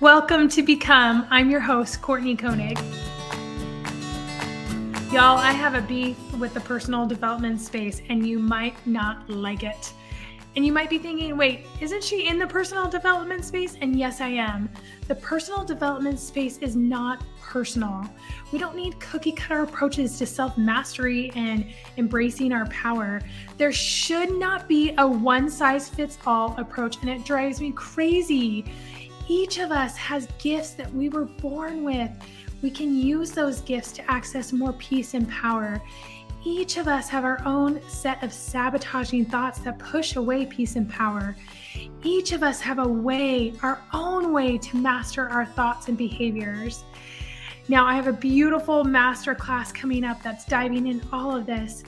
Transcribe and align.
Welcome 0.00 0.48
to 0.50 0.62
Become. 0.62 1.26
I'm 1.30 1.50
your 1.50 1.60
host, 1.60 2.02
Courtney 2.02 2.36
Koenig. 2.36 2.78
Y'all, 5.12 5.38
I 5.38 5.52
have 5.52 5.74
a 5.74 5.82
beef 5.82 6.16
with 6.38 6.54
the 6.54 6.60
personal 6.60 7.06
development 7.06 7.60
space, 7.60 8.00
and 8.08 8.26
you 8.26 8.38
might 8.38 8.74
not 8.86 9.28
like 9.28 9.62
it. 9.62 9.92
And 10.56 10.66
you 10.66 10.72
might 10.72 10.90
be 10.90 10.98
thinking, 10.98 11.36
wait, 11.36 11.66
isn't 11.80 12.02
she 12.02 12.26
in 12.26 12.38
the 12.38 12.46
personal 12.46 12.88
development 12.88 13.44
space? 13.44 13.76
And 13.80 13.96
yes, 13.96 14.20
I 14.20 14.28
am. 14.28 14.68
The 15.06 15.14
personal 15.14 15.64
development 15.64 16.18
space 16.18 16.58
is 16.58 16.74
not 16.74 17.22
personal. 17.40 18.04
We 18.52 18.58
don't 18.58 18.74
need 18.74 18.98
cookie 18.98 19.32
cutter 19.32 19.62
approaches 19.62 20.18
to 20.18 20.26
self 20.26 20.58
mastery 20.58 21.30
and 21.36 21.66
embracing 21.96 22.52
our 22.52 22.66
power. 22.66 23.20
There 23.58 23.72
should 23.72 24.38
not 24.38 24.68
be 24.68 24.94
a 24.98 25.06
one 25.06 25.48
size 25.50 25.88
fits 25.88 26.18
all 26.26 26.54
approach, 26.58 26.98
and 27.00 27.10
it 27.10 27.24
drives 27.24 27.60
me 27.60 27.72
crazy. 27.72 28.64
Each 29.30 29.60
of 29.60 29.70
us 29.70 29.96
has 29.96 30.26
gifts 30.40 30.70
that 30.70 30.92
we 30.92 31.08
were 31.08 31.26
born 31.26 31.84
with. 31.84 32.10
We 32.62 32.70
can 32.72 32.96
use 32.96 33.30
those 33.30 33.60
gifts 33.60 33.92
to 33.92 34.10
access 34.10 34.52
more 34.52 34.72
peace 34.72 35.14
and 35.14 35.28
power. 35.28 35.80
Each 36.44 36.78
of 36.78 36.88
us 36.88 37.08
have 37.10 37.22
our 37.24 37.40
own 37.46 37.80
set 37.88 38.24
of 38.24 38.32
sabotaging 38.32 39.26
thoughts 39.26 39.60
that 39.60 39.78
push 39.78 40.16
away 40.16 40.46
peace 40.46 40.74
and 40.74 40.90
power. 40.90 41.36
Each 42.02 42.32
of 42.32 42.42
us 42.42 42.60
have 42.60 42.80
a 42.80 42.88
way, 42.88 43.52
our 43.62 43.80
own 43.92 44.32
way 44.32 44.58
to 44.58 44.76
master 44.76 45.28
our 45.28 45.46
thoughts 45.46 45.86
and 45.86 45.96
behaviors. 45.96 46.82
Now, 47.68 47.86
I 47.86 47.94
have 47.94 48.08
a 48.08 48.12
beautiful 48.12 48.82
master 48.82 49.36
class 49.36 49.70
coming 49.70 50.02
up 50.02 50.20
that's 50.24 50.44
diving 50.44 50.88
in 50.88 51.00
all 51.12 51.36
of 51.36 51.46
this 51.46 51.84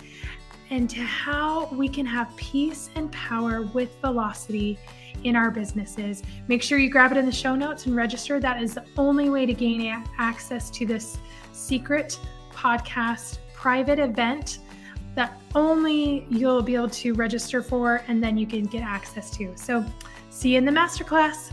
and 0.71 0.89
to 0.91 1.01
how 1.01 1.67
we 1.73 1.89
can 1.89 2.07
have 2.07 2.35
peace 2.37 2.89
and 2.95 3.11
power 3.11 3.63
with 3.75 3.91
velocity 4.01 4.79
in 5.25 5.37
our 5.37 5.51
businesses. 5.51 6.23
Make 6.49 6.63
sure 6.63 6.79
you 6.79 6.91
grab 6.91 7.13
it 7.13 7.19
in 7.19 7.27
the 7.27 7.33
show 7.33 7.55
notes 7.55 7.87
and 7.87 7.97
register. 7.97 8.41
That 8.41 8.63
is 8.63 8.75
the 8.75 8.85
only 8.97 9.31
way 9.31 9.47
to 9.47 9.55
gain 9.55 10.05
access 10.19 10.71
to 10.71 10.87
this 10.87 11.19
secret 11.53 12.19
podcast 12.53 13.39
private 13.55 13.99
event 13.99 14.59
that 15.15 15.41
only 15.55 16.27
you'll 16.31 16.63
be 16.63 16.75
able 16.75 16.89
to 16.89 17.13
register 17.15 17.63
for 17.63 18.03
and 18.09 18.23
then 18.23 18.37
you 18.37 18.47
can 18.47 18.65
get 18.65 18.83
access 18.83 19.31
to. 19.37 19.53
So, 19.57 19.85
see 20.31 20.51
you 20.51 20.59
in 20.59 20.65
the 20.65 20.73
masterclass. 20.73 21.53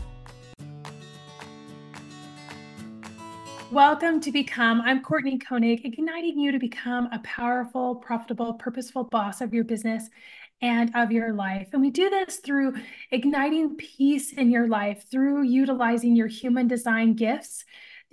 Welcome 3.70 4.20
to 4.22 4.32
Become. 4.32 4.80
I'm 4.80 5.00
Courtney 5.00 5.38
Koenig, 5.38 5.84
igniting 5.84 6.40
you 6.40 6.50
to 6.50 6.58
become 6.58 7.08
a 7.12 7.20
powerful, 7.20 7.94
profitable, 7.94 8.54
purposeful 8.54 9.04
boss 9.04 9.40
of 9.40 9.54
your 9.54 9.62
business 9.62 10.10
and 10.62 10.94
of 10.94 11.12
your 11.12 11.32
life. 11.32 11.68
And 11.72 11.80
we 11.80 11.90
do 11.90 12.10
this 12.10 12.36
through 12.36 12.74
igniting 13.10 13.76
peace 13.76 14.32
in 14.32 14.50
your 14.50 14.68
life, 14.68 15.04
through 15.10 15.42
utilizing 15.42 16.16
your 16.16 16.26
human 16.26 16.68
design 16.68 17.14
gifts 17.14 17.64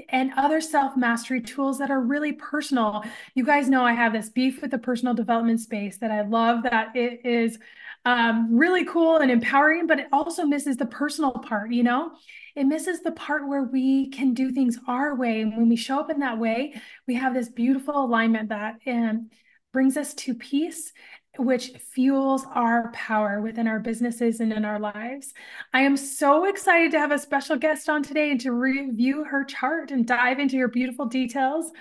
and 0.10 0.32
other 0.38 0.62
self 0.62 0.96
mastery 0.96 1.42
tools 1.42 1.80
that 1.80 1.92
are 1.92 2.02
really 2.02 2.34
personal. 2.34 3.04
You 3.36 3.44
guys 3.44 3.70
know 3.70 3.84
I 3.84 3.94
have 3.94 4.14
this 4.14 4.30
beef 4.30 4.62
with 4.62 4.72
the 4.72 4.78
personal 4.78 5.14
development 5.14 5.60
space 5.60 5.98
that 5.98 6.12
I 6.12 6.22
love 6.22 6.64
that 6.64 6.96
it 6.96 7.26
is 7.26 7.58
um, 8.06 8.56
really 8.58 8.86
cool 8.86 9.18
and 9.18 9.30
empowering, 9.30 9.86
but 9.88 10.00
it 10.00 10.08
also 10.14 10.46
misses 10.46 10.78
the 10.78 10.86
personal 10.86 11.32
part, 11.32 11.74
you 11.74 11.84
know? 11.84 12.12
It 12.56 12.64
misses 12.64 13.02
the 13.02 13.12
part 13.12 13.48
where 13.48 13.64
we 13.64 14.10
can 14.10 14.34
do 14.34 14.52
things 14.52 14.80
our 14.88 15.16
way. 15.16 15.42
And 15.42 15.58
when 15.58 15.68
we 15.68 15.76
show 15.76 16.00
up 16.00 16.10
in 16.10 16.20
that 16.20 16.40
way, 16.40 16.80
we 17.06 17.16
have 17.16 17.34
this 17.34 17.50
beautiful 17.50 18.06
alignment 18.06 18.50
that 18.50 18.78
um, 18.88 19.30
brings 19.74 19.98
us 19.98 20.14
to 20.14 20.34
peace 20.34 20.94
which 21.38 21.72
fuels 21.94 22.46
our 22.54 22.92
power 22.92 23.42
within 23.42 23.68
our 23.68 23.80
businesses 23.80 24.40
and 24.40 24.52
in 24.52 24.66
our 24.66 24.80
lives. 24.80 25.34
I 25.74 25.82
am 25.82 25.98
so 25.98 26.46
excited 26.46 26.92
to 26.92 27.00
have 27.00 27.12
a 27.12 27.20
special 27.20 27.56
guest 27.56 27.90
on 27.90 28.04
today 28.04 28.32
and 28.32 28.42
to 28.42 28.52
review 28.52 29.24
her 29.24 29.44
chart 29.44 29.92
and 29.92 30.06
dive 30.06 30.40
into 30.40 30.58
your 30.58 30.68
beautiful 30.68 31.06
details. 31.06 31.72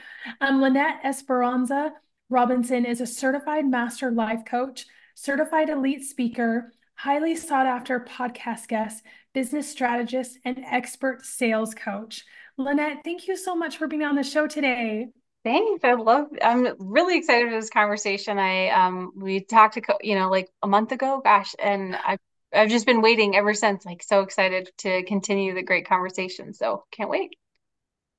Um, 0.40 0.60
Lynette 0.60 1.00
Esperanza 1.04 1.92
Robinson 2.28 2.84
is 2.84 3.00
a 3.00 3.06
certified 3.06 3.66
master 3.66 4.10
life 4.10 4.44
coach, 4.44 4.86
certified 5.14 5.70
elite 5.70 6.04
speaker, 6.04 6.72
highly 6.94 7.36
sought 7.36 7.66
after 7.66 8.00
podcast 8.00 8.68
guest, 8.68 9.04
business 9.32 9.70
strategist, 9.70 10.38
and 10.44 10.64
expert 10.64 11.24
sales 11.24 11.74
coach. 11.74 12.24
Lynette, 12.58 13.04
thank 13.04 13.28
you 13.28 13.36
so 13.36 13.54
much 13.54 13.76
for 13.76 13.86
being 13.86 14.02
on 14.02 14.16
the 14.16 14.22
show 14.22 14.46
today. 14.46 15.08
Thanks. 15.46 15.84
I 15.84 15.92
love. 15.92 16.26
I'm 16.42 16.74
really 16.80 17.16
excited 17.16 17.48
for 17.48 17.54
this 17.54 17.70
conversation. 17.70 18.36
I 18.36 18.70
um 18.70 19.12
we 19.14 19.44
talked 19.44 19.74
to 19.74 19.82
you 20.00 20.16
know 20.16 20.28
like 20.28 20.48
a 20.60 20.66
month 20.66 20.90
ago, 20.90 21.20
gosh, 21.22 21.54
and 21.60 21.94
I've 21.94 22.18
I've 22.52 22.68
just 22.68 22.84
been 22.84 23.00
waiting 23.00 23.36
ever 23.36 23.54
since. 23.54 23.86
Like 23.86 24.02
so 24.02 24.22
excited 24.22 24.70
to 24.78 25.04
continue 25.04 25.54
the 25.54 25.62
great 25.62 25.86
conversation. 25.88 26.52
So 26.52 26.82
can't 26.90 27.08
wait. 27.08 27.36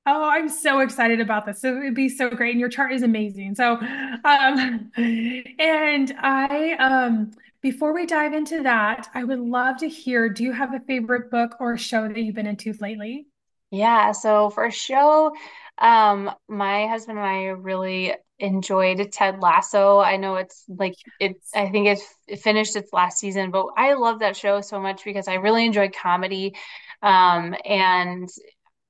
Oh, 0.06 0.26
I'm 0.26 0.48
so 0.48 0.80
excited 0.80 1.20
about 1.20 1.44
this. 1.44 1.60
So 1.60 1.76
it'd 1.76 1.94
be 1.94 2.08
so 2.08 2.30
great. 2.30 2.52
And 2.52 2.60
your 2.60 2.70
chart 2.70 2.94
is 2.94 3.02
amazing. 3.02 3.56
So 3.56 3.74
um 3.74 4.90
and 4.96 6.14
I 6.18 6.76
um 6.80 7.32
before 7.60 7.92
we 7.92 8.06
dive 8.06 8.32
into 8.32 8.62
that, 8.62 9.10
I 9.12 9.24
would 9.24 9.40
love 9.40 9.76
to 9.80 9.88
hear 9.88 10.30
do 10.30 10.44
you 10.44 10.52
have 10.52 10.72
a 10.72 10.80
favorite 10.80 11.30
book 11.30 11.56
or 11.60 11.76
show 11.76 12.08
that 12.08 12.16
you've 12.16 12.36
been 12.36 12.46
into 12.46 12.72
lately? 12.80 13.26
Yeah, 13.70 14.12
so 14.12 14.48
for 14.48 14.64
a 14.64 14.72
show, 14.72 15.34
um, 15.80 16.30
my 16.48 16.86
husband 16.86 17.18
and 17.18 17.26
I 17.26 17.44
really 17.46 18.14
enjoyed 18.38 19.12
Ted 19.12 19.40
Lasso. 19.40 19.98
I 19.98 20.16
know 20.16 20.36
it's 20.36 20.64
like 20.68 20.94
it's 21.20 21.50
I 21.54 21.68
think 21.70 21.88
it's 21.88 22.04
it 22.26 22.40
finished 22.40 22.76
its 22.76 22.92
last 22.92 23.18
season, 23.18 23.50
but 23.50 23.66
I 23.76 23.94
love 23.94 24.20
that 24.20 24.36
show 24.36 24.60
so 24.60 24.80
much 24.80 25.04
because 25.04 25.28
I 25.28 25.34
really 25.34 25.64
enjoy 25.66 25.88
comedy. 25.90 26.54
Um, 27.02 27.54
and 27.64 28.28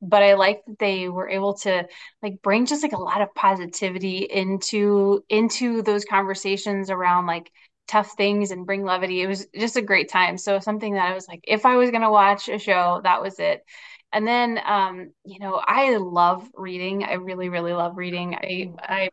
but 0.01 0.23
I 0.23 0.35
like 0.35 0.65
that 0.67 0.79
they 0.79 1.09
were 1.09 1.29
able 1.29 1.55
to 1.59 1.87
like 2.23 2.41
bring 2.43 2.67
just 2.67 2.83
like 2.83 2.93
a 2.93 2.99
lot 2.99 3.21
of 3.21 3.35
positivity 3.35 4.19
into 4.19 5.25
into 5.29 5.83
those 5.83 6.05
conversations 6.05 6.91
around 6.91 7.27
like 7.27 7.51
tough 7.89 8.13
things 8.17 8.51
and 8.51 8.67
bring 8.67 8.85
levity. 8.85 9.23
It 9.23 9.27
was 9.27 9.47
just 9.55 9.77
a 9.77 9.83
great 9.83 10.09
time. 10.11 10.39
So 10.39 10.61
something 10.61 10.95
that 10.95 11.11
I 11.11 11.15
was 11.15 11.27
like, 11.27 11.41
if 11.45 11.67
I 11.67 11.77
was 11.77 11.91
gonna 11.91 12.11
watch 12.13 12.49
a 12.49 12.59
show, 12.59 13.01
that 13.05 13.23
was 13.23 13.39
it. 13.41 13.65
And 14.13 14.27
then, 14.27 14.59
um, 14.65 15.13
you 15.25 15.39
know, 15.39 15.61
I 15.63 15.97
love 15.97 16.49
reading. 16.55 17.05
I 17.05 17.15
really, 17.15 17.49
really 17.49 17.73
love 17.73 17.97
reading. 17.97 18.35
I, 18.35 18.73
I 18.81 19.11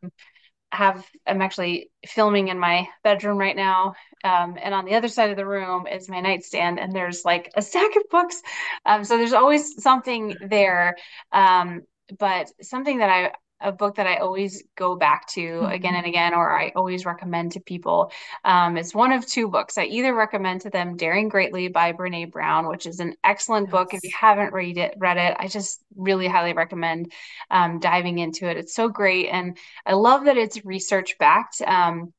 have, 0.72 1.06
I'm 1.28 1.42
actually 1.42 1.90
filming 2.08 2.50
in 2.50 2.60
my 2.60 2.88
bedroom 3.04 3.38
right 3.38 3.56
now. 3.56 3.96
Um, 4.24 4.58
and 4.62 4.74
on 4.74 4.86
the 4.86 4.96
other 4.96 5.08
side 5.08 5.30
of 5.32 5.38
the 5.38 5.46
room 5.46 5.88
is 5.88 6.10
my 6.10 6.22
nightstand, 6.22 6.80
and 6.80 6.94
there's 6.94 7.26
like 7.26 7.52
a 7.56 7.62
stack 7.62 7.96
of 7.96 8.04
books. 8.10 8.42
Um, 8.86 9.04
so 9.04 9.18
there's 9.18 9.34
always 9.34 9.82
something 9.82 10.36
there. 10.42 10.96
Um, 11.32 11.84
but 12.20 12.52
something 12.62 13.00
that 13.00 13.10
I 13.10 13.32
a 13.62 13.72
book 13.72 13.96
that 13.96 14.08
I 14.08 14.18
always 14.18 14.64
go 14.76 14.96
back 14.96 15.28
to 15.30 15.42
mm-hmm. 15.42 15.72
again 15.72 15.96
and 15.96 16.06
again, 16.06 16.34
or 16.34 16.58
I 16.58 16.72
always 16.76 17.06
recommend 17.06 17.54
to 17.54 17.60
people. 17.60 18.12
Um, 18.44 18.78
it's 18.78 18.94
one 18.94 19.12
of 19.12 19.26
two 19.26 19.48
books. 19.48 19.78
I 19.78 19.86
either 19.86 20.14
recommend 20.14 20.62
to 20.62 20.70
them 20.70 20.98
Daring 20.98 21.30
Greatly 21.30 21.70
by 21.70 21.94
Brene 21.94 22.32
Brown, 22.32 22.68
which 22.68 22.86
is 22.86 23.00
an 23.00 23.16
excellent 23.24 23.68
yes. 23.68 23.72
book. 23.72 23.94
If 23.94 24.04
you 24.04 24.12
haven't 24.20 24.54
read 24.54 24.78
it, 24.78 24.96
read 24.98 25.18
it, 25.18 25.36
I 25.40 25.48
just 25.48 25.82
really 25.96 26.28
highly 26.28 26.54
recommend 26.54 27.12
um, 27.50 27.80
diving 27.80 28.20
into 28.20 28.50
it. 28.50 28.58
It's 28.58 28.76
so 28.76 28.90
great. 28.90 29.30
And 29.30 29.58
I 29.86 29.94
love 29.94 30.26
that 30.26 30.38
it's 30.38 30.64
research 30.66 31.18
backed. 31.18 31.62
Um, 31.62 32.14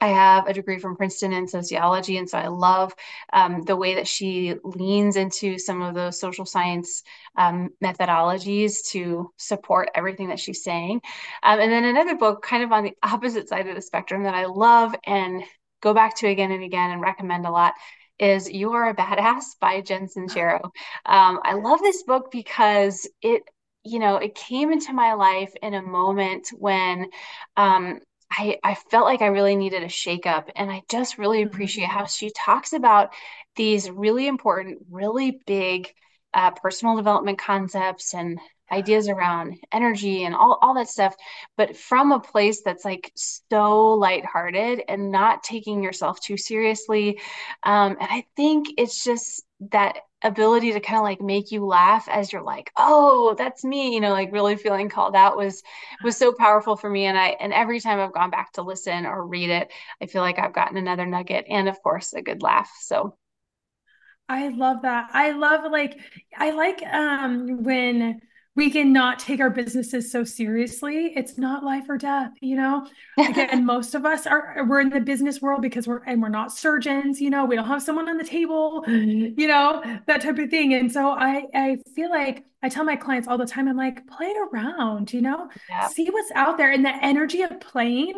I 0.00 0.08
have 0.08 0.46
a 0.46 0.54
degree 0.54 0.78
from 0.78 0.96
Princeton 0.96 1.32
in 1.32 1.46
sociology, 1.46 2.16
and 2.16 2.28
so 2.28 2.38
I 2.38 2.48
love 2.48 2.94
um, 3.32 3.62
the 3.62 3.76
way 3.76 3.96
that 3.96 4.08
she 4.08 4.54
leans 4.64 5.16
into 5.16 5.58
some 5.58 5.82
of 5.82 5.94
those 5.94 6.18
social 6.18 6.46
science 6.46 7.02
um, 7.36 7.70
methodologies 7.82 8.88
to 8.90 9.30
support 9.36 9.90
everything 9.94 10.28
that 10.28 10.40
she's 10.40 10.64
saying. 10.64 11.02
Um, 11.42 11.60
and 11.60 11.70
then 11.70 11.84
another 11.84 12.16
book, 12.16 12.42
kind 12.42 12.62
of 12.62 12.72
on 12.72 12.84
the 12.84 12.94
opposite 13.02 13.48
side 13.48 13.68
of 13.68 13.74
the 13.74 13.82
spectrum, 13.82 14.24
that 14.24 14.34
I 14.34 14.46
love 14.46 14.94
and 15.04 15.42
go 15.82 15.94
back 15.94 16.16
to 16.16 16.28
again 16.28 16.50
and 16.50 16.64
again 16.64 16.90
and 16.90 17.00
recommend 17.00 17.46
a 17.46 17.50
lot 17.50 17.74
is 18.18 18.50
You 18.50 18.72
Are 18.72 18.90
a 18.90 18.94
Badass 18.94 19.58
by 19.60 19.80
Jen 19.80 20.06
Sincero. 20.06 20.62
Um, 21.06 21.40
I 21.42 21.54
love 21.54 21.80
this 21.80 22.02
book 22.02 22.30
because 22.30 23.08
it 23.22 23.42
you 23.82 23.98
know, 23.98 24.16
it 24.16 24.34
came 24.34 24.72
into 24.72 24.92
my 24.92 25.14
life 25.14 25.54
in 25.62 25.72
a 25.72 25.80
moment 25.80 26.48
when 26.52 27.06
um, 27.56 27.98
I, 28.30 28.58
I 28.62 28.74
felt 28.74 29.06
like 29.06 29.22
I 29.22 29.26
really 29.26 29.56
needed 29.56 29.82
a 29.82 29.86
shakeup. 29.86 30.50
And 30.54 30.70
I 30.70 30.82
just 30.88 31.18
really 31.18 31.40
mm-hmm. 31.40 31.48
appreciate 31.48 31.88
how 31.88 32.06
she 32.06 32.30
talks 32.30 32.72
about 32.72 33.12
these 33.56 33.90
really 33.90 34.26
important, 34.26 34.78
really 34.90 35.40
big 35.46 35.92
uh, 36.32 36.52
personal 36.52 36.96
development 36.96 37.38
concepts 37.38 38.14
and 38.14 38.38
ideas 38.70 39.08
around 39.08 39.58
energy 39.72 40.24
and 40.24 40.34
all, 40.34 40.58
all 40.62 40.74
that 40.74 40.88
stuff, 40.88 41.14
but 41.56 41.76
from 41.76 42.12
a 42.12 42.20
place 42.20 42.62
that's 42.62 42.84
like 42.84 43.10
so 43.16 43.94
lighthearted 43.94 44.82
and 44.88 45.10
not 45.10 45.42
taking 45.42 45.82
yourself 45.82 46.20
too 46.20 46.36
seriously. 46.36 47.18
Um, 47.64 47.96
and 48.00 48.08
I 48.10 48.24
think 48.36 48.68
it's 48.78 49.02
just 49.02 49.42
that 49.72 49.98
ability 50.22 50.72
to 50.72 50.80
kind 50.80 50.98
of 50.98 51.02
like 51.04 51.20
make 51.20 51.50
you 51.50 51.64
laugh 51.64 52.08
as 52.10 52.32
you're 52.32 52.42
like 52.42 52.70
oh 52.76 53.34
that's 53.38 53.64
me 53.64 53.94
you 53.94 54.00
know 54.00 54.10
like 54.10 54.32
really 54.32 54.56
feeling 54.56 54.88
called 54.88 55.16
out 55.16 55.36
was 55.36 55.62
was 56.04 56.16
so 56.16 56.32
powerful 56.32 56.76
for 56.76 56.90
me 56.90 57.06
and 57.06 57.18
i 57.18 57.28
and 57.28 57.52
every 57.54 57.80
time 57.80 57.98
i've 57.98 58.12
gone 58.12 58.30
back 58.30 58.52
to 58.52 58.62
listen 58.62 59.06
or 59.06 59.26
read 59.26 59.48
it 59.50 59.70
i 60.02 60.06
feel 60.06 60.22
like 60.22 60.38
i've 60.38 60.52
gotten 60.52 60.76
another 60.76 61.06
nugget 61.06 61.46
and 61.48 61.68
of 61.68 61.82
course 61.82 62.12
a 62.12 62.22
good 62.22 62.42
laugh 62.42 62.70
so 62.80 63.16
I 64.28 64.48
love 64.48 64.82
that. 64.82 65.10
I 65.12 65.32
love 65.32 65.70
like 65.72 65.98
I 66.36 66.50
like 66.50 66.82
um 66.86 67.64
when 67.64 68.20
we 68.60 68.68
can 68.68 68.92
not 68.92 69.18
take 69.18 69.40
our 69.40 69.48
businesses 69.48 70.12
so 70.12 70.22
seriously. 70.22 71.14
It's 71.16 71.38
not 71.38 71.64
life 71.64 71.88
or 71.88 71.96
death, 71.96 72.32
you 72.42 72.56
know. 72.56 72.86
Again, 73.16 73.64
most 73.74 73.94
of 73.94 74.04
us 74.04 74.26
are 74.26 74.66
we're 74.68 74.80
in 74.80 74.90
the 74.90 75.00
business 75.00 75.40
world 75.40 75.62
because 75.62 75.88
we're 75.88 76.02
and 76.04 76.20
we're 76.20 76.28
not 76.28 76.52
surgeons, 76.52 77.22
you 77.22 77.30
know. 77.30 77.46
We 77.46 77.56
don't 77.56 77.66
have 77.66 77.82
someone 77.82 78.06
on 78.06 78.18
the 78.18 78.24
table, 78.24 78.84
mm-hmm. 78.86 79.40
you 79.40 79.48
know, 79.48 79.82
that 80.06 80.20
type 80.20 80.38
of 80.38 80.50
thing. 80.50 80.74
And 80.74 80.92
so 80.92 81.08
I 81.08 81.44
I 81.54 81.78
feel 81.94 82.10
like 82.10 82.44
I 82.62 82.68
tell 82.68 82.84
my 82.84 82.96
clients 82.96 83.26
all 83.26 83.38
the 83.38 83.46
time, 83.46 83.66
I'm 83.66 83.78
like, 83.78 84.06
play 84.06 84.34
around, 84.52 85.14
you 85.14 85.22
know, 85.22 85.48
yeah. 85.70 85.88
see 85.88 86.10
what's 86.10 86.30
out 86.34 86.58
there. 86.58 86.70
And 86.70 86.84
the 86.84 86.94
energy 87.02 87.40
of 87.40 87.60
playing 87.60 88.12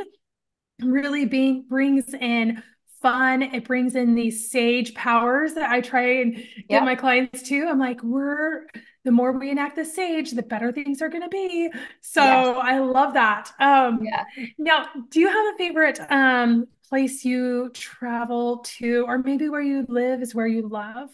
really 0.81 1.25
being 1.25 1.67
brings 1.69 2.13
in 2.15 2.61
fun. 3.01 3.43
It 3.43 3.65
brings 3.65 3.95
in 3.95 4.17
these 4.17 4.51
sage 4.51 4.93
powers 4.95 5.55
that 5.55 5.71
I 5.71 5.83
try 5.83 6.21
and 6.21 6.35
get 6.35 6.67
yep. 6.69 6.85
my 6.85 6.97
clients 6.97 7.43
to. 7.45 7.69
I'm 7.69 7.79
like, 7.79 8.03
we're 8.03 8.67
the 9.05 9.11
more 9.11 9.33
we 9.33 9.51
enact 9.51 9.77
the 9.77 9.85
sage, 9.85 10.31
the 10.33 10.43
better 10.43 10.73
things 10.73 11.03
are 11.03 11.09
going 11.09 11.23
to 11.23 11.29
be. 11.29 11.71
So 12.01 12.23
yes. 12.23 12.59
I 12.63 12.79
love 12.79 13.15
that. 13.15 13.53
Um, 13.59 14.01
yeah. 14.03 14.25
Now, 14.59 14.87
do 15.11 15.21
you 15.21 15.29
have 15.29 15.55
a 15.55 15.59
favorite 15.59 16.01
um, 16.11 16.67
place 16.89 17.25
you 17.25 17.71
travel 17.75 18.59
to, 18.59 19.05
or 19.07 19.19
maybe 19.19 19.49
where 19.49 19.63
you 19.63 19.85
live 19.89 20.23
is 20.23 20.35
where 20.35 20.47
you 20.47 20.69
love? 20.69 21.11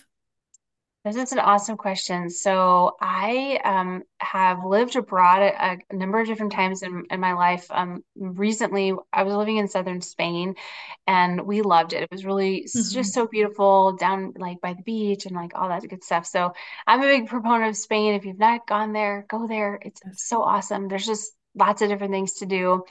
This 1.05 1.15
is 1.15 1.33
an 1.33 1.39
awesome 1.39 1.77
question. 1.77 2.29
So 2.29 2.97
I 3.01 3.61
um, 3.65 4.03
have 4.19 4.65
lived 4.65 4.97
abroad 4.97 5.43
a, 5.43 5.79
a, 5.89 5.97
number 5.97 6.21
of 6.21 6.27
different 6.27 6.53
times 6.53 6.83
in, 6.83 7.05
in 7.09 7.21
my 7.21 7.35
life. 7.35 7.67
Um, 7.71 8.05
recently, 8.17 8.93
I 9.13 9.23
was 9.23 9.33
living 9.35 9.59
in 9.59 9.69
southern 9.69 10.01
Spain, 10.01 10.57
and 11.07 11.43
we 11.43 11.63
loved 11.63 11.93
it. 11.93 12.03
It 12.03 12.11
was 12.11 12.25
really 12.25 12.65
mm-hmm. 12.65 12.93
just 12.93 13.15
so 13.15 13.29
beautiful 13.29 13.93
down 13.93 14.35
like 14.37 14.61
by 14.61 14.75
the 14.75 14.83
beach 14.83 15.25
and 15.25 15.37
like 15.37 15.53
all 15.55 15.69
that 15.69 15.89
good 15.89 16.03
stuff. 16.03 16.27
So 16.27 16.53
I'm 16.87 17.01
a 17.01 17.07
big 17.07 17.29
proponent 17.29 17.71
of 17.71 17.77
Spain. 17.77 18.15
If 18.15 18.25
you've 18.25 18.39
not 18.39 18.67
gone 18.67 18.93
there, 18.93 19.25
go 19.29 19.47
there. 19.47 19.79
It's 19.81 20.03
so 20.17 20.43
awesome. 20.43 20.89
There's 20.89 21.07
just 21.07 21.33
lots 21.55 21.81
of 21.81 21.89
different 21.89 22.13
things 22.13 22.35
to 22.35 22.47
do. 22.47 22.85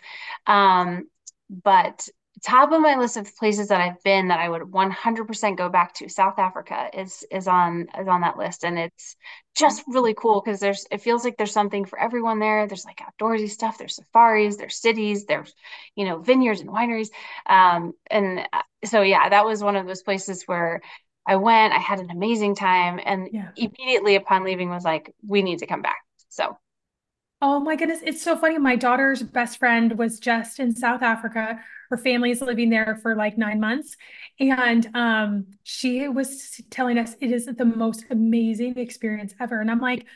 Um, 0.48 1.10
but 1.50 2.08
top 2.44 2.72
of 2.72 2.82
my 2.82 2.96
list 2.96 3.18
of 3.18 3.36
places 3.36 3.70
that 3.70 3.82
I've 3.82 4.02
been 4.04 4.28
that 4.28 4.40
I 4.40 4.50
would 4.50 4.62
100% 4.62 5.58
go 5.58 5.70
back 5.70 5.94
to. 5.96 6.10
South 6.10 6.38
Africa 6.38 6.90
is 6.94 7.26
is 7.32 7.48
on 7.48 7.88
is 8.00 8.08
on 8.08 8.22
that 8.22 8.38
list, 8.38 8.64
and 8.64 8.78
it's 8.78 9.16
just 9.56 9.84
really 9.88 10.14
cool 10.14 10.42
because 10.44 10.60
there's 10.60 10.86
it 10.92 11.02
feels 11.02 11.24
like 11.24 11.38
there's 11.38 11.52
something 11.52 11.86
for 11.86 12.00
everyone 12.00 12.40
there. 12.40 12.68
There's 12.68 12.86
like 12.86 13.02
outdoorsy 13.02 13.50
stuff. 13.50 13.78
There's 13.78 13.96
safaris. 13.96 14.58
There's 14.58 14.80
cities. 14.80 15.26
There's 15.26 15.54
you 15.96 16.06
know 16.06 16.20
vineyards 16.20 16.62
and 16.62 16.70
wineries. 16.70 17.10
Um, 17.46 17.94
and 18.10 18.48
uh, 18.54 18.62
so 18.86 19.02
yeah, 19.02 19.30
that 19.30 19.46
was 19.46 19.64
one 19.64 19.76
of 19.76 19.88
those 19.88 20.04
places 20.04 20.44
where 20.46 20.82
I 21.26 21.36
went. 21.38 21.74
I 21.74 21.80
had 21.80 22.00
an 22.00 22.12
amazing 22.12 22.56
time, 22.56 23.00
and 23.04 23.30
yeah. 23.32 23.50
immediately 23.56 24.16
upon 24.16 24.44
leaving 24.44 24.70
was 24.70 24.84
like, 24.84 25.14
we 25.28 25.42
need 25.42 25.60
to 25.60 25.68
come 25.68 25.82
back. 25.82 26.00
So 26.30 26.58
Oh 27.42 27.60
my 27.60 27.76
goodness. 27.76 28.00
It's 28.04 28.24
so 28.24 28.36
funny. 28.36 28.58
My 28.58 28.76
daughter's 28.76 29.22
best 29.22 29.60
friend 29.60 29.98
was 29.98 30.20
just 30.20 30.60
in 30.60 30.76
South 30.76 31.04
Africa. 31.04 31.60
Her 31.90 31.98
family 31.98 32.32
is 32.32 32.42
living 32.42 32.70
there 32.72 32.98
for 33.04 33.16
like 33.16 33.38
nine 33.38 33.60
months. 33.60 33.96
And 34.40 34.90
um, 34.96 35.46
she 35.64 36.08
was 36.08 36.60
telling 36.72 36.98
us 36.98 37.14
it 37.22 37.32
is 37.32 37.46
the 37.46 37.66
most 37.66 38.06
amazing 38.10 38.78
experience 38.80 39.36
ever. 39.40 39.62
And 39.62 39.70
I'm 39.70 39.80
like, 39.80 40.08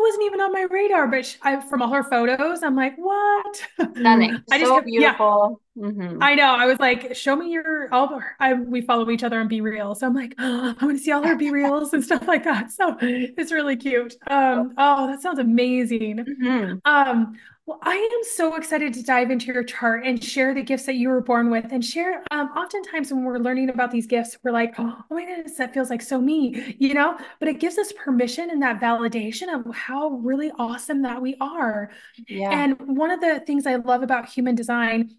it 0.00 0.06
wasn't 0.06 0.24
even 0.24 0.40
on 0.40 0.52
my 0.52 0.66
radar, 0.70 1.06
but 1.06 1.26
she, 1.26 1.36
I, 1.42 1.60
from 1.60 1.82
all 1.82 1.92
her 1.92 2.02
photos, 2.02 2.62
I'm 2.62 2.74
like, 2.74 2.96
what? 2.96 3.62
Stunning. 3.96 4.42
I 4.52 4.58
just, 4.58 4.70
so 4.70 4.80
beautiful. 4.80 5.60
Yeah. 5.74 5.84
Mm-hmm. 5.84 6.22
I 6.22 6.34
know. 6.34 6.54
I 6.54 6.66
was 6.66 6.78
like, 6.78 7.14
show 7.14 7.36
me 7.36 7.50
your, 7.50 7.92
all 7.92 8.20
I, 8.38 8.54
we 8.54 8.80
follow 8.80 9.10
each 9.10 9.22
other 9.22 9.38
on 9.38 9.48
BeReal. 9.48 9.96
So 9.96 10.06
I'm 10.06 10.14
like, 10.14 10.34
oh, 10.38 10.74
I 10.78 10.84
want 10.84 10.98
to 10.98 11.02
see 11.04 11.12
all 11.12 11.22
her 11.22 11.36
BeReals 11.36 11.92
and 11.92 12.02
stuff 12.02 12.26
like 12.26 12.44
that. 12.44 12.70
So 12.70 12.96
it's 13.00 13.52
really 13.52 13.76
cute. 13.76 14.14
Um, 14.26 14.74
oh, 14.78 15.06
that 15.06 15.20
sounds 15.20 15.38
amazing. 15.38 16.18
Mm-hmm. 16.18 16.78
Um, 16.84 17.38
well, 17.70 17.78
I 17.82 17.94
am 17.94 18.24
so 18.24 18.56
excited 18.56 18.92
to 18.94 19.02
dive 19.04 19.30
into 19.30 19.46
your 19.52 19.62
chart 19.62 20.04
and 20.04 20.22
share 20.22 20.52
the 20.54 20.62
gifts 20.62 20.86
that 20.86 20.96
you 20.96 21.08
were 21.08 21.20
born 21.20 21.50
with 21.50 21.66
and 21.70 21.84
share. 21.84 22.24
Um, 22.32 22.48
oftentimes, 22.48 23.12
when 23.12 23.22
we're 23.22 23.38
learning 23.38 23.70
about 23.70 23.92
these 23.92 24.08
gifts, 24.08 24.36
we're 24.42 24.50
like, 24.50 24.74
oh 24.78 24.98
my 25.08 25.24
goodness, 25.24 25.56
that 25.58 25.72
feels 25.72 25.88
like 25.88 26.02
so 26.02 26.20
me, 26.20 26.74
you 26.80 26.94
know? 26.94 27.16
But 27.38 27.46
it 27.46 27.60
gives 27.60 27.78
us 27.78 27.92
permission 27.92 28.50
and 28.50 28.60
that 28.62 28.80
validation 28.80 29.54
of 29.54 29.72
how 29.72 30.08
really 30.08 30.50
awesome 30.58 31.02
that 31.02 31.22
we 31.22 31.36
are. 31.40 31.92
Yeah. 32.26 32.50
And 32.50 32.76
one 32.80 33.12
of 33.12 33.20
the 33.20 33.38
things 33.46 33.68
I 33.68 33.76
love 33.76 34.02
about 34.02 34.28
human 34.28 34.56
design 34.56 35.14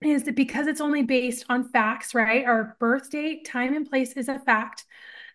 is 0.00 0.22
that 0.22 0.34
because 0.34 0.68
it's 0.68 0.80
only 0.80 1.02
based 1.02 1.44
on 1.50 1.68
facts, 1.68 2.14
right? 2.14 2.46
Our 2.46 2.74
birth 2.80 3.10
date, 3.10 3.44
time, 3.44 3.74
and 3.74 3.86
place 3.86 4.14
is 4.14 4.30
a 4.30 4.38
fact. 4.38 4.86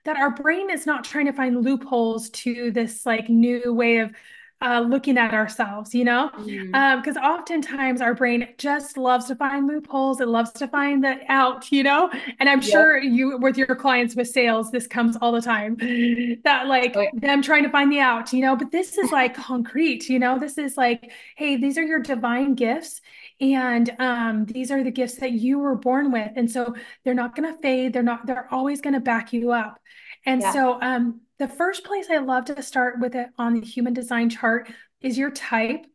That 0.06 0.18
our 0.18 0.31
brain 0.31 0.71
is 0.71 0.88
not 0.88 1.03
trying 1.03 1.27
to 1.27 1.33
find 1.33 1.63
loopholes 1.63 2.31
to 2.31 2.71
this 2.71 3.06
like 3.06 3.30
new 3.30 3.74
way 3.74 3.98
of 3.98 4.12
uh, 4.59 4.80
looking 4.80 5.18
at 5.18 5.33
ourselves, 5.33 5.94
you 5.94 6.04
know? 6.04 6.30
Because 6.36 7.15
mm. 7.15 7.18
um, 7.18 7.39
oftentimes 7.39 8.01
our 8.01 8.15
brain 8.15 8.48
just 8.57 8.98
loves 8.98 9.25
to 9.25 9.36
find 9.36 9.68
loopholes. 9.68 10.19
It 10.19 10.27
loves 10.27 10.51
to 10.54 10.68
find 10.68 11.04
the 11.04 11.19
out, 11.30 11.71
you 11.71 11.83
know? 11.83 12.09
And 12.39 12.50
I'm 12.50 12.62
yep. 12.62 12.71
sure 12.71 12.98
you, 12.98 13.38
with 13.38 13.57
your 13.57 13.75
clients 13.75 14.15
with 14.15 14.27
sales, 14.27 14.71
this 14.71 14.88
comes 14.88 15.15
all 15.21 15.31
the 15.31 15.42
time 15.42 15.75
that 16.44 16.68
like 16.68 16.94
oh, 16.95 17.01
yeah. 17.01 17.09
them 17.13 17.42
trying 17.42 17.63
to 17.63 17.69
find 17.69 17.92
the 17.92 18.00
out, 18.00 18.33
you 18.33 18.42
know? 18.42 18.56
But 18.56 18.71
this 18.71 18.98
is 18.98 19.12
like 19.12 19.36
concrete, 19.36 20.09
you 20.09 20.18
know? 20.18 20.39
This 20.39 20.57
is 20.57 20.75
like, 20.75 21.12
hey, 21.36 21.56
these 21.57 21.77
are 21.77 21.83
your 21.83 22.00
divine 22.00 22.56
gifts. 22.56 23.01
And 23.39 23.95
um, 24.00 24.45
these 24.45 24.71
are 24.71 24.83
the 24.83 24.89
gifts 24.89 25.18
that 25.18 25.33
you 25.33 25.60
were 25.60 25.75
born 25.75 26.12
with. 26.12 26.31
And 26.36 26.50
so 26.50 26.75
they're 27.03 27.13
not 27.13 27.36
going 27.36 27.53
to 27.53 27.62
fade. 27.62 27.94
They're 27.94 28.01
not, 28.01 28.25
they're 28.25 28.51
always 28.51 28.81
going 28.81 28.95
to 28.95 29.00
back 29.00 29.33
you 29.33 29.51
up. 29.51 29.80
And 30.25 30.42
yeah. 30.42 30.51
so 30.51 30.81
um, 30.81 31.21
the 31.39 31.48
first 31.48 31.84
place 31.84 32.07
I 32.10 32.18
love 32.18 32.45
to 32.45 32.62
start 32.62 33.00
with 33.00 33.16
it 33.16 33.30
on 33.38 33.54
the 33.54 33.66
human 33.66 33.94
design 33.94 34.30
chart 34.30 34.72
is 35.01 35.18
your 35.18 35.31
type. 35.31 35.86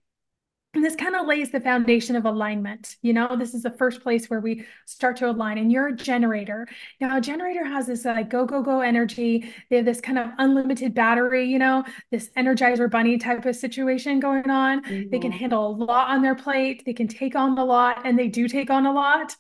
And 0.75 0.83
this 0.83 0.97
kind 0.97 1.15
of 1.15 1.27
lays 1.27 1.51
the 1.51 1.61
foundation 1.61 2.17
of 2.17 2.25
alignment. 2.25 2.97
You 3.03 3.13
know, 3.13 3.37
this 3.37 3.53
is 3.53 3.63
the 3.63 3.73
first 3.73 4.03
place 4.03 4.31
where 4.31 4.41
we 4.41 4.65
start 4.87 5.17
to 5.19 5.29
align. 5.29 5.59
And 5.59 5.71
you're 5.71 5.89
a 5.89 5.97
generator. 5.97 6.67
Now, 6.99 7.19
a 7.19 7.21
generator 7.21 7.63
has 7.65 7.89
this 7.89 8.07
like 8.07 8.31
go, 8.31 8.47
go, 8.47 8.63
go 8.63 8.81
energy. 8.81 9.53
They 9.69 9.77
have 9.77 9.85
this 9.85 10.01
kind 10.01 10.19
of 10.19 10.31
unlimited 10.39 10.95
battery, 10.95 11.45
you 11.45 11.59
know, 11.59 11.85
this 12.11 12.31
energizer 12.39 12.91
bunny 12.91 13.19
type 13.19 13.45
of 13.45 13.55
situation 13.55 14.19
going 14.19 14.49
on. 14.49 14.83
Mm-hmm. 14.83 15.11
They 15.11 15.19
can 15.19 15.31
mm-hmm. 15.31 15.41
handle 15.41 15.67
a 15.67 15.77
lot 15.85 16.09
on 16.09 16.23
their 16.23 16.35
plate. 16.35 16.85
They 16.87 16.95
can 16.95 17.07
take 17.09 17.37
on 17.37 17.59
a 17.59 17.65
lot, 17.65 18.07
and 18.07 18.19
they 18.19 18.29
do 18.29 18.49
take 18.49 18.71
on 18.71 18.87
a 18.87 18.93
lot. 18.93 19.37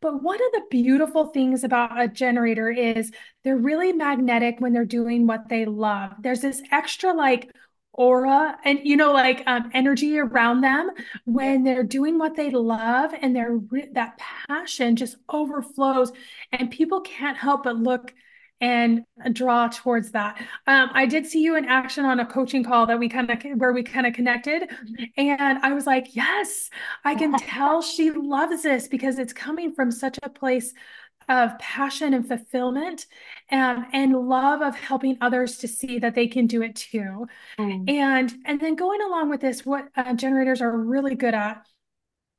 But 0.00 0.22
one 0.22 0.36
of 0.36 0.52
the 0.52 0.62
beautiful 0.70 1.26
things 1.26 1.64
about 1.64 2.00
a 2.00 2.06
generator 2.06 2.70
is 2.70 3.10
they're 3.42 3.56
really 3.56 3.92
magnetic 3.92 4.56
when 4.60 4.72
they're 4.72 4.84
doing 4.84 5.26
what 5.26 5.48
they 5.48 5.64
love. 5.64 6.12
There's 6.20 6.42
this 6.42 6.62
extra 6.70 7.12
like 7.12 7.50
aura 7.96 8.56
and 8.64 8.80
you 8.84 8.96
know 8.96 9.12
like 9.12 9.42
um, 9.46 9.70
energy 9.74 10.18
around 10.18 10.60
them 10.60 10.90
when 11.24 11.64
they're 11.64 11.82
doing 11.82 12.18
what 12.18 12.36
they 12.36 12.50
love 12.50 13.12
and 13.20 13.34
they're 13.34 13.58
that 13.92 14.18
passion 14.48 14.96
just 14.96 15.16
overflows 15.28 16.12
and 16.52 16.70
people 16.70 17.00
can't 17.00 17.36
help 17.36 17.64
but 17.64 17.76
look 17.76 18.14
and 18.60 19.04
draw 19.32 19.68
towards 19.68 20.12
that. 20.12 20.38
Um, 20.66 20.90
I 20.94 21.06
did 21.06 21.26
see 21.26 21.42
you 21.42 21.56
in 21.56 21.66
action 21.66 22.04
on 22.04 22.20
a 22.20 22.26
coaching 22.26 22.64
call 22.64 22.86
that 22.86 22.98
we 22.98 23.08
kind 23.08 23.30
of 23.30 23.42
where 23.60 23.72
we 23.72 23.82
kind 23.82 24.06
of 24.06 24.14
connected, 24.14 24.70
and 25.16 25.58
I 25.58 25.72
was 25.72 25.86
like, 25.86 26.16
yes, 26.16 26.70
I 27.04 27.14
can 27.14 27.32
tell 27.38 27.82
she 27.82 28.10
loves 28.10 28.62
this 28.62 28.88
because 28.88 29.18
it's 29.18 29.32
coming 29.32 29.74
from 29.74 29.90
such 29.90 30.18
a 30.22 30.30
place 30.30 30.72
of 31.28 31.58
passion 31.58 32.14
and 32.14 32.26
fulfillment 32.26 33.06
um, 33.50 33.86
and 33.92 34.12
love 34.12 34.62
of 34.62 34.76
helping 34.76 35.18
others 35.20 35.58
to 35.58 35.68
see 35.68 35.98
that 35.98 36.14
they 36.14 36.26
can 36.26 36.46
do 36.46 36.62
it 36.62 36.76
too. 36.76 37.26
Mm. 37.58 37.88
and 37.90 38.34
and 38.44 38.60
then 38.60 38.74
going 38.74 39.00
along 39.02 39.30
with 39.30 39.40
this 39.40 39.64
what 39.64 39.88
uh, 39.96 40.14
generators 40.14 40.60
are 40.60 40.76
really 40.76 41.14
good 41.14 41.34
at 41.34 41.66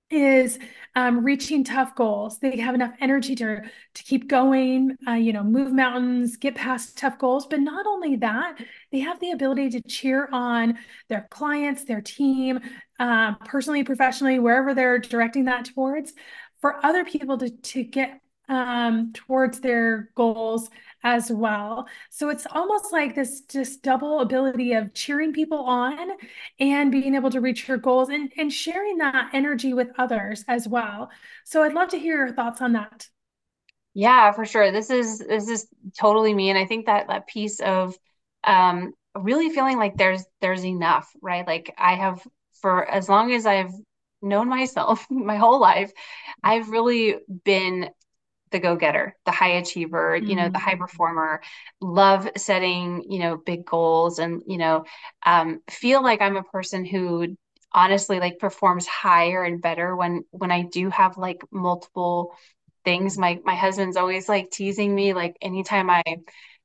is 0.09 0.57
um, 0.95 1.23
reaching 1.23 1.65
tough 1.65 1.93
goals. 1.93 2.39
They 2.39 2.57
have 2.57 2.75
enough 2.75 2.93
energy 3.01 3.35
to 3.35 3.61
to 3.61 4.03
keep 4.03 4.29
going 4.29 4.95
uh, 5.07 5.13
you 5.13 5.33
know 5.33 5.43
move 5.43 5.73
mountains 5.73 6.37
get 6.37 6.55
past 6.55 6.97
tough 6.97 7.17
goals. 7.19 7.45
But 7.45 7.59
not 7.59 7.85
only 7.85 8.15
that 8.17 8.57
they 8.91 8.99
have 8.99 9.19
the 9.19 9.31
ability 9.31 9.69
to 9.71 9.81
cheer 9.81 10.29
on 10.31 10.77
their 11.09 11.27
clients 11.29 11.83
their 11.83 12.01
team 12.01 12.59
uh, 12.99 13.35
personally 13.45 13.83
professionally 13.83 14.39
wherever 14.39 14.73
they're 14.73 14.99
directing 14.99 15.45
that 15.45 15.65
towards 15.65 16.13
for 16.61 16.83
other 16.85 17.03
people 17.03 17.37
to 17.39 17.49
to 17.49 17.83
get 17.83 18.21
um, 18.49 19.11
towards 19.13 19.59
their 19.59 20.09
goals 20.15 20.69
as 21.03 21.31
well. 21.31 21.87
So 22.09 22.29
it's 22.29 22.47
almost 22.51 22.91
like 22.91 23.15
this 23.15 23.41
just 23.41 23.81
double 23.83 24.19
ability 24.21 24.73
of 24.73 24.93
cheering 24.93 25.33
people 25.33 25.59
on 25.59 26.09
and 26.59 26.91
being 26.91 27.15
able 27.15 27.29
to 27.31 27.41
reach 27.41 27.67
your 27.67 27.77
goals 27.77 28.09
and, 28.09 28.31
and 28.37 28.51
sharing 28.51 28.97
that 28.97 29.29
energy 29.33 29.73
with 29.73 29.89
others 29.97 30.43
as 30.47 30.67
well. 30.67 31.09
So 31.45 31.63
I'd 31.63 31.73
love 31.73 31.89
to 31.89 31.99
hear 31.99 32.17
your 32.25 32.33
thoughts 32.33 32.61
on 32.61 32.73
that. 32.73 33.07
Yeah, 33.93 34.31
for 34.31 34.45
sure. 34.45 34.71
This 34.71 34.89
is 34.89 35.19
this 35.19 35.47
is 35.49 35.67
totally 35.99 36.33
me. 36.33 36.49
And 36.49 36.57
I 36.59 36.65
think 36.65 36.85
that 36.85 37.07
that 37.07 37.27
piece 37.27 37.59
of 37.59 37.95
um 38.43 38.93
really 39.15 39.49
feeling 39.49 39.77
like 39.77 39.97
there's 39.97 40.23
there's 40.41 40.65
enough, 40.65 41.09
right? 41.21 41.45
Like 41.47 41.73
I 41.77 41.95
have 41.95 42.21
for 42.61 42.85
as 42.89 43.09
long 43.09 43.31
as 43.33 43.45
I've 43.45 43.71
known 44.21 44.49
myself 44.49 45.05
my 45.11 45.37
whole 45.37 45.59
life, 45.59 45.91
I've 46.43 46.69
really 46.69 47.15
been 47.43 47.89
the 48.51 48.59
go-getter, 48.59 49.15
the 49.25 49.31
high 49.31 49.51
achiever, 49.57 50.15
you 50.25 50.35
know, 50.35 50.49
the 50.49 50.59
high 50.59 50.75
Mm. 50.75 50.77
performer, 50.77 51.41
love 51.81 52.29
setting, 52.37 53.03
you 53.09 53.19
know, 53.19 53.37
big 53.37 53.65
goals 53.65 54.19
and, 54.19 54.41
you 54.47 54.57
know, 54.57 54.85
um, 55.25 55.61
feel 55.69 56.01
like 56.03 56.21
I'm 56.21 56.37
a 56.37 56.43
person 56.43 56.85
who 56.85 57.35
honestly 57.73 58.19
like 58.19 58.39
performs 58.39 58.87
higher 58.87 59.43
and 59.43 59.61
better 59.61 59.95
when 59.95 60.23
when 60.31 60.51
I 60.51 60.63
do 60.63 60.89
have 60.89 61.17
like 61.17 61.41
multiple 61.51 62.33
things. 62.85 63.17
My 63.17 63.39
my 63.43 63.55
husband's 63.55 63.97
always 63.97 64.29
like 64.29 64.51
teasing 64.51 64.93
me 64.93 65.13
like 65.13 65.35
anytime 65.41 65.89
I 65.89 66.03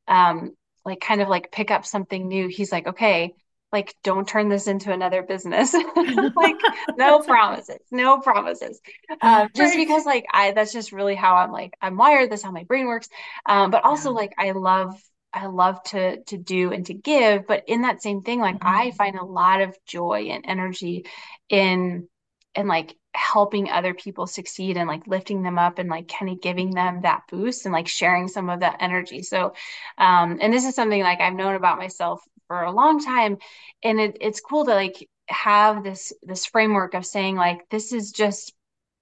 um 0.09 0.53
like 0.85 1.01
kind 1.01 1.21
of 1.23 1.29
like 1.29 1.53
pick 1.53 1.71
up 1.71 1.87
something 1.87 2.27
new, 2.29 2.49
he's 2.49 2.73
like, 2.73 2.87
"Okay, 2.89 3.35
like 3.73 3.95
don't 4.03 4.29
turn 4.29 4.49
this 4.49 4.67
into 4.67 4.93
another 4.93 5.23
business." 5.23 5.75
Like 6.35 6.65
no 6.97 7.21
promises, 7.21 7.79
no 7.91 8.19
promises. 8.21 8.81
Um, 9.21 9.49
just 9.55 9.77
because 9.77 10.05
like 10.07 10.27
I 10.33 10.53
that's 10.53 10.73
just 10.73 10.93
really 10.93 11.15
how 11.15 11.37
I'm 11.37 11.53
like 11.53 11.75
I'm 11.81 11.97
wired, 11.97 12.31
that's 12.31 12.43
how 12.43 12.51
my 12.51 12.65
brain 12.65 12.87
works. 12.87 13.09
Um, 13.47 13.71
but 13.71 13.85
also 13.85 14.11
Yeah. 14.11 14.13
like 14.13 14.33
I 14.39 14.53
love 14.53 15.01
I 15.33 15.47
love 15.47 15.83
to 15.85 16.23
to 16.25 16.37
do 16.39 16.73
and 16.73 16.87
to 16.87 16.95
give, 16.95 17.47
but 17.47 17.65
in 17.67 17.83
that 17.83 18.03
same 18.03 18.23
thing, 18.23 18.41
like 18.41 18.57
I 18.63 18.91
Mhm. 18.91 18.93
find 18.93 19.17
a 19.17 19.25
lot 19.25 19.61
of 19.61 19.77
joy 19.87 20.29
and 20.31 20.45
energy 20.47 21.05
in 21.49 22.09
in 22.55 22.67
like 22.69 22.97
helping 23.15 23.71
other 23.71 23.93
people 23.95 24.27
succeed 24.27 24.77
and 24.77 24.89
like 24.89 25.07
lifting 25.07 25.43
them 25.43 25.59
up 25.59 25.79
and 25.79 25.89
like 25.89 26.09
kind 26.09 26.31
of 26.31 26.41
giving 26.41 26.71
them 26.75 27.03
that 27.03 27.23
boost 27.31 27.67
and 27.67 27.73
like 27.73 27.89
sharing 27.89 28.27
some 28.29 28.49
of 28.49 28.61
that 28.61 28.77
energy. 28.81 29.23
So 29.23 29.55
um 29.99 30.39
and 30.41 30.53
this 30.53 30.65
is 30.65 30.75
something 30.75 31.03
like 31.03 31.21
I've 31.21 31.35
known 31.35 31.55
about 31.55 31.79
myself 31.79 32.23
for 32.53 32.63
a 32.63 32.73
long 32.73 33.03
time. 33.05 33.39
And 33.83 34.01
it, 34.01 34.19
it's 34.21 34.41
cool 34.41 34.65
to 34.67 34.75
like 34.75 35.09
have 35.29 35.83
this 35.85 36.13
this 36.23 36.47
framework 36.47 36.95
of 36.95 37.07
saying 37.07 37.37
like 37.37 37.69
this 37.71 37.93
is 37.93 38.13
just 38.13 38.53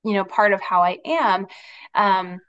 you 0.04 0.14
know 0.14 0.24
part 0.24 0.52
of 0.52 0.60
how 0.60 0.82
I 0.82 0.98
am. 1.04 1.46
Um 1.94 2.40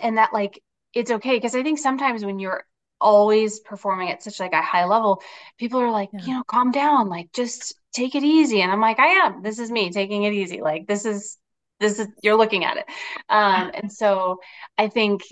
and 0.00 0.18
that 0.18 0.32
like 0.32 0.62
it's 0.94 1.10
okay. 1.10 1.36
Because 1.36 1.54
I 1.54 1.62
think 1.62 1.78
sometimes 1.78 2.24
when 2.24 2.38
you're 2.38 2.64
always 3.00 3.58
performing 3.60 4.10
at 4.10 4.22
such 4.22 4.38
like 4.38 4.52
a 4.52 4.62
high 4.62 4.84
level 4.84 5.20
people 5.58 5.80
are 5.80 5.90
like 5.90 6.10
Yeah. 6.12 6.20
you 6.26 6.34
know 6.34 6.44
calm 6.44 6.70
down. 6.70 7.08
Like 7.08 7.32
just 7.32 7.74
take 7.92 8.14
it 8.14 8.22
easy. 8.22 8.62
And 8.62 8.70
I'm 8.70 8.80
like 8.80 8.98
I 8.98 9.08
am. 9.26 9.42
This 9.42 9.58
is 9.58 9.70
me 9.70 9.90
taking 9.90 10.24
it 10.24 10.32
easy. 10.34 10.60
Like 10.60 10.86
this 10.86 11.04
is 11.04 11.38
this 11.80 11.98
is 11.98 12.08
you're 12.22 12.36
looking 12.36 12.64
at 12.64 12.76
it. 12.76 12.86
Um 13.28 13.70
and 13.74 13.92
so 13.92 14.40
I 14.78 14.88
think 14.88 15.22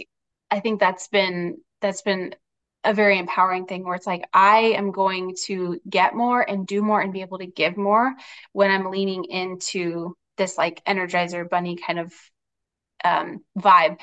I 0.51 0.61
think 0.61 0.81
that's 0.81 1.09
been 1.09 1.59
that's 1.81 2.03
been 2.03 2.35
a 2.85 2.95
very 2.95 3.19
empowering 3.19 3.67
thing 3.67 3.85
where 3.85 3.95
it's 3.95 4.07
like 4.07 4.25
I 4.33 4.75
am 4.77 4.91
going 4.91 5.37
to 5.45 5.81
get 5.89 6.15
more 6.15 6.41
and 6.41 6.67
do 6.67 6.83
more 6.83 7.01
and 7.01 7.13
be 7.13 7.21
able 7.21 7.39
to 7.39 7.47
give 7.47 7.77
more 7.77 8.15
when 8.53 8.71
I'm 8.71 8.91
leaning 8.91 9.25
into 9.25 10.17
this 10.37 10.57
like 10.57 10.83
energizer 10.87 11.49
bunny 11.49 11.77
kind 11.77 11.99
of 11.99 12.15
um, 13.05 13.45
vibe. 13.59 13.99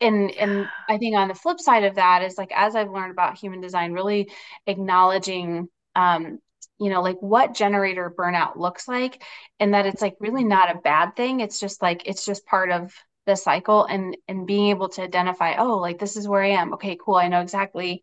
And 0.00 0.30
and 0.32 0.68
I 0.88 0.98
think 0.98 1.16
on 1.16 1.28
the 1.28 1.34
flip 1.34 1.60
side 1.60 1.84
of 1.84 1.96
that 1.96 2.22
is 2.22 2.38
like 2.38 2.52
as 2.54 2.76
I've 2.76 2.90
learned 2.90 3.12
about 3.12 3.38
human 3.38 3.60
design, 3.60 3.92
really 3.92 4.30
acknowledging 4.66 5.68
um, 5.94 6.38
you 6.78 6.90
know, 6.90 7.00
like 7.00 7.16
what 7.20 7.54
generator 7.54 8.12
burnout 8.16 8.56
looks 8.56 8.86
like, 8.86 9.22
and 9.58 9.74
that 9.74 9.86
it's 9.86 10.02
like 10.02 10.16
really 10.20 10.44
not 10.44 10.74
a 10.74 10.78
bad 10.78 11.16
thing. 11.16 11.40
It's 11.40 11.58
just 11.58 11.80
like 11.80 12.02
it's 12.06 12.24
just 12.24 12.46
part 12.46 12.70
of 12.70 12.92
the 13.26 13.36
cycle 13.36 13.84
and 13.84 14.16
and 14.28 14.46
being 14.46 14.68
able 14.70 14.88
to 14.90 15.02
identify, 15.02 15.56
oh, 15.56 15.78
like 15.78 15.98
this 15.98 16.16
is 16.16 16.28
where 16.28 16.42
I 16.42 16.50
am. 16.50 16.74
Okay, 16.74 16.96
cool. 17.00 17.16
I 17.16 17.28
know 17.28 17.40
exactly, 17.40 18.02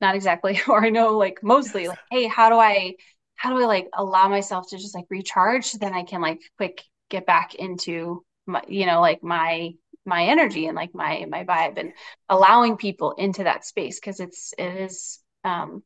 not 0.00 0.14
exactly, 0.14 0.60
or 0.68 0.84
I 0.84 0.90
know 0.90 1.16
like 1.18 1.40
mostly 1.42 1.88
like, 1.88 1.98
hey, 2.10 2.26
how 2.26 2.48
do 2.50 2.56
I 2.56 2.94
how 3.36 3.50
do 3.50 3.62
I 3.62 3.66
like 3.66 3.88
allow 3.94 4.28
myself 4.28 4.68
to 4.70 4.78
just 4.78 4.94
like 4.94 5.06
recharge 5.10 5.72
then 5.72 5.94
I 5.94 6.02
can 6.04 6.20
like 6.20 6.40
quick 6.58 6.82
get 7.08 7.26
back 7.26 7.54
into 7.54 8.24
my, 8.46 8.62
you 8.68 8.86
know, 8.86 9.00
like 9.00 9.22
my 9.22 9.72
my 10.06 10.24
energy 10.26 10.66
and 10.66 10.76
like 10.76 10.94
my 10.94 11.26
my 11.28 11.44
vibe 11.44 11.78
and 11.78 11.92
allowing 12.28 12.76
people 12.76 13.12
into 13.12 13.44
that 13.44 13.64
space 13.64 14.00
because 14.00 14.20
it's 14.20 14.54
it 14.58 14.76
is 14.76 15.20
um 15.44 15.82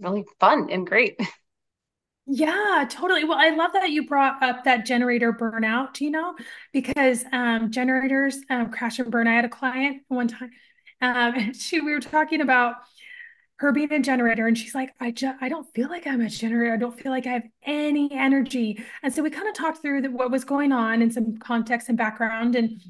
really 0.00 0.24
fun 0.40 0.68
and 0.70 0.86
great. 0.86 1.18
Yeah, 2.28 2.84
totally. 2.90 3.24
Well, 3.24 3.38
I 3.38 3.50
love 3.50 3.72
that 3.74 3.90
you 3.90 4.04
brought 4.06 4.42
up 4.42 4.64
that 4.64 4.84
generator 4.84 5.32
burnout, 5.32 6.00
you 6.00 6.10
know, 6.10 6.34
because 6.72 7.24
um, 7.32 7.70
generators 7.70 8.38
um, 8.50 8.70
crash 8.72 8.98
and 8.98 9.10
burn. 9.12 9.28
I 9.28 9.34
had 9.36 9.44
a 9.44 9.48
client 9.48 10.02
one 10.08 10.26
time, 10.28 10.50
um, 11.00 11.52
she 11.58 11.80
we 11.80 11.92
were 11.92 12.00
talking 12.00 12.40
about 12.40 12.76
her 13.58 13.72
being 13.72 13.92
a 13.92 14.00
generator, 14.00 14.46
and 14.48 14.58
she's 14.58 14.74
like, 14.74 14.92
I 15.00 15.12
just 15.12 15.36
I 15.42 15.48
don't 15.48 15.66
feel 15.74 15.88
like 15.88 16.06
I'm 16.06 16.20
a 16.20 16.28
generator. 16.30 16.74
I 16.74 16.78
don't 16.78 16.98
feel 16.98 17.12
like 17.12 17.26
I 17.26 17.32
have 17.34 17.44
any 17.64 18.10
energy. 18.12 18.84
And 19.02 19.14
so 19.14 19.22
we 19.22 19.30
kind 19.30 19.48
of 19.48 19.54
talked 19.54 19.82
through 19.82 20.02
the, 20.02 20.10
what 20.10 20.30
was 20.32 20.44
going 20.44 20.72
on 20.72 21.02
and 21.02 21.12
some 21.14 21.38
context 21.38 21.88
and 21.88 21.98
background, 21.98 22.56
and 22.56 22.80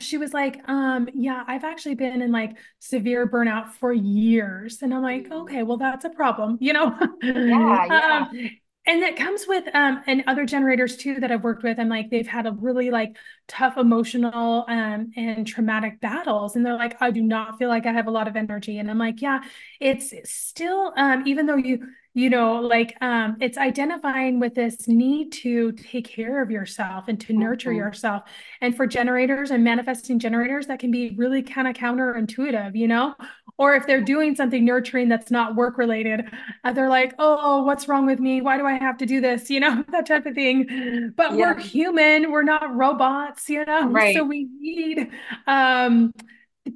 she 0.00 0.18
was 0.18 0.32
like, 0.32 0.60
um, 0.68 1.08
yeah, 1.14 1.44
I've 1.46 1.64
actually 1.64 1.94
been 1.94 2.22
in 2.22 2.32
like 2.32 2.56
severe 2.78 3.26
burnout 3.26 3.70
for 3.72 3.92
years. 3.92 4.82
And 4.82 4.94
I'm 4.94 5.02
like, 5.02 5.26
Mm. 5.30 5.32
okay, 5.32 5.62
well, 5.62 5.76
that's 5.78 6.04
a 6.04 6.10
problem, 6.10 6.58
you 6.60 6.72
know? 6.72 6.96
Yeah, 7.22 7.86
yeah. 7.90 8.26
um, 8.28 8.28
and 8.86 9.02
that 9.02 9.16
comes 9.16 9.46
with 9.48 9.64
um 9.74 10.02
and 10.06 10.24
other 10.26 10.44
generators 10.44 10.96
too 10.98 11.18
that 11.20 11.32
I've 11.32 11.42
worked 11.42 11.62
with. 11.62 11.78
And 11.78 11.88
like 11.88 12.10
they've 12.10 12.26
had 12.26 12.46
a 12.46 12.52
really 12.52 12.90
like 12.90 13.16
tough 13.48 13.78
emotional 13.78 14.64
um 14.68 15.10
and 15.16 15.46
traumatic 15.46 16.00
battles. 16.00 16.54
And 16.56 16.66
they're 16.66 16.76
like, 16.76 17.00
I 17.00 17.10
do 17.10 17.22
not 17.22 17.58
feel 17.58 17.68
like 17.70 17.86
I 17.86 17.92
have 17.92 18.06
a 18.08 18.10
lot 18.10 18.28
of 18.28 18.36
energy. 18.36 18.78
And 18.78 18.90
I'm 18.90 18.98
like, 18.98 19.22
yeah, 19.22 19.40
it's 19.80 20.12
still 20.30 20.92
um, 20.96 21.26
even 21.26 21.46
though 21.46 21.56
you 21.56 21.86
you 22.14 22.30
know 22.30 22.60
like 22.60 22.96
um 23.00 23.36
it's 23.40 23.58
identifying 23.58 24.38
with 24.40 24.54
this 24.54 24.86
need 24.86 25.32
to 25.32 25.72
take 25.72 26.06
care 26.08 26.40
of 26.42 26.50
yourself 26.50 27.04
and 27.08 27.20
to 27.20 27.32
nurture 27.32 27.72
Mhm. 27.72 27.74
yourself 27.74 28.22
and 28.60 28.76
for 28.76 28.86
generators 28.86 29.50
and 29.50 29.64
manifesting 29.64 30.18
generators, 30.18 30.66
that 30.68 30.78
can 30.78 30.90
be 30.90 31.10
really 31.16 31.42
kind 31.42 31.66
of 31.68 31.74
counterintuitive, 31.74 32.76
you 32.76 32.88
know? 32.88 33.14
Or 33.58 33.74
if 33.76 33.86
they're 33.86 34.00
doing 34.00 34.34
something 34.34 34.64
nurturing 34.64 35.08
that's 35.08 35.30
not 35.30 35.54
work 35.54 35.78
related, 35.78 36.24
uh, 36.64 36.72
they're 36.72 36.88
like, 36.88 37.14
oh, 37.18 37.62
what's 37.62 37.86
wrong 37.88 38.06
with 38.06 38.18
me? 38.18 38.40
Why 38.40 38.58
do 38.58 38.66
I 38.66 38.74
have 38.78 38.96
to 38.98 39.06
do 39.06 39.20
this? 39.20 39.48
You 39.50 39.60
know, 39.60 39.84
that 39.92 40.06
type 40.06 40.26
of 40.26 40.34
thing. 40.34 41.12
But 41.16 41.36
Yeah, 41.36 41.38
we're 41.38 41.58
human, 41.58 42.30
we're 42.32 42.42
not 42.42 42.74
robots, 42.74 43.48
you 43.48 43.64
know? 43.64 43.90
right. 43.90 44.12
So 44.12 44.24
we 44.24 44.48
need 44.60 45.08
um, 45.46 46.12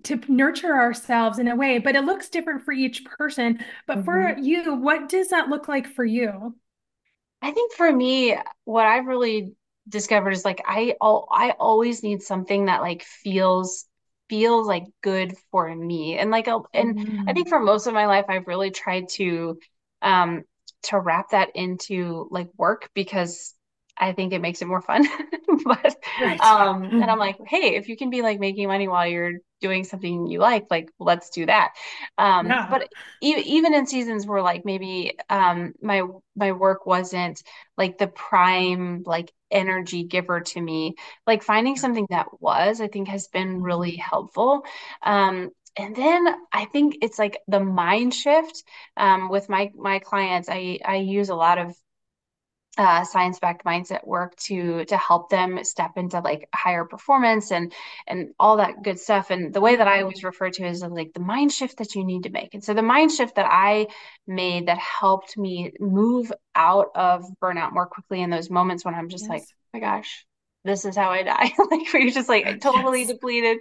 to 0.04 0.20
nurture 0.28 0.74
ourselves 0.74 1.38
in 1.38 1.48
a 1.48 1.56
way, 1.56 1.78
but 1.78 1.96
it 1.96 2.04
looks 2.04 2.28
different 2.28 2.62
for 2.64 2.72
each 2.72 3.04
person. 3.04 3.64
But 3.86 4.04
for 4.04 4.30
Mhm. 4.30 4.38
you, 4.38 4.74
what 4.74 5.08
does 5.08 5.28
that 5.30 5.48
look 5.48 5.68
like 5.68 5.86
for 5.86 6.04
you? 6.04 6.54
I 7.42 7.52
think 7.52 7.72
for 7.74 7.90
me, 7.92 8.36
what 8.64 8.86
I've 8.86 9.06
really 9.06 9.54
discovered 9.88 10.32
is 10.32 10.44
like 10.44 10.62
I 10.66 10.94
all 11.00 11.28
I 11.30 11.52
always 11.58 12.02
need 12.02 12.22
something 12.22 12.66
that 12.66 12.82
like 12.82 13.02
feels 13.02 13.86
feels 14.28 14.66
like 14.66 14.84
good 15.02 15.34
for 15.50 15.74
me. 15.74 16.18
And 16.18 16.30
like 16.30 16.48
a, 16.48 16.60
and 16.74 16.98
I 17.26 17.32
think 17.32 17.48
Mm, 17.48 17.48
for 17.48 17.60
most 17.60 17.86
of 17.86 17.94
my 17.94 18.06
life 18.06 18.26
I've 18.28 18.46
really 18.46 18.70
tried 18.70 19.08
to 19.10 19.58
um 20.02 20.42
to 20.84 20.98
wrap 21.00 21.30
that 21.30 21.50
into 21.54 22.28
like 22.30 22.48
work 22.56 22.90
because 22.94 23.54
I 23.98 24.12
think 24.12 24.32
it 24.32 24.40
makes 24.40 24.62
it 24.62 24.68
more 24.68 24.82
fun. 24.82 25.06
But 25.64 25.96
right. 26.16 26.44
um 26.44 26.92
and 26.98 27.10
I'm 27.10 27.18
like, 27.18 27.36
hey, 27.46 27.76
if 27.76 27.88
you 27.88 27.96
can 27.96 28.10
be 28.10 28.22
like 28.22 28.38
making 28.38 28.68
money 28.68 28.88
while 28.88 29.06
you're 29.06 29.34
doing 29.60 29.84
something 29.84 30.26
you 30.28 30.38
like, 30.38 30.66
like 30.70 30.90
let's 30.98 31.30
do 31.30 31.46
that. 31.46 31.72
Um 32.16 32.58
Yeah. 32.58 32.68
but 32.68 32.82
e 33.20 33.34
even 33.36 33.74
in 33.74 33.86
seasons 33.86 34.26
where 34.26 34.42
like 34.42 34.64
maybe 34.64 35.18
um 35.30 35.72
my 35.82 36.02
my 36.36 36.52
work 36.52 36.86
wasn't 36.86 37.42
like 37.76 37.98
the 37.98 38.06
prime 38.08 39.02
like 39.04 39.32
energy 39.50 40.04
giver 40.04 40.40
to 40.40 40.60
me 40.60 40.94
like 41.26 41.42
finding 41.42 41.76
something 41.76 42.06
that 42.10 42.26
was 42.40 42.80
I 42.80 42.88
think 42.88 43.08
has 43.08 43.28
been 43.28 43.62
really 43.62 43.96
Mhm. 43.96 44.02
helpful 44.10 44.62
um 45.02 45.50
and 45.76 45.94
then 45.94 46.26
I 46.52 46.64
think 46.66 46.98
it's 47.02 47.18
like 47.18 47.38
the 47.48 47.60
mind 47.60 48.14
shift 48.14 48.62
um 48.96 49.28
with 49.28 49.48
my 49.48 49.70
my 49.76 49.98
clients 50.00 50.48
I 50.50 50.78
I 50.84 50.96
use 50.96 51.28
a 51.30 51.34
lot 51.34 51.58
of 51.58 51.74
uh, 52.78 53.04
science-backed 53.04 53.64
mindset 53.64 54.06
work 54.06 54.36
to 54.36 54.84
to 54.86 54.96
help 54.96 55.30
them 55.30 55.62
step 55.64 55.92
into 55.96 56.20
like 56.20 56.48
higher 56.54 56.84
performance 56.84 57.50
and 57.52 57.72
and 58.06 58.30
all 58.38 58.56
that 58.58 58.82
good 58.82 58.98
stuff. 58.98 59.30
And 59.30 59.52
the 59.52 59.60
way 59.60 59.76
that 59.76 59.88
I 59.88 60.02
always 60.02 60.22
refer 60.24 60.50
to 60.50 60.64
it 60.64 60.70
is 60.70 60.82
like 60.82 61.12
the 61.12 61.20
mind 61.20 61.52
shift 61.52 61.78
that 61.78 61.94
you 61.94 62.04
need 62.04 62.22
to 62.24 62.30
make. 62.30 62.54
And 62.54 62.64
so 62.64 62.74
the 62.74 62.82
mind 62.82 63.12
shift 63.12 63.34
that 63.36 63.48
I 63.50 63.88
made 64.26 64.68
that 64.68 64.78
helped 64.78 65.36
me 65.36 65.72
move 65.80 66.32
out 66.54 66.88
of 66.94 67.24
burnout 67.42 67.72
more 67.72 67.86
quickly 67.86 68.22
in 68.22 68.30
those 68.30 68.50
moments 68.50 68.84
when 68.84 68.94
I'm 68.94 69.08
just 69.08 69.28
like, 69.28 69.42
oh 69.42 69.78
my 69.78 69.80
gosh, 69.80 70.24
this 70.64 70.84
is 70.84 70.96
how 70.96 71.10
I 71.10 71.22
die. 71.22 71.52
Like 71.70 71.92
where 71.92 72.02
you're 72.02 72.12
just 72.12 72.28
like 72.28 72.60
totally 72.60 73.04
Yes. 73.04 73.06
depleted 73.06 73.58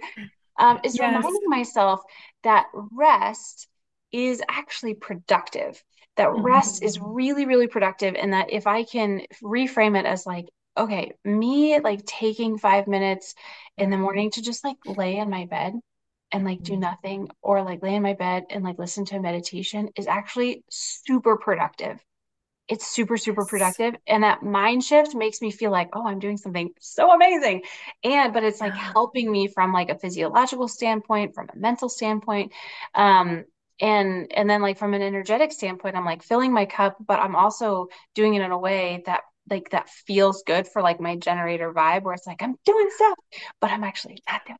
um, 0.58 0.80
is 0.84 1.00
Yes. 1.00 1.00
reminding 1.00 1.42
myself 1.46 2.00
that 2.42 2.66
rest 2.92 3.68
is 4.12 4.42
actually 4.48 4.94
productive, 4.94 5.82
that 6.18 6.30
rest 6.34 6.82
is 6.82 7.00
really, 7.00 7.46
really 7.46 7.66
productive, 7.66 8.14
and 8.14 8.32
that 8.34 8.52
if 8.52 8.66
I 8.66 8.84
can 8.84 9.22
reframe 9.42 9.98
it 9.98 10.04
as 10.04 10.26
like, 10.26 10.46
okay, 10.76 11.12
me 11.24 11.80
like 11.80 12.04
taking 12.04 12.58
five 12.58 12.86
minutes 12.86 13.34
in 13.78 13.90
the 13.90 13.96
morning 13.96 14.30
to 14.32 14.42
just 14.42 14.64
like 14.64 14.76
lay 14.84 15.16
in 15.16 15.30
my 15.30 15.46
bed 15.46 15.74
and 16.30 16.44
like 16.44 16.62
do 16.62 16.76
nothing, 16.76 17.28
or 17.40 17.62
like 17.62 17.82
lay 17.82 17.94
in 17.94 18.02
my 18.02 18.12
bed 18.12 18.44
and 18.50 18.62
like 18.62 18.78
listen 18.78 19.06
to 19.06 19.16
a 19.16 19.20
meditation 19.20 19.88
is 19.96 20.06
actually 20.06 20.62
super 20.68 21.36
productive 21.36 21.98
it's 22.68 22.86
super, 22.86 23.16
super 23.16 23.42
yes. 23.42 23.48
productive. 23.48 23.94
And 24.06 24.22
that 24.22 24.42
mind 24.42 24.84
shift 24.84 25.14
makes 25.14 25.40
me 25.40 25.50
feel 25.50 25.70
like, 25.70 25.88
oh, 25.94 26.06
I'm 26.06 26.18
doing 26.18 26.36
something 26.36 26.70
so 26.78 27.10
amazing. 27.10 27.62
And, 28.04 28.32
but 28.34 28.44
it's 28.44 28.60
like 28.60 28.74
helping 28.74 29.32
me 29.32 29.48
from 29.48 29.72
like 29.72 29.88
a 29.88 29.98
physiological 29.98 30.68
standpoint, 30.68 31.34
from 31.34 31.48
a 31.52 31.56
mental 31.58 31.88
standpoint. 31.88 32.52
Um, 32.94 33.44
and 33.80 34.32
and 34.32 34.48
then 34.48 34.62
like 34.62 34.78
from 34.78 34.94
an 34.94 35.02
energetic 35.02 35.52
standpoint 35.52 35.96
i'm 35.96 36.04
like 36.04 36.22
filling 36.22 36.52
my 36.52 36.66
cup 36.66 36.96
but 37.06 37.20
i'm 37.20 37.36
also 37.36 37.88
doing 38.14 38.34
it 38.34 38.42
in 38.42 38.50
a 38.50 38.58
way 38.58 39.02
that 39.06 39.22
like 39.50 39.70
that 39.70 39.88
feels 39.88 40.42
good 40.42 40.66
for 40.66 40.82
like 40.82 41.00
my 41.00 41.16
generator 41.16 41.72
vibe 41.72 42.02
where 42.02 42.14
it's 42.14 42.26
like 42.26 42.42
I'm 42.42 42.56
doing 42.64 42.88
stuff, 42.94 43.18
but 43.60 43.70
I'm 43.70 43.84
actually 43.84 44.22
not 44.28 44.42
doing 44.46 44.58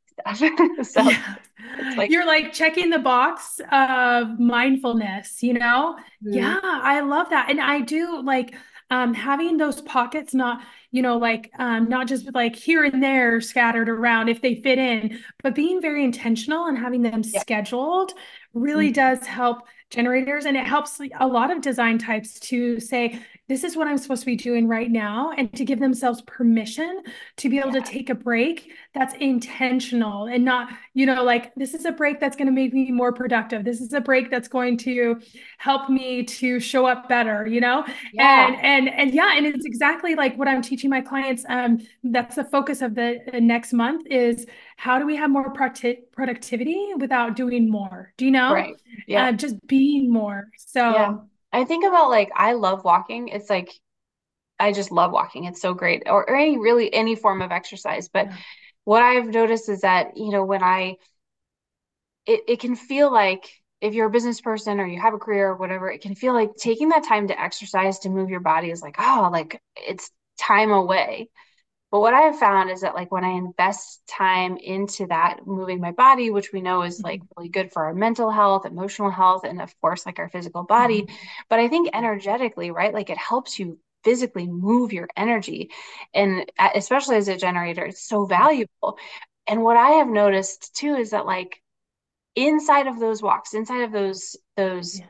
stuff. 0.82 0.82
so 0.88 1.02
yeah. 1.02 1.94
like 1.96 2.10
you're 2.10 2.26
like 2.26 2.52
checking 2.52 2.90
the 2.90 2.98
box 2.98 3.60
of 3.70 4.38
mindfulness, 4.38 5.42
you 5.42 5.54
know? 5.54 5.96
Mm-hmm. 6.24 6.34
Yeah, 6.34 6.60
I 6.62 7.00
love 7.00 7.30
that. 7.30 7.50
And 7.50 7.60
I 7.60 7.80
do 7.80 8.22
like 8.22 8.54
um 8.90 9.12
having 9.12 9.58
those 9.58 9.82
pockets 9.82 10.32
not 10.32 10.62
you 10.90 11.02
know 11.02 11.18
like 11.18 11.50
um 11.58 11.88
not 11.88 12.08
just 12.08 12.32
like 12.34 12.56
here 12.56 12.84
and 12.84 13.02
there 13.02 13.40
scattered 13.40 13.88
around 13.88 14.28
if 14.30 14.40
they 14.40 14.54
fit 14.54 14.78
in 14.78 15.18
but 15.42 15.54
being 15.54 15.80
very 15.80 16.02
intentional 16.02 16.66
and 16.66 16.78
having 16.78 17.02
them 17.02 17.22
yeah. 17.24 17.40
scheduled 17.40 18.12
really 18.54 18.86
mm-hmm. 18.86 18.94
does 18.94 19.26
help 19.26 19.62
generators 19.90 20.44
and 20.44 20.56
it 20.56 20.66
helps 20.66 21.00
a 21.18 21.26
lot 21.26 21.50
of 21.50 21.60
design 21.60 21.98
types 21.98 22.38
to 22.40 22.78
say 22.80 23.20
this 23.48 23.64
is 23.64 23.76
what 23.76 23.88
I'm 23.88 23.96
supposed 23.96 24.20
to 24.20 24.26
be 24.26 24.36
doing 24.36 24.68
right 24.68 24.90
now, 24.90 25.32
and 25.36 25.52
to 25.54 25.64
give 25.64 25.80
themselves 25.80 26.20
permission 26.22 27.02
to 27.36 27.48
be 27.48 27.58
able 27.58 27.72
yeah. 27.74 27.80
to 27.80 27.90
take 27.90 28.10
a 28.10 28.14
break 28.14 28.70
that's 28.94 29.14
intentional 29.14 30.26
and 30.26 30.44
not, 30.44 30.68
you 30.92 31.06
know, 31.06 31.24
like 31.24 31.54
this 31.54 31.72
is 31.72 31.86
a 31.86 31.92
break 31.92 32.20
that's 32.20 32.36
going 32.36 32.46
to 32.46 32.52
make 32.52 32.74
me 32.74 32.90
more 32.90 33.12
productive. 33.12 33.64
This 33.64 33.80
is 33.80 33.94
a 33.94 34.00
break 34.00 34.30
that's 34.30 34.48
going 34.48 34.76
to 34.78 35.20
help 35.56 35.88
me 35.88 36.24
to 36.24 36.60
show 36.60 36.86
up 36.86 37.08
better, 37.08 37.46
you 37.46 37.60
know? 37.60 37.86
Yeah. 38.12 38.48
And 38.48 38.56
and 38.64 38.88
and 38.88 39.14
yeah, 39.14 39.36
and 39.36 39.46
it's 39.46 39.64
exactly 39.64 40.14
like 40.14 40.36
what 40.36 40.46
I'm 40.46 40.60
teaching 40.60 40.90
my 40.90 41.00
clients. 41.00 41.44
Um, 41.48 41.78
that's 42.04 42.36
the 42.36 42.44
focus 42.44 42.82
of 42.82 42.94
the, 42.94 43.20
the 43.32 43.40
next 43.40 43.72
month 43.72 44.06
is 44.10 44.46
how 44.76 44.98
do 44.98 45.06
we 45.06 45.16
have 45.16 45.30
more 45.30 45.50
productivity 45.50 46.88
without 46.98 47.34
doing 47.34 47.70
more? 47.70 48.12
Do 48.18 48.26
you 48.26 48.30
know? 48.30 48.52
Right. 48.52 48.74
Yeah. 49.06 49.28
Uh, 49.28 49.32
just 49.32 49.66
being 49.66 50.12
more. 50.12 50.48
So 50.56 50.80
yeah 50.80 51.16
I 51.52 51.64
think 51.64 51.86
about 51.86 52.10
like 52.10 52.30
I 52.34 52.52
love 52.52 52.84
walking. 52.84 53.28
It's 53.28 53.50
like 53.50 53.72
I 54.58 54.72
just 54.72 54.90
love 54.92 55.12
walking. 55.12 55.44
It's 55.44 55.60
so 55.60 55.74
great. 55.74 56.04
Or, 56.06 56.28
or 56.28 56.36
any 56.36 56.58
really 56.58 56.92
any 56.92 57.14
form 57.14 57.42
of 57.42 57.52
exercise. 57.52 58.08
But 58.08 58.26
yeah. 58.26 58.36
what 58.84 59.02
I've 59.02 59.28
noticed 59.28 59.68
is 59.68 59.82
that, 59.82 60.16
you 60.16 60.30
know, 60.30 60.44
when 60.44 60.62
I 60.62 60.96
it, 62.26 62.40
it 62.48 62.60
can 62.60 62.76
feel 62.76 63.12
like 63.12 63.50
if 63.80 63.94
you're 63.94 64.08
a 64.08 64.10
business 64.10 64.40
person 64.40 64.80
or 64.80 64.86
you 64.86 65.00
have 65.00 65.14
a 65.14 65.18
career 65.18 65.48
or 65.48 65.56
whatever, 65.56 65.90
it 65.90 66.02
can 66.02 66.14
feel 66.14 66.34
like 66.34 66.50
taking 66.56 66.90
that 66.90 67.04
time 67.04 67.28
to 67.28 67.40
exercise 67.40 68.00
to 68.00 68.10
move 68.10 68.28
your 68.28 68.40
body 68.40 68.70
is 68.70 68.82
like, 68.82 68.96
oh, 68.98 69.30
like 69.32 69.60
it's 69.76 70.10
time 70.38 70.70
away. 70.70 71.30
But 71.90 72.00
what 72.00 72.12
I 72.12 72.22
have 72.22 72.38
found 72.38 72.70
is 72.70 72.82
that 72.82 72.94
like 72.94 73.10
when 73.10 73.24
I 73.24 73.30
invest 73.30 74.02
time 74.06 74.58
into 74.58 75.06
that 75.06 75.46
moving 75.46 75.80
my 75.80 75.92
body, 75.92 76.30
which 76.30 76.52
we 76.52 76.60
know 76.60 76.82
is 76.82 77.00
like 77.02 77.20
mm-hmm. 77.20 77.32
really 77.36 77.48
good 77.48 77.72
for 77.72 77.84
our 77.84 77.94
mental 77.94 78.30
health, 78.30 78.66
emotional 78.66 79.10
health, 79.10 79.44
and 79.44 79.62
of 79.62 79.74
course 79.80 80.04
like 80.04 80.18
our 80.18 80.28
physical 80.28 80.64
body. 80.64 81.02
Mm-hmm. 81.02 81.14
But 81.48 81.60
I 81.60 81.68
think 81.68 81.90
energetically, 81.94 82.70
right? 82.70 82.92
Like 82.92 83.08
it 83.08 83.16
helps 83.18 83.58
you 83.58 83.78
physically 84.04 84.46
move 84.46 84.92
your 84.92 85.08
energy. 85.16 85.70
And 86.14 86.50
especially 86.74 87.16
as 87.16 87.28
a 87.28 87.36
generator, 87.36 87.86
it's 87.86 88.06
so 88.06 88.26
valuable. 88.26 88.98
And 89.46 89.62
what 89.62 89.78
I 89.78 89.90
have 89.92 90.08
noticed 90.08 90.74
too 90.76 90.94
is 90.94 91.10
that 91.10 91.26
like 91.26 91.62
inside 92.34 92.86
of 92.86 93.00
those 93.00 93.22
walks, 93.22 93.54
inside 93.54 93.82
of 93.82 93.92
those 93.92 94.36
those 94.56 95.00
yeah. 95.00 95.06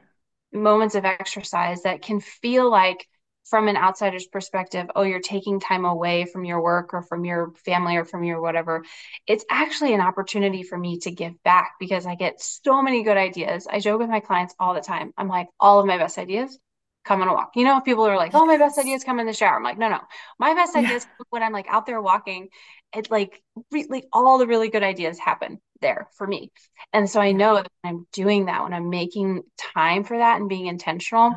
moments 0.53 0.95
of 0.95 1.05
exercise 1.05 1.83
that 1.83 2.03
can 2.03 2.21
feel 2.21 2.71
like 2.71 3.09
from 3.49 3.69
an 3.69 3.77
outsider's 3.77 4.27
perspective, 4.27 4.91
oh, 4.95 5.03
you're 5.03 5.21
taking 5.21 5.61
time 5.61 5.85
away 5.85 6.25
from 6.27 6.45
your 6.45 6.61
work 6.61 6.93
or 6.93 7.03
from 7.03 7.25
your 7.25 7.53
family 7.65 7.97
or 7.97 8.05
from 8.05 8.25
your 8.25 8.41
whatever. 8.41 8.85
It's 9.27 9.45
actually 9.51 9.95
an 9.95 10.01
opportunity 10.01 10.63
for 10.63 10.77
me 10.77 10.99
to 11.01 11.11
give 11.11 11.43
back 11.43 11.73
because 11.81 12.07
I 12.07 12.15
get 12.15 12.41
so 12.41 12.83
many 12.83 13.03
good 13.03 13.17
ideas. 13.17 13.67
I 13.71 13.81
joke 13.81 14.01
with 14.01 14.11
my 14.11 14.21
clients 14.21 14.55
all 14.59 14.75
the 14.75 14.81
time. 14.81 15.13
I'm 15.17 15.29
like, 15.29 15.49
all 15.59 15.81
of 15.81 15.87
my 15.87 15.99
best 15.99 16.19
ideas 16.19 16.59
come 17.05 17.23
on 17.23 17.29
a 17.29 17.33
walk. 17.33 17.53
You 17.57 17.65
know, 17.65 17.81
people 17.81 18.05
are 18.05 18.17
like, 18.17 18.35
oh, 18.35 18.45
my 18.45 18.59
best 18.59 18.79
ideas 18.79 19.03
come 19.03 19.19
in 19.19 19.27
the 19.27 19.33
shower. 19.33 19.57
I'm 19.57 19.63
like, 19.63 19.79
no, 19.79 19.89
no, 19.89 20.01
my 20.39 20.55
best 20.55 20.75
yeah. 20.75 20.83
ideas 20.83 21.07
when 21.31 21.43
I'm 21.43 21.53
like 21.53 21.67
out 21.69 21.87
there 21.87 22.03
walking. 22.03 22.49
It 22.95 23.11
like 23.11 23.43
really 23.71 24.05
all 24.13 24.39
the 24.39 24.47
really 24.47 24.69
good 24.69 24.83
ideas 24.83 25.19
happen 25.19 25.61
there 25.81 26.09
for 26.17 26.27
me. 26.27 26.53
And 26.93 27.09
so 27.09 27.21
I 27.21 27.33
know 27.33 27.55
that 27.55 27.69
when 27.81 27.95
I'm 27.95 28.07
doing 28.13 28.47
that, 28.47 28.63
when 28.63 28.75
I'm 28.75 28.91
making 28.91 29.43
time 29.57 30.05
for 30.05 30.19
that 30.19 30.41
and 30.41 30.49
being 30.49 30.67
intentional, 30.67 31.35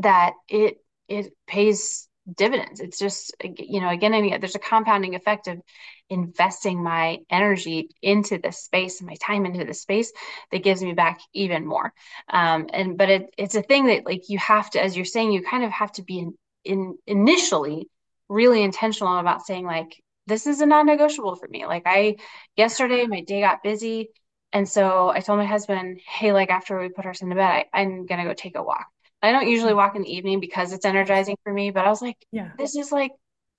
that 0.00 0.32
it 0.48 0.78
it 1.10 1.32
pays 1.46 2.08
dividends. 2.36 2.80
It's 2.80 2.98
just, 2.98 3.34
you 3.58 3.80
know, 3.80 3.90
again 3.90 4.14
and 4.14 4.24
again, 4.24 4.40
there's 4.40 4.54
a 4.54 4.60
compounding 4.60 5.14
effect 5.16 5.48
of 5.48 5.60
investing 6.08 6.82
my 6.82 7.18
energy 7.30 7.88
into 8.02 8.38
this 8.38 8.58
space 8.62 9.00
and 9.00 9.08
my 9.08 9.16
time 9.16 9.44
into 9.46 9.64
this 9.64 9.82
space 9.82 10.12
that 10.52 10.62
gives 10.62 10.82
me 10.82 10.92
back 10.92 11.20
even 11.34 11.66
more. 11.66 11.92
Um, 12.28 12.68
and 12.72 12.96
but 12.96 13.10
it, 13.10 13.34
it's 13.36 13.56
a 13.56 13.62
thing 13.62 13.86
that 13.86 14.06
like 14.06 14.28
you 14.28 14.38
have 14.38 14.70
to, 14.70 14.82
as 14.82 14.96
you're 14.96 15.04
saying, 15.04 15.32
you 15.32 15.42
kind 15.42 15.64
of 15.64 15.72
have 15.72 15.92
to 15.92 16.02
be 16.02 16.20
in, 16.20 16.34
in 16.64 16.98
initially 17.06 17.88
really 18.28 18.62
intentional 18.62 19.18
about 19.18 19.44
saying 19.44 19.66
like 19.66 20.00
this 20.26 20.46
is 20.46 20.60
a 20.60 20.66
non-negotiable 20.66 21.34
for 21.34 21.48
me. 21.48 21.66
Like 21.66 21.82
I 21.86 22.16
yesterday 22.56 23.06
my 23.06 23.22
day 23.22 23.40
got 23.40 23.62
busy. 23.62 24.10
And 24.52 24.68
so 24.68 25.08
I 25.08 25.20
told 25.20 25.38
my 25.38 25.46
husband, 25.46 26.00
hey, 26.06 26.32
like 26.32 26.50
after 26.50 26.78
we 26.80 26.88
put 26.88 27.06
our 27.06 27.14
son 27.14 27.28
to 27.30 27.36
bed, 27.36 27.42
I, 27.44 27.64
I'm 27.72 28.06
gonna 28.06 28.24
go 28.24 28.34
take 28.34 28.56
a 28.56 28.62
walk. 28.62 28.86
I 29.22 29.32
don't 29.32 29.48
usually 29.48 29.74
walk 29.74 29.96
in 29.96 30.02
the 30.02 30.14
evening 30.14 30.40
because 30.40 30.72
it's 30.72 30.86
energizing 30.86 31.36
for 31.44 31.52
me, 31.52 31.70
but 31.70 31.84
I 31.84 31.90
was 31.90 32.02
like, 32.02 32.16
yeah, 32.32 32.52
this 32.58 32.74
is 32.74 32.90
like 32.90 33.12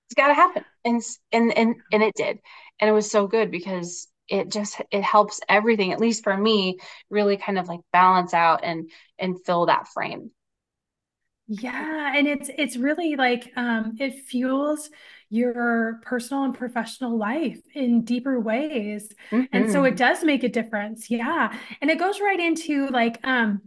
it's 0.08 0.14
got 0.14 0.28
to 0.28 0.34
happen. 0.34 0.64
And 0.84 1.02
and 1.30 1.56
and 1.56 1.76
and 1.92 2.02
it 2.02 2.14
did. 2.14 2.38
And 2.80 2.88
it 2.90 2.92
was 2.92 3.10
so 3.10 3.26
good 3.26 3.50
because 3.50 4.08
it 4.28 4.50
just 4.50 4.80
it 4.90 5.02
helps 5.02 5.40
everything 5.48 5.92
at 5.92 6.00
least 6.00 6.24
for 6.24 6.36
me 6.36 6.78
really 7.10 7.36
kind 7.36 7.58
of 7.58 7.68
like 7.68 7.80
balance 7.92 8.34
out 8.34 8.64
and 8.64 8.90
and 9.18 9.44
fill 9.44 9.66
that 9.66 9.88
frame. 9.88 10.30
Yeah, 11.48 12.12
and 12.16 12.26
it's 12.26 12.50
it's 12.56 12.76
really 12.76 13.16
like 13.16 13.52
um 13.56 13.96
it 13.98 14.24
fuels 14.24 14.90
your 15.28 16.00
personal 16.02 16.44
and 16.44 16.54
professional 16.54 17.16
life 17.16 17.60
in 17.74 18.04
deeper 18.04 18.38
ways. 18.38 19.12
Mm-hmm. 19.30 19.44
And 19.52 19.70
so 19.70 19.84
it 19.84 19.90
mm-hmm. 19.90 19.96
does 19.96 20.24
make 20.24 20.44
a 20.44 20.48
difference. 20.48 21.10
Yeah. 21.10 21.56
And 21.80 21.90
it 21.90 21.98
goes 21.98 22.20
right 22.20 22.38
into 22.38 22.88
like 22.88 23.18
um 23.24 23.62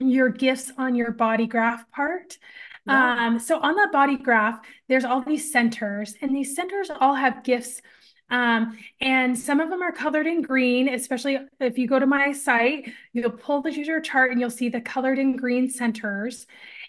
your 0.00 0.28
gifts 0.28 0.72
on 0.78 0.94
your 0.94 1.12
body 1.12 1.46
graph 1.46 1.88
part. 1.90 2.38
Yeah. 2.86 3.26
Um, 3.26 3.38
so 3.38 3.60
on 3.60 3.76
that 3.76 3.92
body 3.92 4.16
graph, 4.16 4.60
there's 4.88 5.04
all 5.04 5.22
these 5.22 5.52
centers, 5.52 6.14
and 6.22 6.34
these 6.34 6.56
centers 6.56 6.90
all 6.90 7.14
have 7.14 7.44
gifts. 7.44 7.82
Um, 8.30 8.78
and 9.00 9.36
some 9.36 9.60
of 9.60 9.70
them 9.70 9.82
are 9.82 9.92
colored 9.92 10.26
in 10.26 10.40
green, 10.40 10.88
especially 10.88 11.38
if 11.58 11.76
you 11.76 11.88
go 11.88 11.98
to 11.98 12.06
my 12.06 12.32
site, 12.32 12.90
you'll 13.12 13.30
pull 13.30 13.60
the 13.60 13.72
user 13.72 14.00
chart 14.00 14.30
and 14.30 14.40
you'll 14.40 14.50
see 14.50 14.68
the 14.68 14.80
colored 14.80 15.18
in 15.18 15.36
green 15.36 15.68
centers. 15.68 16.46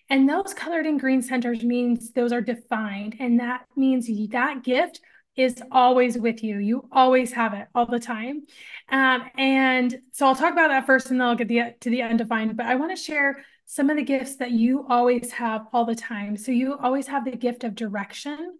And 0.09 0.29
those 0.29 0.53
colored 0.53 0.85
in 0.85 0.97
green 0.97 1.21
centers 1.21 1.63
means 1.63 2.11
those 2.11 2.31
are 2.31 2.41
defined. 2.41 3.15
And 3.19 3.39
that 3.39 3.65
means 3.75 4.07
that 4.31 4.63
gift 4.63 5.01
is 5.35 5.61
always 5.71 6.17
with 6.17 6.43
you. 6.43 6.57
You 6.57 6.87
always 6.91 7.31
have 7.33 7.53
it 7.53 7.67
all 7.73 7.85
the 7.85 7.99
time. 7.99 8.43
Um, 8.89 9.23
and 9.37 9.99
so 10.11 10.27
I'll 10.27 10.35
talk 10.35 10.51
about 10.51 10.69
that 10.69 10.85
first 10.85 11.09
and 11.09 11.19
then 11.19 11.27
I'll 11.27 11.35
get 11.35 11.47
the, 11.47 11.73
to 11.79 11.89
the 11.89 12.01
undefined. 12.01 12.57
But 12.57 12.65
I 12.65 12.75
want 12.75 12.95
to 12.95 13.01
share 13.01 13.43
some 13.65 13.89
of 13.89 13.95
the 13.95 14.03
gifts 14.03 14.35
that 14.35 14.51
you 14.51 14.85
always 14.89 15.31
have 15.31 15.67
all 15.71 15.85
the 15.85 15.95
time. 15.95 16.35
So 16.35 16.51
you 16.51 16.77
always 16.77 17.07
have 17.07 17.23
the 17.23 17.31
gift 17.31 17.63
of 17.63 17.75
direction. 17.75 18.57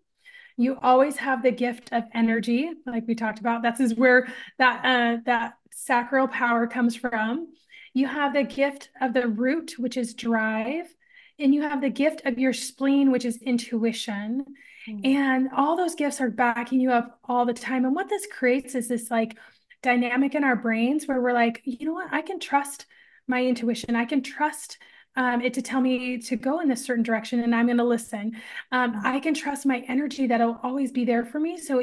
You 0.55 0.77
always 0.81 1.17
have 1.17 1.43
the 1.43 1.51
gift 1.51 1.91
of 1.91 2.03
energy, 2.13 2.69
like 2.85 3.07
we 3.07 3.15
talked 3.15 3.39
about. 3.39 3.61
That's 3.61 3.79
is 3.79 3.95
where 3.95 4.27
that 4.57 4.85
uh, 4.85 5.21
that 5.25 5.53
sacral 5.71 6.27
power 6.27 6.67
comes 6.67 6.95
from. 6.95 7.47
You 7.93 8.07
have 8.07 8.33
the 8.33 8.43
gift 8.43 8.89
of 9.01 9.13
the 9.13 9.27
root, 9.27 9.73
which 9.77 9.97
is 9.97 10.13
drive, 10.13 10.93
and 11.39 11.53
you 11.53 11.63
have 11.63 11.81
the 11.81 11.89
gift 11.89 12.21
of 12.25 12.37
your 12.37 12.53
spleen, 12.53 13.11
which 13.11 13.25
is 13.25 13.41
intuition. 13.41 14.45
Mm-hmm. 14.87 15.05
And 15.05 15.49
all 15.55 15.77
those 15.77 15.95
gifts 15.95 16.21
are 16.21 16.29
backing 16.29 16.79
you 16.79 16.91
up 16.91 17.19
all 17.25 17.45
the 17.45 17.53
time. 17.53 17.85
And 17.85 17.95
what 17.95 18.09
this 18.09 18.27
creates 18.31 18.75
is 18.75 18.87
this 18.87 19.11
like 19.11 19.37
dynamic 19.83 20.35
in 20.35 20.43
our 20.43 20.55
brains 20.55 21.07
where 21.07 21.21
we're 21.21 21.33
like, 21.33 21.61
you 21.65 21.85
know 21.85 21.93
what, 21.93 22.13
I 22.13 22.21
can 22.21 22.39
trust 22.39 22.85
my 23.27 23.43
intuition. 23.43 23.95
I 23.95 24.05
can 24.05 24.21
trust 24.21 24.77
um, 25.15 25.41
it 25.41 25.53
to 25.55 25.61
tell 25.61 25.81
me 25.81 26.19
to 26.19 26.35
go 26.35 26.61
in 26.61 26.69
this 26.69 26.85
certain 26.85 27.03
direction 27.03 27.41
and 27.41 27.53
I'm 27.53 27.65
going 27.65 27.77
to 27.77 27.83
listen. 27.83 28.33
Um, 28.71 29.01
I 29.03 29.19
can 29.19 29.33
trust 29.33 29.65
my 29.65 29.83
energy 29.87 30.27
that 30.27 30.39
will 30.39 30.59
always 30.63 30.91
be 30.91 31.03
there 31.03 31.25
for 31.25 31.39
me. 31.39 31.57
So 31.57 31.81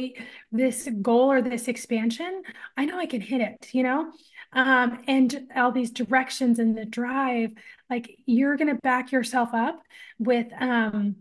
this 0.50 0.88
goal 1.02 1.30
or 1.30 1.42
this 1.42 1.68
expansion, 1.68 2.42
I 2.76 2.86
know 2.86 2.98
I 2.98 3.06
can 3.06 3.20
hit 3.20 3.40
it, 3.40 3.68
you 3.72 3.82
know? 3.82 4.12
Um, 4.54 5.02
and 5.06 5.48
all 5.54 5.72
these 5.72 5.90
directions 5.90 6.58
and 6.58 6.76
the 6.76 6.86
drive, 6.86 7.50
like 7.90 8.16
you're 8.24 8.56
going 8.56 8.74
to 8.74 8.80
back 8.80 9.12
yourself 9.12 9.50
up 9.52 9.82
with, 10.18 10.46
um, 10.58 11.16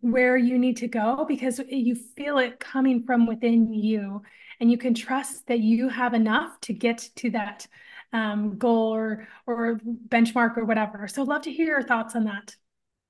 where 0.00 0.36
you 0.36 0.58
need 0.58 0.76
to 0.78 0.88
go 0.88 1.24
because 1.26 1.60
you 1.68 1.94
feel 1.94 2.38
it 2.38 2.60
coming 2.60 3.04
from 3.04 3.26
within 3.26 3.72
you. 3.72 4.22
And 4.60 4.70
you 4.70 4.78
can 4.78 4.94
trust 4.94 5.46
that 5.48 5.58
you 5.58 5.88
have 5.88 6.14
enough 6.14 6.60
to 6.62 6.72
get 6.72 7.08
to 7.16 7.30
that 7.30 7.66
um, 8.12 8.58
goal 8.58 8.94
or 8.94 9.28
or 9.46 9.80
benchmark 10.08 10.56
or 10.56 10.64
whatever. 10.64 11.08
So 11.08 11.22
love 11.22 11.42
to 11.42 11.52
hear 11.52 11.66
your 11.66 11.82
thoughts 11.82 12.14
on 12.14 12.24
that. 12.24 12.54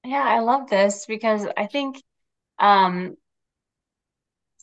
Yeah, 0.04 0.24
I 0.24 0.40
love 0.40 0.68
this 0.68 1.06
because 1.06 1.46
I 1.56 1.66
think 1.66 2.02
um 2.58 3.16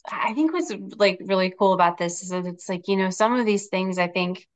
I 0.10 0.34
think 0.34 0.54
what's 0.54 0.72
like 0.98 1.20
really 1.24 1.54
cool 1.58 1.74
about 1.74 1.98
this 1.98 2.24
is 2.24 2.30
that 2.30 2.46
it's 2.46 2.70
like, 2.70 2.88
you 2.88 2.96
know, 2.96 3.10
some 3.10 3.40
of 3.40 3.46
these 3.46 3.68
things 3.68 3.98
I 3.98 4.08
think 4.08 4.48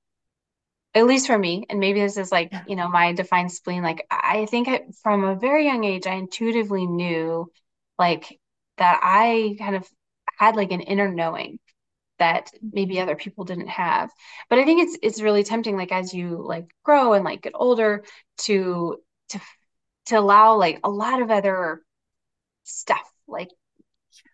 at 0.95 1.05
least 1.05 1.27
for 1.27 1.37
me, 1.37 1.65
and 1.69 1.79
maybe 1.79 2.01
this 2.01 2.17
is 2.17 2.31
like, 2.31 2.51
Yeah. 2.51 2.63
you 2.65 2.75
know, 2.75 2.89
my 2.89 3.13
defined 3.13 3.51
spleen, 3.51 3.83
like 3.83 4.05
I 4.11 4.45
think 4.45 4.67
I, 4.67 4.81
from 5.01 5.23
a 5.23 5.35
very 5.35 5.65
young 5.65 5.83
age, 5.83 6.07
I 6.07 6.13
intuitively 6.15 6.85
knew 6.87 7.51
like 7.97 8.39
that 8.77 8.99
I 9.03 9.55
kind 9.59 9.75
of 9.75 9.87
had 10.37 10.55
like 10.55 10.71
an 10.71 10.81
inner 10.81 11.09
knowing 11.11 11.59
that 12.19 12.51
maybe 12.73 12.99
other 13.01 13.15
people 13.15 13.45
didn't 13.45 13.67
have. 13.69 14.11
But 14.49 14.59
I 14.59 14.65
think 14.65 14.83
it's 14.83 14.97
it's 15.03 15.21
really 15.21 15.43
tempting, 15.43 15.77
like 15.77 15.91
as 15.91 16.13
you 16.13 16.43
like 16.45 16.65
grow 16.83 17.13
and 17.13 17.25
like 17.25 17.41
get 17.43 17.53
older, 17.55 18.03
to 18.43 18.97
to 19.29 19.41
to 20.07 20.15
allow 20.19 20.55
like 20.57 20.79
a 20.83 20.89
lot 20.89 21.21
of 21.21 21.31
other 21.31 21.81
stuff, 22.63 23.11
like 23.27 23.49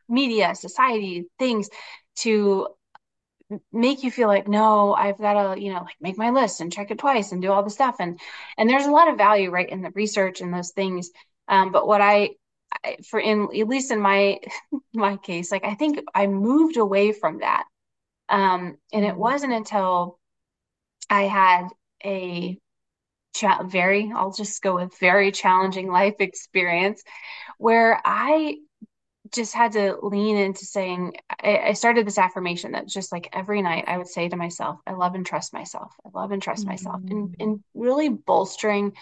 media, 0.08 0.56
society, 0.56 1.26
things 1.38 1.70
to 2.18 2.68
make 3.72 4.04
you 4.04 4.12
feel 4.12 4.28
like 4.28 4.48
no 4.48 4.94
i've 4.94 5.18
got 5.18 5.56
to 5.56 5.62
you 5.62 5.74
know 5.74 5.82
like 5.82 5.96
make 6.02 6.18
my 6.18 6.30
list 6.30 6.62
and 6.62 6.72
check 6.72 6.92
it 6.92 7.00
twice 7.00 7.32
and 7.32 7.42
do 7.42 7.52
all 7.52 7.64
the 7.64 7.70
stuff. 7.70 7.96
And 8.00 8.20
and 8.58 8.70
there's 8.70 8.86
a 8.86 8.92
lot 8.92 9.08
of 9.10 9.18
value 9.18 9.50
right 9.52 9.70
in 9.70 9.82
the 9.82 9.92
research 9.92 10.42
and 10.42 10.54
those 10.54 10.72
things. 10.72 11.10
Um, 11.48 11.72
but 11.72 11.88
what 11.88 12.02
I, 12.02 12.32
I 12.86 12.98
for 13.10 13.20
in 13.20 13.44
at 13.60 13.68
least 13.68 13.92
in 13.92 14.00
my 14.00 14.40
my 14.94 15.18
case 15.18 15.52
like 15.52 15.66
i 15.66 15.74
think 15.76 16.00
i 16.16 16.28
moved 16.28 16.78
away 16.78 17.12
from 17.12 17.40
that. 17.40 17.66
Um, 18.30 18.78
and 18.94 19.06
it 19.06 19.16
Mm. 19.16 19.18
wasn't 19.18 19.54
until 19.54 20.20
i 21.10 21.24
had 21.24 21.68
a 22.06 22.58
cha- 23.36 23.64
very 23.64 24.12
i'll 24.16 24.34
just 24.34 24.62
go 24.62 24.76
with 24.76 24.98
very 25.00 25.32
challenging 25.32 25.90
life 25.92 26.16
experience 26.20 27.04
where 27.58 28.02
i 28.06 28.56
just 29.32 29.54
had 29.54 29.74
to 29.74 29.98
lean 30.02 30.38
into 30.38 30.66
saying 30.66 31.14
I, 31.44 31.58
I 31.70 31.74
started 31.74 32.06
this 32.08 32.18
affirmation 32.18 32.74
that 32.74 32.88
just 32.88 33.12
like 33.12 33.30
every 33.34 33.62
night 33.62 33.86
I 33.88 33.98
would 33.98 34.08
say 34.08 34.30
to 34.30 34.36
myself, 34.36 34.80
I 34.88 34.94
love 34.94 35.16
and 35.16 35.26
trust 35.26 35.54
myself. 35.54 35.92
I 36.06 36.10
love 36.14 36.32
and 36.32 36.42
trust 36.42 36.68
myself. 36.68 37.02
And 37.10 37.30
Mm. 37.30 37.36
and 37.40 37.64
really 37.74 38.10
bolstering 38.10 38.94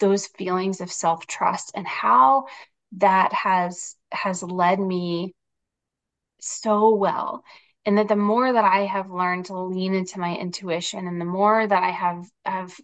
those 0.00 0.26
feelings 0.26 0.80
of 0.80 0.92
self-trust 0.92 1.72
and 1.74 1.86
how 1.86 2.46
that 2.98 3.32
has 3.32 3.96
has 4.12 4.42
led 4.42 4.80
me 4.80 5.34
so 6.40 6.94
well. 6.94 7.44
And 7.84 7.98
that 7.98 8.08
the 8.08 8.16
more 8.16 8.52
that 8.52 8.64
I 8.64 8.84
have 8.86 9.10
learned 9.10 9.46
to 9.46 9.58
lean 9.58 9.94
into 9.94 10.18
my 10.18 10.36
intuition 10.36 11.06
and 11.06 11.20
the 11.20 11.24
more 11.24 11.66
that 11.66 11.82
I 11.82 11.90
have 11.90 12.24
have 12.44 12.74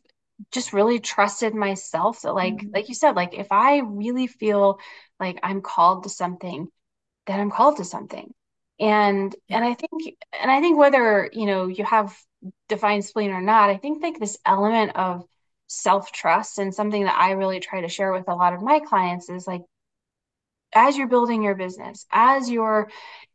just 0.52 0.72
really 0.72 1.00
trusted 1.00 1.54
myself 1.54 2.22
that 2.22 2.34
like 2.34 2.54
Mm. 2.54 2.72
like 2.74 2.88
you 2.88 2.94
said, 2.94 3.16
like 3.16 3.34
if 3.34 3.48
I 3.52 3.78
really 3.80 4.26
feel 4.28 4.78
like 5.20 5.38
I'm 5.42 5.60
called 5.62 6.04
to 6.04 6.10
something, 6.10 6.68
that 7.26 7.40
I'm 7.40 7.50
called 7.50 7.78
to 7.78 7.84
something. 7.84 8.32
And 8.80 9.34
and 9.48 9.64
I 9.64 9.74
think 9.74 10.16
and 10.40 10.50
I 10.50 10.60
think 10.60 10.78
whether, 10.78 11.28
you 11.32 11.46
know, 11.46 11.66
you 11.68 11.84
have 11.84 12.16
defined 12.68 13.04
spleen 13.04 13.30
or 13.30 13.40
not, 13.40 13.70
I 13.70 13.76
think 13.76 14.02
like 14.02 14.18
this 14.18 14.38
element 14.46 14.96
of 14.96 15.24
self-trust 15.68 16.58
and 16.58 16.74
something 16.74 17.04
that 17.04 17.16
I 17.18 17.32
really 17.32 17.60
try 17.60 17.80
to 17.82 17.88
share 17.88 18.12
with 18.12 18.28
a 18.28 18.34
lot 18.34 18.52
of 18.54 18.62
my 18.62 18.80
clients 18.80 19.28
is 19.30 19.46
like 19.46 19.62
as 20.74 20.96
you're 20.96 21.06
building 21.08 21.42
your 21.42 21.54
business, 21.54 22.06
as 22.10 22.50
you're 22.50 22.90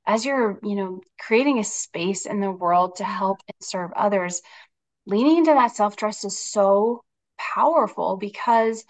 as 0.05 0.25
you're, 0.25 0.59
you 0.63 0.75
know, 0.75 1.01
creating 1.19 1.59
a 1.59 1.63
space 1.63 2.25
in 2.25 2.39
the 2.39 2.51
world 2.51 2.95
to 2.97 3.03
help 3.03 3.39
and 3.47 3.55
serve 3.61 3.91
others, 3.93 4.41
leaning 5.05 5.37
into 5.39 5.53
that 5.53 5.75
self-trust 5.75 6.25
is 6.25 6.39
so 6.39 7.03
powerful 7.37 8.17
because 8.17 8.85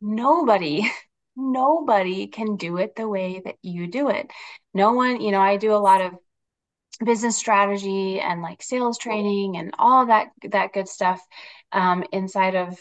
nobody, 0.00 0.90
nobody 1.36 2.26
can 2.28 2.56
do 2.56 2.78
it 2.78 2.96
the 2.96 3.08
way 3.08 3.40
that 3.44 3.56
you 3.62 3.86
do 3.86 4.08
it. 4.10 4.30
No 4.74 4.92
one, 4.92 5.20
you 5.20 5.30
know, 5.32 5.40
I 5.40 5.56
do 5.56 5.74
a 5.74 5.76
lot 5.76 6.00
of 6.00 6.14
business 7.04 7.36
strategy 7.36 8.20
and 8.20 8.42
like 8.42 8.62
sales 8.62 8.98
training 8.98 9.56
and 9.56 9.74
all 9.78 10.06
that 10.06 10.28
that 10.50 10.72
good 10.72 10.88
stuff 10.88 11.20
um, 11.72 12.04
inside 12.12 12.54
of 12.56 12.78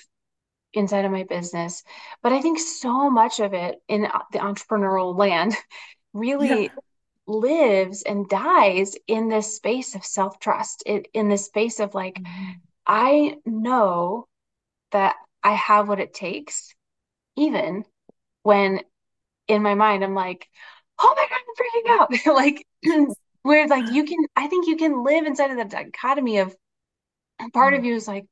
inside 0.73 1.05
of 1.05 1.11
my 1.11 1.23
business. 1.23 1.83
But 2.21 2.33
I 2.33 2.41
think 2.41 2.59
so 2.59 3.09
much 3.09 3.39
of 3.39 3.53
it 3.53 3.81
in 3.87 4.03
the 4.31 4.39
entrepreneurial 4.39 5.17
land 5.17 5.55
Yeah. 6.37 6.55
really 6.55 6.75
lives 7.27 8.03
and 8.03 8.27
dies 8.27 8.95
in 9.07 9.29
this 9.29 9.55
space 9.55 9.95
of 9.95 10.05
self-trust, 10.05 10.83
it, 10.85 11.07
in 11.13 11.29
this 11.29 11.45
space 11.45 11.79
of 11.79 11.93
like, 11.93 12.21
Mhm. 12.21 12.61
I 12.87 13.37
know 13.45 14.27
that 14.91 15.15
I 15.43 15.53
have 15.53 15.87
what 15.89 15.99
it 15.99 16.13
takes, 16.13 16.73
even 17.37 17.85
when 18.43 18.81
in 19.47 19.61
my 19.63 19.75
mind 19.75 20.03
I'm 20.03 20.15
like, 20.15 20.47
oh 20.99 21.13
my 21.15 21.27
God, 21.29 21.39
I'm 21.39 21.55
freaking 22.19 22.27
out. 22.27 22.35
Like, 22.35 22.65
where 23.43 23.67
like 23.67 23.89
you 23.89 24.03
can, 24.05 24.17
I 24.35 24.47
think 24.47 24.67
you 24.67 24.77
can 24.77 25.03
live 25.03 25.25
inside 25.25 25.51
of 25.51 25.57
the 25.57 25.65
dichotomy 25.65 26.39
of 26.39 26.55
part 27.53 27.73
of 27.73 27.81
Mm. 27.81 27.85
you 27.85 27.95
is 27.95 28.07
like, 28.07 28.25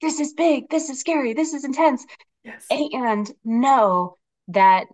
this 0.00 0.20
is 0.20 0.34
big, 0.34 0.68
this 0.68 0.90
is 0.90 1.00
scary, 1.00 1.32
this 1.32 1.54
is 1.54 1.64
intense, 1.64 2.04
Yes. 2.44 2.66
and 2.70 3.30
know 3.44 4.16
that 4.48 4.86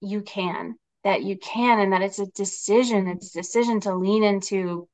you 0.00 0.22
can, 0.22 0.76
that 1.04 1.22
you 1.22 1.36
can, 1.36 1.78
and 1.80 1.92
that 1.92 2.02
it's 2.02 2.18
a 2.18 2.26
decision. 2.26 3.06
It's 3.06 3.34
a 3.34 3.38
decision 3.40 3.80
to 3.80 3.94
lean 3.94 4.24
into 4.24 4.88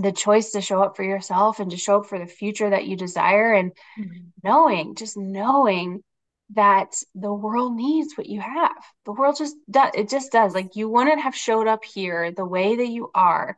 the 0.00 0.12
choice 0.12 0.52
to 0.52 0.60
show 0.60 0.82
up 0.82 0.96
for 0.96 1.04
yourself 1.04 1.60
and 1.60 1.70
to 1.70 1.76
show 1.76 2.00
up 2.00 2.06
for 2.06 2.18
the 2.18 2.26
future 2.26 2.70
that 2.70 2.86
you 2.86 2.96
desire 2.96 3.52
and 3.52 3.72
Mhm. 3.98 4.32
knowing, 4.42 4.94
just 4.94 5.16
knowing 5.16 6.02
that 6.54 6.94
the 7.14 7.32
world 7.32 7.76
needs 7.76 8.14
what 8.16 8.28
you 8.28 8.40
have. 8.40 8.72
The 9.04 9.12
world 9.12 9.36
just 9.38 9.56
does, 9.70 9.90
it 9.94 10.08
just 10.08 10.32
does. 10.32 10.54
Like 10.54 10.76
you 10.76 10.88
wouldn't 10.88 11.20
have 11.20 11.34
showed 11.34 11.66
up 11.66 11.84
here 11.84 12.32
the 12.32 12.44
way 12.44 12.76
that 12.76 12.88
you 12.88 13.10
are 13.14 13.56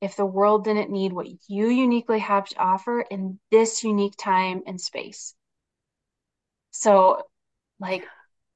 if 0.00 0.16
the 0.16 0.26
world 0.26 0.64
didn't 0.64 0.90
need 0.90 1.12
what 1.12 1.26
you 1.48 1.68
uniquely 1.68 2.20
have 2.20 2.48
to 2.48 2.58
offer 2.58 3.00
in 3.00 3.38
this 3.50 3.82
unique 3.82 4.16
time 4.16 4.62
and 4.66 4.80
space. 4.80 5.34
So, 6.70 7.22
like, 7.80 8.04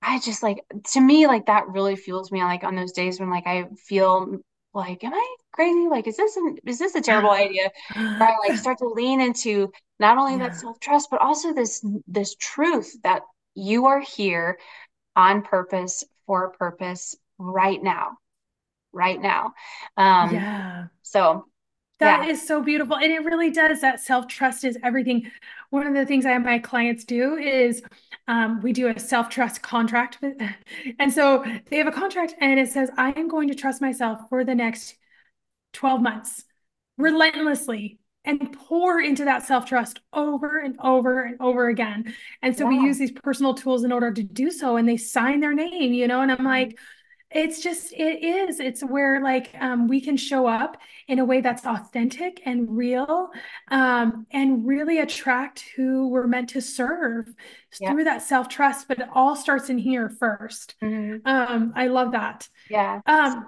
I 0.00 0.20
just 0.20 0.42
like 0.42 0.64
to 0.92 1.00
me, 1.00 1.26
like 1.26 1.46
that 1.46 1.68
really 1.68 1.96
fuels 1.96 2.30
me 2.32 2.42
like 2.42 2.64
on 2.64 2.76
those 2.76 2.92
days 2.92 3.20
when 3.20 3.30
like 3.30 3.46
I 3.46 3.66
feel 3.86 4.38
like, 4.74 5.04
am 5.04 5.14
I 5.14 5.36
crazy? 5.52 5.88
Like, 5.88 6.06
is 6.06 6.16
this 6.16 6.36
an, 6.36 6.58
is 6.66 6.78
this 6.78 6.94
a 6.94 7.00
terrible 7.00 7.30
idea? 7.32 7.70
Where 7.94 8.28
I 8.28 8.36
like 8.48 8.56
start 8.56 8.78
to 8.78 8.88
lean 8.88 9.20
into 9.20 9.72
not 9.98 10.18
only 10.18 10.38
that 10.38 10.54
self-trust, 10.56 11.08
but 11.10 11.20
also 11.20 11.52
this 11.52 11.84
this 12.06 12.34
truth 12.36 12.96
that 13.04 13.22
you 13.54 13.86
are 13.86 14.00
here 14.00 14.58
on 15.16 15.42
purpose 15.42 16.04
for 16.26 16.46
a 16.46 16.50
purpose 16.50 17.16
right 17.38 17.82
now, 17.82 18.18
right 18.92 19.20
now. 19.20 19.54
Um, 19.96 20.30
Yeah. 20.30 20.88
so 21.02 21.46
That 22.00 22.22
yeah, 22.22 22.28
is 22.28 22.46
so 22.46 22.62
beautiful. 22.62 22.96
And 22.96 23.12
it 23.12 23.24
really 23.24 23.50
does. 23.50 23.80
That 23.80 24.00
self 24.00 24.26
trust 24.26 24.64
is 24.64 24.76
everything. 24.82 25.30
One 25.70 25.86
of 25.86 25.94
the 25.94 26.04
things 26.06 26.26
I 26.26 26.32
have 26.32 26.42
my 26.44 26.58
clients 26.58 27.04
do 27.04 27.36
is 27.36 27.82
um, 28.28 28.60
we 28.60 28.72
do 28.72 28.88
a 28.88 28.98
self 28.98 29.28
trust 29.28 29.62
contract. 29.62 30.18
With, 30.20 30.36
and 30.98 31.12
so 31.12 31.44
they 31.70 31.76
have 31.78 31.86
a 31.86 31.92
contract 31.92 32.34
and 32.40 32.58
it 32.58 32.70
says, 32.70 32.90
I 32.96 33.10
am 33.12 33.28
going 33.28 33.48
to 33.48 33.54
trust 33.54 33.80
myself 33.80 34.20
for 34.28 34.44
the 34.44 34.54
next 34.54 34.96
12 35.74 36.02
months 36.02 36.44
relentlessly 36.98 37.98
and 38.24 38.52
pour 38.52 39.00
into 39.00 39.24
that 39.24 39.44
self 39.44 39.66
trust 39.66 40.00
over 40.12 40.58
and 40.58 40.76
over 40.82 41.22
and 41.24 41.36
over 41.40 41.68
again. 41.68 42.14
And 42.42 42.56
so 42.56 42.66
we 42.66 42.76
use 42.78 42.98
these 42.98 43.12
personal 43.12 43.54
tools 43.54 43.84
in 43.84 43.92
order 43.92 44.12
to 44.12 44.22
do 44.22 44.50
so. 44.50 44.76
And 44.76 44.88
they 44.88 44.96
sign 44.96 45.40
their 45.40 45.54
name, 45.54 45.92
you 45.92 46.06
know, 46.08 46.20
and 46.22 46.30
I'm 46.32 46.38
Mhm. 46.38 46.46
like, 46.46 46.78
it's 47.34 47.62
just 47.62 47.92
it 47.94 48.22
is 48.22 48.60
it's 48.60 48.82
where 48.84 49.22
like 49.22 49.54
um, 49.58 49.88
we 49.88 50.00
can 50.02 50.16
show 50.18 50.46
up 50.46 50.76
in 51.08 51.18
a 51.18 51.24
way 51.24 51.40
that's 51.40 51.64
authentic 51.64 52.42
and 52.44 52.76
real 52.76 53.30
um, 53.70 54.26
and 54.30 54.66
really 54.66 54.98
attract 54.98 55.64
who 55.74 56.08
we're 56.08 56.26
meant 56.26 56.50
to 56.50 56.60
serve 56.60 57.26
Yep. 57.78 57.90
through 57.90 58.04
that 58.04 58.20
self-trust 58.22 58.86
but 58.86 58.98
it 58.98 59.08
all 59.14 59.34
starts 59.34 59.70
in 59.70 59.78
here 59.78 60.10
first 60.10 60.74
hmm 60.82 61.16
um, 61.24 61.72
i 61.74 61.86
love 61.86 62.12
that 62.12 62.48
Yeah. 62.68 63.00
um, 63.06 63.46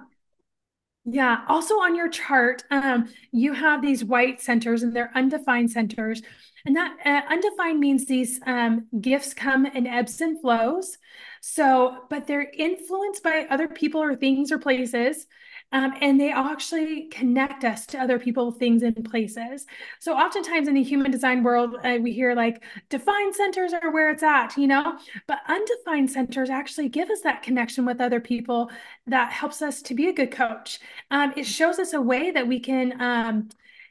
yeah. 1.04 1.44
Also 1.48 1.74
on 1.74 1.94
your 1.94 2.08
chart, 2.08 2.64
um, 2.70 3.08
you 3.30 3.52
have 3.52 3.82
these 3.82 4.04
white 4.04 4.40
centers 4.40 4.82
and 4.82 4.94
they're 4.94 5.10
undefined 5.14 5.70
centers. 5.70 6.22
And 6.66 6.76
that 6.76 6.96
uh, 7.04 7.32
undefined 7.32 7.78
means 7.78 8.06
these 8.06 8.40
um, 8.46 8.86
gifts 9.00 9.34
come 9.34 9.66
in 9.66 9.86
ebbs 9.86 10.20
and 10.22 10.40
flows. 10.40 10.96
So, 11.42 11.98
but 12.08 12.26
they're 12.26 12.50
influenced 12.56 13.22
by 13.22 13.46
other 13.50 13.68
people 13.68 14.02
or 14.02 14.14
things 14.14 14.50
or 14.50 14.58
places. 14.58 15.26
Um, 15.74 15.92
and 16.00 16.18
they 16.18 16.32
actually 16.32 17.08
connect 17.08 17.64
us 17.64 17.84
to 17.87 17.98
other 17.98 18.18
people, 18.18 18.50
things, 18.50 18.82
and 18.82 19.04
places. 19.04 19.66
So, 20.00 20.14
oftentimes 20.14 20.68
in 20.68 20.74
the 20.74 20.82
human 20.82 21.10
design 21.10 21.42
world, 21.42 21.76
uh, 21.84 21.98
we 22.00 22.12
hear 22.12 22.34
like 22.34 22.62
defined 22.88 23.34
centers 23.34 23.74
are 23.74 23.92
where 23.92 24.10
it's 24.10 24.22
at, 24.22 24.56
you 24.56 24.66
know, 24.66 24.98
but 25.26 25.40
undefined 25.48 26.10
centers 26.10 26.48
actually 26.48 26.88
give 26.88 27.10
us 27.10 27.20
that 27.22 27.42
connection 27.42 27.84
with 27.84 28.00
other 28.00 28.20
people 28.20 28.70
that 29.06 29.32
helps 29.32 29.60
us 29.60 29.82
to 29.82 29.94
be 29.94 30.08
a 30.08 30.12
good 30.12 30.30
coach 30.30 30.78
um, 31.10 31.32
it 31.37 31.44
shows 31.44 31.78
us 31.78 31.92
a 31.92 32.00
way 32.00 32.30
that 32.30 32.46
we 32.46 32.60
can 32.60 33.00
um, 33.00 33.48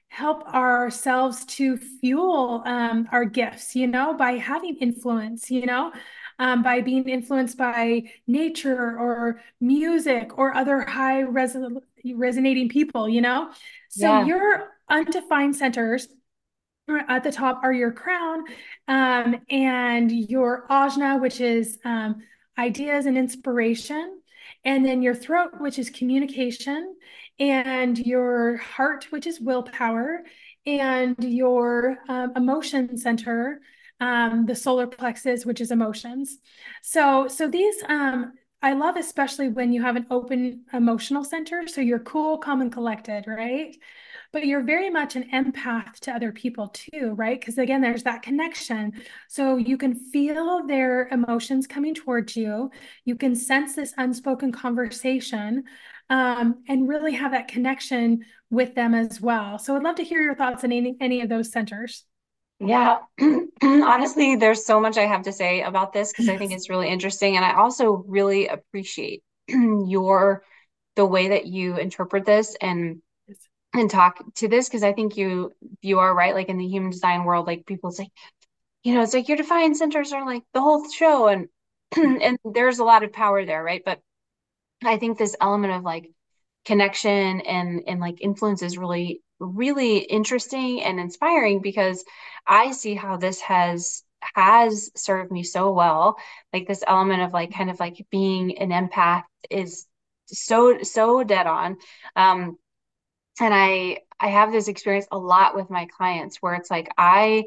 help 0.08 0.44
ourselves 0.54 1.46
to 1.46 1.78
fuel 1.78 2.62
um, 2.66 3.08
our 3.12 3.26
gifts, 3.26 3.76
you 3.76 3.88
know, 3.88 4.14
by 4.14 4.34
having 4.34 4.76
influence, 4.78 5.50
you 5.50 5.66
know. 5.66 5.92
Um, 6.44 6.62
by 6.62 6.82
being 6.82 7.08
influenced 7.08 7.58
by 7.58 8.04
nature 8.28 9.00
or 9.00 9.40
music 9.62 10.38
or 10.38 10.54
other 10.54 10.82
high 10.82 11.22
res- 11.22 11.56
resonating 12.14 12.68
people, 12.68 13.08
you 13.08 13.22
know? 13.22 13.50
So 13.90 14.08
yeah. 14.08 14.26
your 14.26 14.70
undefined 14.90 15.56
centers 15.56 16.10
at 17.08 17.24
the 17.24 17.32
top 17.32 17.62
are 17.64 17.72
your 17.72 17.94
crown 17.94 18.44
um, 18.90 19.40
and 19.50 20.12
your 20.12 20.68
ajna, 20.70 21.22
which 21.22 21.40
is 21.40 21.80
um, 21.86 22.22
ideas 22.58 23.06
and 23.06 23.18
inspiration. 23.18 24.20
And 24.66 24.86
then 24.86 25.02
your 25.02 25.16
throat, 25.16 25.52
which 25.60 25.80
is 25.80 25.90
communication, 25.90 26.96
and 27.40 27.98
your 27.98 28.58
heart, 28.58 29.08
which 29.12 29.28
is 29.28 29.40
willpower, 29.40 30.24
and 30.66 31.16
your 31.20 31.98
um, 32.10 32.34
emotion 32.36 32.98
center, 32.98 33.62
um, 34.00 34.46
the 34.46 34.56
solar 34.56 34.88
plexus, 34.88 35.46
which 35.46 35.62
is 35.62 35.72
emotions. 35.72 36.38
So, 36.82 37.28
so 37.28 37.48
these 37.48 37.76
um, 37.88 38.34
I 38.64 38.72
love 38.72 38.96
especially 38.96 39.50
when 39.50 39.74
you 39.74 39.82
have 39.82 39.98
an 39.98 40.08
open 40.10 40.64
emotional 40.72 41.26
center. 41.26 41.68
So 41.68 41.82
you're 41.82 42.00
cool, 42.00 42.38
calm, 42.38 42.62
and 42.62 42.72
collected, 42.72 43.26
right? 43.28 43.76
But 44.32 44.46
you're 44.46 44.64
very 44.64 44.90
much 44.90 45.18
an 45.18 45.30
empath 45.34 46.00
to 46.02 46.14
other 46.14 46.32
people 46.32 46.70
too, 46.70 47.12
right? 47.18 47.38
Because 47.38 47.58
again, 47.58 47.82
there's 47.82 48.04
that 48.04 48.22
connection. 48.22 48.94
So 49.28 49.58
you 49.58 49.78
can 49.78 49.94
feel 49.94 50.66
their 50.66 51.10
emotions 51.10 51.68
coming 51.68 51.94
towards 51.94 52.38
you. 52.38 52.72
You 53.04 53.18
can 53.18 53.36
sense 53.36 53.76
this 53.76 53.94
unspoken 53.98 54.54
conversation 54.54 55.66
um, 56.10 56.64
and 56.70 56.88
really 56.88 57.12
have 57.16 57.32
that 57.32 57.50
connection 57.50 58.24
with 58.50 58.76
them 58.76 58.96
as 58.96 59.20
well. 59.20 59.60
So 59.60 59.76
I'd 59.76 59.84
love 59.84 59.98
to 59.98 60.04
hear 60.06 60.22
your 60.22 60.36
thoughts 60.36 60.64
on 60.64 60.72
any, 60.72 60.96
any 61.02 61.20
of 61.20 61.28
those 61.28 61.52
centers. 61.52 62.06
Yeah, 62.60 63.00
honestly, 63.62 64.36
there's 64.36 64.66
so 64.66 64.80
much 64.80 64.98
I 64.98 65.06
have 65.06 65.24
to 65.24 65.34
say 65.34 65.62
about 65.62 65.92
this 65.92 66.12
because. 66.12 66.30
I 66.30 66.38
think 66.38 66.52
it's 66.52 66.70
really 66.70 66.88
interesting. 66.88 67.36
And 67.36 67.44
I 67.44 67.54
also 67.56 68.04
really 68.08 68.48
appreciate 68.48 69.24
your 69.48 70.44
the 70.96 71.06
way 71.06 71.30
that 71.30 71.48
you 71.48 71.78
interpret 71.78 72.26
this 72.26 72.56
and 72.62 73.02
and 73.74 73.90
talk 73.90 74.20
to 74.36 74.48
this 74.48 74.70
because 74.70 74.84
I 74.84 74.94
think 74.94 75.18
you 75.18 75.52
you 75.82 76.00
are 76.00 76.14
right. 76.14 76.36
Like 76.36 76.50
in 76.50 76.58
the 76.58 76.68
human 76.68 76.92
design 76.92 77.24
world, 77.26 77.48
like 77.48 77.66
people 77.66 77.92
say, 77.92 78.10
you 78.84 78.94
know, 78.94 79.02
it's 79.02 79.14
like 79.14 79.28
your 79.28 79.38
defined 79.38 79.78
centers 79.78 80.14
are 80.14 80.26
like 80.26 80.44
the 80.54 80.62
whole 80.62 80.90
show, 80.92 81.28
and 81.28 81.48
mm-hmm. 81.96 82.18
and 82.22 82.38
there's 82.54 82.80
a 82.80 82.86
lot 82.86 83.04
of 83.04 83.14
power 83.14 83.46
there, 83.46 83.64
right? 83.64 83.82
But 83.86 84.00
I 84.84 84.98
think 84.98 85.18
this 85.18 85.36
element 85.42 85.74
of 85.74 85.84
like 85.84 86.10
connection 86.66 87.42
and 87.42 87.82
and 87.88 88.00
like 88.00 88.22
influence 88.22 88.62
is 88.62 88.78
really 88.78 89.22
really 89.44 89.98
interesting 90.00 90.82
and 90.84 91.00
inspiring 91.00 91.62
because 91.62 92.04
I 92.48 92.72
see 92.72 92.96
how 92.96 93.18
this 93.18 93.42
has 93.42 94.04
has 94.36 94.90
served 94.96 95.32
me 95.32 95.44
so 95.44 95.74
well. 95.74 96.18
Like 96.54 96.68
this 96.68 96.84
element 96.88 97.24
of 97.24 97.34
like 97.34 97.54
kind 97.54 97.70
of 97.70 97.80
like 97.80 98.06
being 98.10 98.58
an 98.58 98.70
empath 98.70 99.24
is 99.50 99.86
so 100.28 100.82
so 100.84 101.24
dead 101.24 101.48
on. 101.48 101.78
Um 102.16 102.58
and 103.40 103.54
I 103.54 104.00
I 104.20 104.30
have 104.30 104.52
this 104.52 104.68
experience 104.68 105.08
a 105.12 105.18
lot 105.18 105.56
with 105.56 105.70
my 105.70 105.86
clients 105.98 106.38
where 106.38 106.56
it's 106.56 106.72
like 106.72 106.90
I 106.98 107.46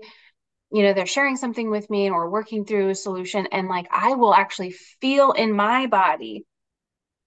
you 0.72 0.82
know 0.82 0.92
they're 0.94 1.06
sharing 1.06 1.36
something 1.36 1.70
with 1.70 1.88
me 1.90 2.10
or 2.10 2.30
working 2.30 2.64
through 2.64 2.90
a 2.90 2.94
solution 2.94 3.46
and 3.52 3.68
like 3.68 3.86
I 3.90 4.14
will 4.14 4.34
actually 4.34 4.72
feel 5.00 5.32
in 5.32 5.52
my 5.52 5.86
body 5.86 6.44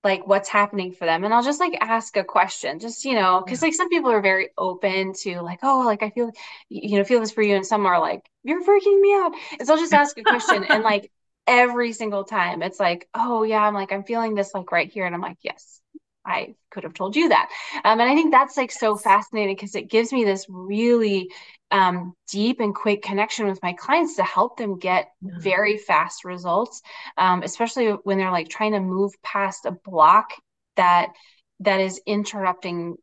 like 0.04 0.26
what's 0.28 0.50
happening 0.50 0.92
for 0.92 1.06
them. 1.06 1.24
And 1.24 1.34
i'll 1.34 1.44
just 1.44 1.60
like 1.60 1.78
ask 1.82 2.16
a 2.18 2.24
question 2.24 2.80
just 2.80 3.06
you 3.06 3.16
know 3.16 3.42
because 3.44 3.62
yeah. 3.62 3.68
like 3.68 3.76
some 3.76 3.90
people 3.90 4.12
are 4.12 4.22
very 4.22 4.50
open 4.58 5.14
to 5.22 5.42
like 5.42 5.60
oh 5.64 5.84
like 5.86 6.04
i 6.04 6.10
feel 6.10 6.32
you 6.70 6.98
know 6.98 7.04
feel 7.04 7.20
this 7.20 7.32
for 7.32 7.42
you. 7.42 7.56
And 7.56 7.66
some 7.66 7.86
are 7.86 8.00
like 8.00 8.22
you're 8.44 8.64
freaking 8.64 9.00
me 9.00 9.14
out. 9.14 9.34
And 9.60 9.68
so 9.68 9.74
i'll 9.74 9.80
just 9.80 9.94
ask 9.94 10.18
a 10.18 10.24
question 10.24 10.64
and 10.64 10.84
like 10.84 11.12
every 11.48 11.94
single 11.94 12.24
time 12.24 12.62
it's 12.62 12.80
like 12.80 13.08
oh 13.16 13.44
yeah 13.44 13.62
i'm 13.62 13.74
like 13.74 13.92
i'm 13.92 14.04
feeling 14.04 14.36
this 14.36 14.54
like 14.54 14.72
right 14.72 14.92
here. 14.92 15.06
And 15.06 15.16
i'm 15.16 15.22
like 15.22 15.38
yes 15.42 15.82
I 16.26 16.56
could 16.70 16.84
have 16.84 16.94
told 16.94 17.16
you 17.16 17.30
that. 17.30 17.50
Um, 17.84 18.00
and 18.00 18.10
I 18.10 18.14
think 18.14 18.32
that's 18.32 18.56
like 18.56 18.72
so 18.72 18.96
fascinating 18.96 19.56
because 19.56 19.74
it 19.74 19.90
gives 19.90 20.14
me 20.14 20.26
this 20.26 20.46
really 20.48 21.32
um, 21.72 22.14
deep 22.30 22.60
and 22.60 22.74
quick 22.74 23.02
connection 23.02 23.48
with 23.48 23.62
my 23.62 23.74
clients 23.74 24.16
to 24.16 24.24
help 24.24 24.58
them 24.58 24.80
get 24.80 25.12
very 25.22 25.78
fast 25.78 26.26
results, 26.26 26.82
um, 27.18 27.44
especially 27.44 27.90
when 28.04 28.18
they're 28.18 28.32
like 28.32 28.50
trying 28.50 28.74
to 28.74 28.80
move 28.80 29.14
past 29.24 29.66
a 29.66 29.72
block 29.72 30.32
that 30.76 31.14
that 31.62 31.80
is 31.80 32.02
interrupting 32.06 32.96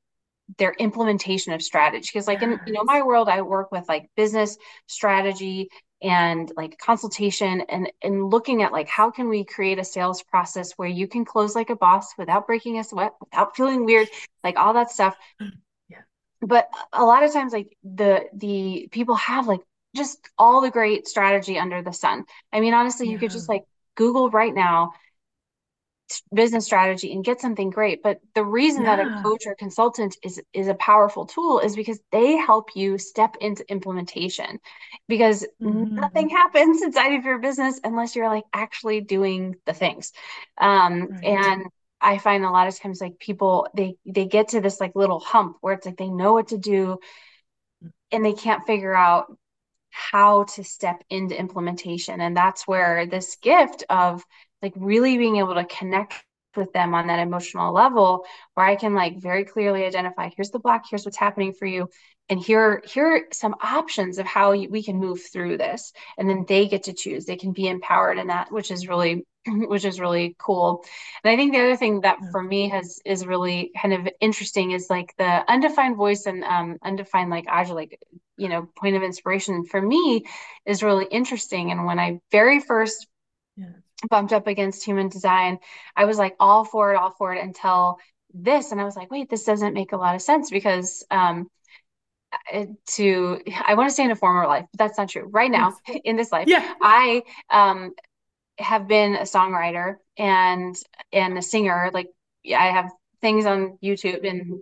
their 0.58 0.72
implementation 0.78 1.52
of 1.52 1.62
strategy. 1.62 2.08
Because 2.12 2.26
like 2.26 2.42
in 2.42 2.58
you 2.66 2.72
know 2.72 2.84
my 2.84 3.02
world 3.02 3.28
i 3.28 3.42
work 3.42 3.70
with 3.72 3.84
like 3.88 4.08
business 4.16 4.56
strategy 4.86 5.68
and 6.02 6.52
like 6.56 6.76
consultation 6.78 7.62
and 7.68 7.90
and 8.02 8.30
looking 8.30 8.62
at 8.62 8.72
like 8.72 8.88
how 8.88 9.10
can 9.10 9.28
we 9.28 9.44
create 9.44 9.78
a 9.78 9.84
sales 9.84 10.22
process 10.22 10.72
where 10.76 10.88
you 10.88 11.08
can 11.08 11.24
close 11.24 11.54
like 11.54 11.70
a 11.70 11.76
boss 11.76 12.12
without 12.18 12.46
breaking 12.46 12.78
a 12.78 12.84
sweat 12.84 13.12
without 13.20 13.56
feeling 13.56 13.84
weird 13.84 14.08
like 14.44 14.58
all 14.58 14.74
that 14.74 14.90
stuff 14.90 15.16
but 16.40 16.68
a 16.92 17.04
lot 17.04 17.22
of 17.22 17.32
times 17.32 17.52
like 17.52 17.76
the 17.82 18.24
the 18.34 18.88
people 18.90 19.14
have 19.14 19.46
like 19.46 19.60
just 19.94 20.18
all 20.38 20.60
the 20.60 20.70
great 20.70 21.08
strategy 21.08 21.58
under 21.58 21.82
the 21.82 21.92
sun 21.92 22.24
i 22.52 22.60
mean 22.60 22.74
honestly 22.74 23.06
yeah. 23.06 23.12
you 23.12 23.18
could 23.18 23.30
just 23.30 23.48
like 23.48 23.64
google 23.94 24.30
right 24.30 24.54
now 24.54 24.92
business 26.32 26.64
strategy 26.64 27.12
and 27.12 27.24
get 27.24 27.40
something 27.40 27.70
great 27.70 28.00
but 28.02 28.20
the 28.34 28.44
reason 28.44 28.84
yeah. 28.84 28.96
that 28.96 29.06
a 29.06 29.22
coach 29.22 29.42
or 29.44 29.56
consultant 29.56 30.16
is 30.22 30.40
is 30.52 30.68
a 30.68 30.74
powerful 30.74 31.26
tool 31.26 31.58
is 31.58 31.74
because 31.74 31.98
they 32.12 32.36
help 32.36 32.70
you 32.76 32.96
step 32.96 33.36
into 33.40 33.68
implementation 33.68 34.60
because 35.08 35.44
mm-hmm. 35.60 35.96
nothing 35.96 36.28
happens 36.28 36.80
inside 36.82 37.14
of 37.14 37.24
your 37.24 37.38
business 37.38 37.80
unless 37.82 38.14
you're 38.14 38.28
like 38.28 38.44
actually 38.52 39.00
doing 39.00 39.56
the 39.64 39.72
things 39.72 40.12
um, 40.58 41.08
right. 41.08 41.24
and 41.24 41.66
i 42.06 42.18
find 42.18 42.44
a 42.44 42.50
lot 42.50 42.68
of 42.68 42.78
times 42.78 43.00
like 43.00 43.18
people 43.18 43.68
they 43.74 43.96
they 44.06 44.24
get 44.24 44.48
to 44.48 44.60
this 44.60 44.80
like 44.80 44.94
little 44.94 45.20
hump 45.20 45.56
where 45.60 45.74
it's 45.74 45.86
like 45.86 45.96
they 45.96 46.08
know 46.08 46.32
what 46.32 46.48
to 46.48 46.58
do 46.58 46.98
and 48.12 48.24
they 48.24 48.32
can't 48.32 48.66
figure 48.66 48.94
out 48.94 49.26
how 49.90 50.44
to 50.44 50.62
step 50.62 51.02
into 51.10 51.38
implementation 51.38 52.20
and 52.20 52.36
that's 52.36 52.66
where 52.66 53.06
this 53.06 53.36
gift 53.36 53.84
of 53.88 54.22
like 54.62 54.72
really 54.76 55.18
being 55.18 55.36
able 55.36 55.54
to 55.54 55.64
connect 55.64 56.14
with 56.56 56.72
them 56.72 56.94
on 56.94 57.06
that 57.06 57.18
emotional 57.18 57.72
level 57.72 58.24
where 58.54 58.66
I 58.66 58.76
can 58.76 58.94
like 58.94 59.20
very 59.20 59.44
clearly 59.44 59.84
identify 59.84 60.30
here's 60.34 60.50
the 60.50 60.58
block, 60.58 60.84
here's 60.88 61.04
what's 61.04 61.16
happening 61.16 61.52
for 61.52 61.66
you. 61.66 61.88
And 62.28 62.40
here, 62.40 62.82
here 62.86 63.06
are 63.06 63.20
some 63.32 63.54
options 63.62 64.18
of 64.18 64.26
how 64.26 64.52
we 64.52 64.82
can 64.82 64.96
move 64.96 65.20
through 65.32 65.58
this. 65.58 65.92
And 66.18 66.28
then 66.28 66.44
they 66.48 66.66
get 66.66 66.84
to 66.84 66.92
choose. 66.92 67.24
They 67.24 67.36
can 67.36 67.52
be 67.52 67.68
empowered 67.68 68.18
in 68.18 68.28
that, 68.28 68.50
which 68.50 68.70
is 68.70 68.88
really, 68.88 69.24
which 69.68 69.84
is 69.84 70.00
really 70.00 70.36
cool. 70.38 70.84
And 71.24 71.30
I 71.30 71.36
think 71.36 71.52
the 71.52 71.60
other 71.60 71.76
thing 71.76 72.00
that 72.02 72.18
for 72.30 72.42
me 72.42 72.68
has 72.68 73.00
is 73.04 73.26
really 73.26 73.70
kind 73.80 73.94
of 73.94 74.08
interesting 74.20 74.72
is 74.72 74.88
like 74.90 75.14
the 75.18 75.50
undefined 75.50 75.96
voice 75.96 76.26
and 76.26 76.44
um, 76.44 76.78
undefined 76.82 77.30
like 77.30 77.46
Ajna, 77.46 77.74
like 77.74 77.98
you 78.36 78.48
know, 78.48 78.68
point 78.78 78.96
of 78.96 79.02
inspiration 79.02 79.64
for 79.64 79.80
me 79.80 80.24
is 80.66 80.82
really 80.82 81.06
interesting. 81.06 81.70
And 81.70 81.86
when 81.86 81.98
I 81.98 82.20
very 82.30 82.60
first 82.60 83.06
yeah 83.56 83.66
bumped 84.10 84.32
up 84.32 84.46
against 84.46 84.84
human 84.84 85.08
design, 85.08 85.58
I 85.96 86.04
was 86.04 86.18
like 86.18 86.36
all 86.38 86.64
for 86.64 86.92
it, 86.92 86.96
all 86.96 87.12
for 87.12 87.34
it 87.34 87.42
until 87.42 87.98
this. 88.34 88.72
And 88.72 88.80
I 88.80 88.84
was 88.84 88.96
like, 88.96 89.10
wait, 89.10 89.30
this 89.30 89.44
doesn't 89.44 89.74
make 89.74 89.92
a 89.92 89.96
lot 89.96 90.14
of 90.14 90.22
sense 90.22 90.50
because 90.50 91.04
um, 91.10 91.48
to 92.86 93.40
I 93.66 93.74
want 93.74 93.88
to 93.88 93.94
say 93.94 94.04
in 94.04 94.10
a 94.10 94.16
former 94.16 94.46
life, 94.46 94.66
but 94.72 94.78
that's 94.78 94.98
not 94.98 95.08
true. 95.08 95.28
Right 95.30 95.50
now, 95.50 95.76
in 96.04 96.16
this 96.16 96.32
life, 96.32 96.48
yeah. 96.48 96.74
I 96.80 97.22
um 97.50 97.92
have 98.58 98.88
been 98.88 99.14
a 99.14 99.22
songwriter 99.22 99.96
and 100.18 100.74
and 101.12 101.38
a 101.38 101.42
singer. 101.42 101.90
Like 101.92 102.08
I 102.46 102.70
have 102.70 102.90
things 103.20 103.46
on 103.46 103.78
YouTube 103.82 104.26
and 104.28 104.60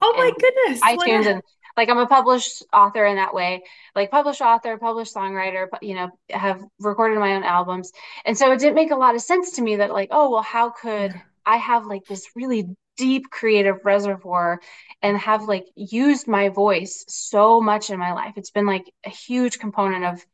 oh 0.00 0.14
my 0.16 0.26
and 0.26 0.36
goodness, 0.36 0.80
iTunes 0.80 1.26
and 1.26 1.42
like 1.76 1.88
I'm 1.88 1.98
a 1.98 2.06
published 2.06 2.64
author 2.72 3.04
in 3.04 3.16
that 3.16 3.34
way, 3.34 3.62
like 3.94 4.10
published 4.10 4.40
author, 4.40 4.78
published 4.78 5.14
songwriter, 5.14 5.66
you 5.82 5.94
know, 5.94 6.10
have 6.30 6.62
recorded 6.78 7.18
my 7.18 7.34
own 7.34 7.42
albums. 7.42 7.92
And 8.24 8.38
so 8.38 8.52
it 8.52 8.60
didn't 8.60 8.76
make 8.76 8.92
a 8.92 8.96
lot 8.96 9.14
of 9.14 9.22
sense 9.22 9.52
to 9.52 9.62
me 9.62 9.76
that 9.76 9.92
like, 9.92 10.08
oh, 10.12 10.30
well, 10.30 10.42
how 10.42 10.70
could. 10.70 11.14
I 11.46 11.58
have 11.58 11.84
like 11.84 12.06
this 12.06 12.30
really 12.34 12.74
deep 12.96 13.28
creative 13.30 13.84
reservoir 13.84 14.60
and 15.02 15.18
have 15.18 15.42
like 15.42 15.66
used 15.74 16.26
my 16.26 16.48
voice 16.48 17.04
so 17.08 17.60
much 17.60 17.90
in 17.90 17.98
my 17.98 18.12
life. 18.12 18.34
It's 18.36 18.50
been 18.50 18.66
like 18.66 18.90
a 19.04 19.10
huge 19.10 19.58
component 19.58 20.04
of 20.04 20.24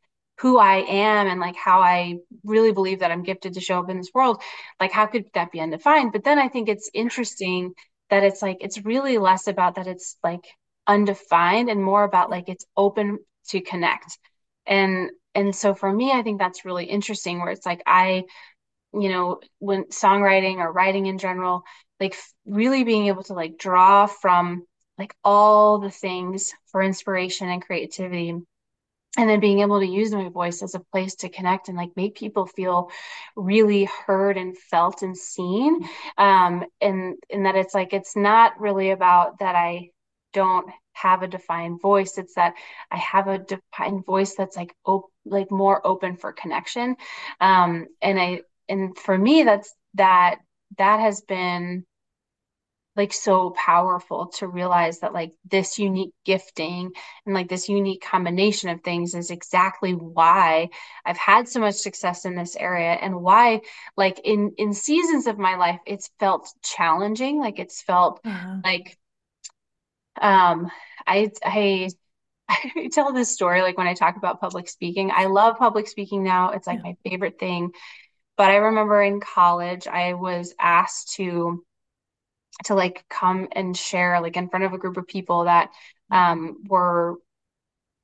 who 0.41 0.57
I 0.57 0.77
am 0.77 1.27
and 1.27 1.39
like 1.39 1.55
how 1.55 1.81
I 1.81 2.15
really 2.43 2.71
believe 2.71 2.99
that 2.99 3.11
I'm 3.11 3.23
gifted 3.23 3.53
to 3.53 3.61
show 3.61 3.79
up 3.79 3.89
in 3.89 3.97
this 3.97 4.11
world. 4.13 4.41
Like, 4.79 4.91
how 4.91 5.05
could 5.05 5.25
that 5.33 5.51
be 5.51 5.59
undefined? 5.59 6.11
But 6.11 6.23
then 6.23 6.39
I 6.39 6.47
think 6.47 6.67
it's 6.67 6.89
interesting 6.93 7.73
that 8.09 8.23
it's 8.23 8.41
like, 8.41 8.57
it's 8.61 8.83
really 8.83 9.17
less 9.17 9.47
about 9.47 9.75
that 9.75 9.87
it's 9.87 10.17
like 10.23 10.45
undefined 10.87 11.69
and 11.69 11.83
more 11.83 12.03
about 12.03 12.29
like 12.29 12.49
it's 12.49 12.65
open 12.75 13.19
to 13.49 13.61
connect 13.61 14.17
and 14.65 15.09
and 15.35 15.55
so 15.55 15.73
for 15.73 15.91
me 15.91 16.11
i 16.11 16.21
think 16.21 16.39
that's 16.39 16.65
really 16.65 16.85
interesting 16.85 17.39
where 17.39 17.51
it's 17.51 17.65
like 17.65 17.81
i 17.85 18.23
you 18.93 19.09
know 19.09 19.39
when 19.59 19.85
songwriting 19.85 20.57
or 20.57 20.71
writing 20.71 21.05
in 21.05 21.17
general 21.17 21.63
like 21.99 22.15
really 22.45 22.83
being 22.83 23.07
able 23.07 23.23
to 23.23 23.33
like 23.33 23.57
draw 23.57 24.05
from 24.05 24.65
like 24.97 25.15
all 25.23 25.79
the 25.79 25.89
things 25.89 26.53
for 26.71 26.81
inspiration 26.81 27.49
and 27.49 27.61
creativity 27.61 28.33
and 29.17 29.29
then 29.29 29.39
being 29.39 29.59
able 29.59 29.79
to 29.79 29.85
use 29.85 30.11
my 30.13 30.29
voice 30.29 30.63
as 30.63 30.73
a 30.73 30.79
place 30.79 31.15
to 31.15 31.29
connect 31.29 31.67
and 31.67 31.77
like 31.77 31.91
make 31.95 32.15
people 32.15 32.45
feel 32.45 32.89
really 33.35 33.89
heard 34.07 34.37
and 34.37 34.57
felt 34.57 35.01
and 35.01 35.17
seen 35.17 35.79
um 36.17 36.63
and 36.79 37.15
and 37.29 37.45
that 37.45 37.55
it's 37.55 37.73
like 37.73 37.93
it's 37.93 38.15
not 38.15 38.59
really 38.59 38.91
about 38.91 39.39
that 39.39 39.55
i 39.55 39.89
don't 40.33 40.69
have 40.93 41.23
a 41.23 41.27
defined 41.27 41.81
voice. 41.81 42.17
It's 42.17 42.35
that 42.35 42.53
i 42.89 42.97
have 42.97 43.27
a 43.27 43.37
defined 43.37 44.05
voice 44.05 44.35
that's 44.35 44.55
like 44.55 44.73
op- 44.85 45.09
like 45.25 45.51
more 45.51 45.85
open 45.85 46.15
for 46.17 46.31
connection. 46.33 46.95
Um 47.39 47.87
and 48.01 48.19
i 48.19 48.41
and 48.69 48.97
for 48.97 49.17
me 49.17 49.43
that's 49.43 49.73
that 49.95 50.37
that 50.77 50.99
has 50.99 51.21
been 51.21 51.85
like 52.95 53.13
so 53.13 53.51
powerful 53.51 54.27
to 54.27 54.47
realize 54.47 54.99
that 54.99 55.13
like 55.13 55.31
this 55.49 55.79
unique 55.79 56.13
gifting 56.25 56.91
and 57.25 57.33
like 57.33 57.47
this 57.47 57.69
unique 57.69 58.03
combination 58.03 58.69
of 58.69 58.81
things 58.81 59.15
is 59.15 59.31
exactly 59.31 59.93
why 59.93 60.69
I've 61.05 61.17
had 61.17 61.47
so 61.47 61.61
much 61.61 61.75
success 61.75 62.25
in 62.25 62.35
this 62.35 62.55
area 62.55 62.91
and 62.91 63.21
why 63.21 63.61
like 63.95 64.19
in 64.23 64.53
in 64.57 64.73
seasons 64.73 65.27
of 65.27 65.37
my 65.37 65.55
life 65.55 65.79
it's 65.85 66.09
felt 66.19 66.51
challenging 66.63 67.39
like 67.39 67.59
it's 67.59 67.81
felt 67.81 68.19
uh-huh. 68.25 68.57
like 68.63 68.97
um 70.21 70.69
I 71.07 71.31
I 71.43 71.89
I 72.49 72.89
tell 72.91 73.13
this 73.13 73.31
story 73.31 73.61
like 73.61 73.77
when 73.77 73.87
I 73.87 73.93
talk 73.93 74.17
about 74.17 74.41
public 74.41 74.67
speaking 74.67 75.11
I 75.15 75.27
love 75.27 75.57
public 75.57 75.87
speaking 75.87 76.23
now 76.23 76.49
it's 76.49 76.67
like 76.67 76.79
yeah. 76.83 76.91
my 76.91 77.09
favorite 77.09 77.39
thing 77.39 77.71
but 78.35 78.49
I 78.49 78.57
remember 78.57 79.01
in 79.01 79.21
college 79.21 79.87
I 79.87 80.13
was 80.15 80.53
asked 80.59 81.13
to 81.15 81.63
to 82.65 82.75
like 82.75 83.05
come 83.09 83.47
and 83.53 83.75
share 83.75 84.21
like 84.21 84.37
in 84.37 84.49
front 84.49 84.65
of 84.65 84.73
a 84.73 84.77
group 84.77 84.97
of 84.97 85.07
people 85.07 85.45
that 85.45 85.71
um 86.11 86.57
were 86.67 87.17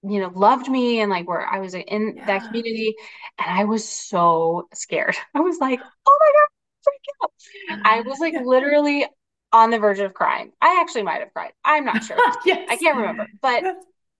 you 0.04 0.20
know 0.20 0.32
loved 0.34 0.70
me 0.70 1.02
and 1.02 1.10
like 1.10 1.28
where 1.28 1.46
I 1.46 1.60
was 1.60 1.74
in 1.74 2.16
yeah. 2.18 2.26
that 2.26 2.46
community 2.46 2.96
and 3.40 3.60
I 3.60 3.66
was 3.66 3.88
so 3.88 4.68
scared. 4.74 5.16
I 5.36 5.40
was 5.40 5.58
like, 5.60 5.80
"Oh 6.08 6.18
my 6.20 6.32
god, 6.34 6.50
freak 6.84 7.80
out." 7.80 7.86
I 7.86 8.02
was 8.02 8.20
like 8.20 8.34
yeah. 8.34 8.44
literally 8.44 9.06
on 9.52 9.70
the 9.70 9.80
verge 9.80 10.00
of 10.00 10.14
crying. 10.14 10.52
I 10.62 10.80
actually 10.82 11.04
might 11.04 11.20
have 11.20 11.34
cried. 11.34 11.54
I'm 11.64 11.86
not 11.86 12.04
sure. 12.04 12.18
yes. 12.46 12.68
I 12.70 12.78
can't 12.78 12.98
remember. 12.98 13.28
But 13.42 13.64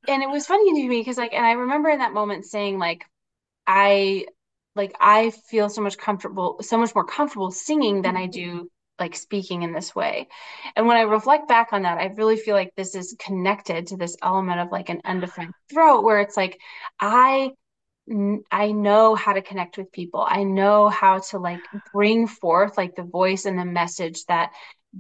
and 0.08 0.24
it 0.24 0.30
was 0.30 0.46
funny 0.46 0.82
to 0.82 0.88
me 0.88 1.00
because 1.00 1.18
like 1.18 1.34
and 1.34 1.46
I 1.46 1.54
remember 1.54 1.90
in 1.90 2.00
that 2.00 2.14
moment 2.14 2.46
saying 2.46 2.80
like 2.80 3.06
I 3.66 4.26
like 4.76 4.96
I 5.00 5.32
feel 5.32 5.70
so 5.70 5.82
much 5.82 5.98
comfortable 5.98 6.58
so 6.62 6.78
much 6.78 6.96
more 6.96 7.06
comfortable 7.06 7.52
singing 7.52 8.02
than 8.02 8.16
I 8.16 8.24
mm-hmm. 8.24 8.32
do 8.32 8.72
like 9.00 9.16
speaking 9.16 9.64
in 9.64 9.74
this 9.74 9.96
way. 9.96 10.28
And 10.76 10.88
when 10.88 10.98
I 10.98 11.02
reflect 11.02 11.48
back 11.48 11.70
on 11.72 11.84
that, 11.84 11.98
I 11.98 12.08
really 12.16 12.38
feel 12.38 12.56
like 12.56 12.74
this 12.76 12.96
is 12.96 13.16
connected 13.20 13.88
to 13.88 13.98
this 13.98 14.18
element 14.22 14.60
of 14.60 14.72
like 14.72 14.90
an 14.90 15.02
undefined 15.06 15.54
throat 15.70 16.04
where 16.04 16.20
it's 16.20 16.38
like 16.38 16.60
I 17.00 17.52
I 18.52 18.72
know 18.72 19.16
how 19.16 19.34
to 19.34 19.42
connect 19.42 19.78
with 19.78 19.92
people. 19.92 20.26
I 20.26 20.44
know 20.44 20.88
how 20.88 21.20
to 21.32 21.40
like 21.40 21.60
bring 21.94 22.28
forth 22.28 22.78
like 22.78 22.96
the 22.96 23.04
voice 23.04 23.46
and 23.46 23.60
the 23.60 23.66
message 23.66 24.24
that 24.26 24.52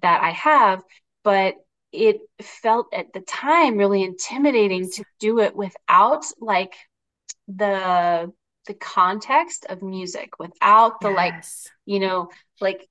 that 0.01 0.21
I 0.21 0.31
have, 0.31 0.83
but 1.23 1.55
it 1.91 2.17
felt 2.41 2.93
at 2.93 3.13
the 3.13 3.21
time 3.21 3.77
really 3.77 4.03
intimidating 4.03 4.89
to 4.91 5.03
do 5.19 5.39
it 5.39 5.55
without 5.55 6.25
like 6.39 6.73
the 7.47 8.31
the 8.67 8.73
context 8.73 9.65
of 9.69 9.81
music 9.81 10.37
without 10.39 10.99
the 10.99 11.09
yes. 11.09 11.15
like 11.15 11.73
you 11.85 11.99
know 12.01 12.29
like 12.59 12.85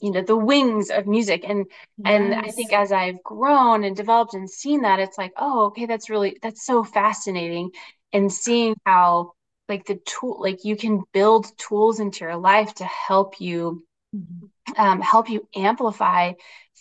you 0.00 0.10
know 0.10 0.22
the 0.22 0.36
wings 0.36 0.90
of 0.90 1.06
music 1.06 1.44
and 1.46 1.66
yes. 1.98 2.06
and 2.06 2.34
i 2.34 2.48
think 2.48 2.72
as 2.72 2.92
i've 2.92 3.22
grown 3.22 3.84
and 3.84 3.96
developed 3.96 4.34
and 4.34 4.48
seen 4.48 4.82
that 4.82 4.98
it's 4.98 5.18
like 5.18 5.32
oh 5.36 5.66
okay 5.66 5.86
that's 5.86 6.10
really 6.10 6.38
that's 6.42 6.64
so 6.64 6.82
fascinating 6.82 7.70
and 8.12 8.32
seeing 8.32 8.74
how 8.84 9.32
like 9.68 9.86
the 9.86 10.00
tool 10.04 10.40
like 10.40 10.64
you 10.64 10.76
can 10.76 11.02
build 11.12 11.46
tools 11.58 12.00
into 12.00 12.24
your 12.24 12.36
life 12.36 12.74
to 12.74 12.84
help 12.84 13.40
you 13.40 13.84
mm-hmm. 14.14 14.80
um, 14.80 15.00
help 15.00 15.30
you 15.30 15.46
amplify 15.54 16.32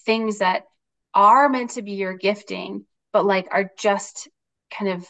things 0.06 0.40
that 0.40 0.64
are 1.14 1.50
meant 1.50 1.72
to 1.72 1.82
be 1.82 1.92
your 1.92 2.14
gifting 2.14 2.86
but 3.14 3.26
like 3.26 3.48
are 3.52 3.72
just 3.78 4.28
kind 4.72 4.92
of 4.92 5.08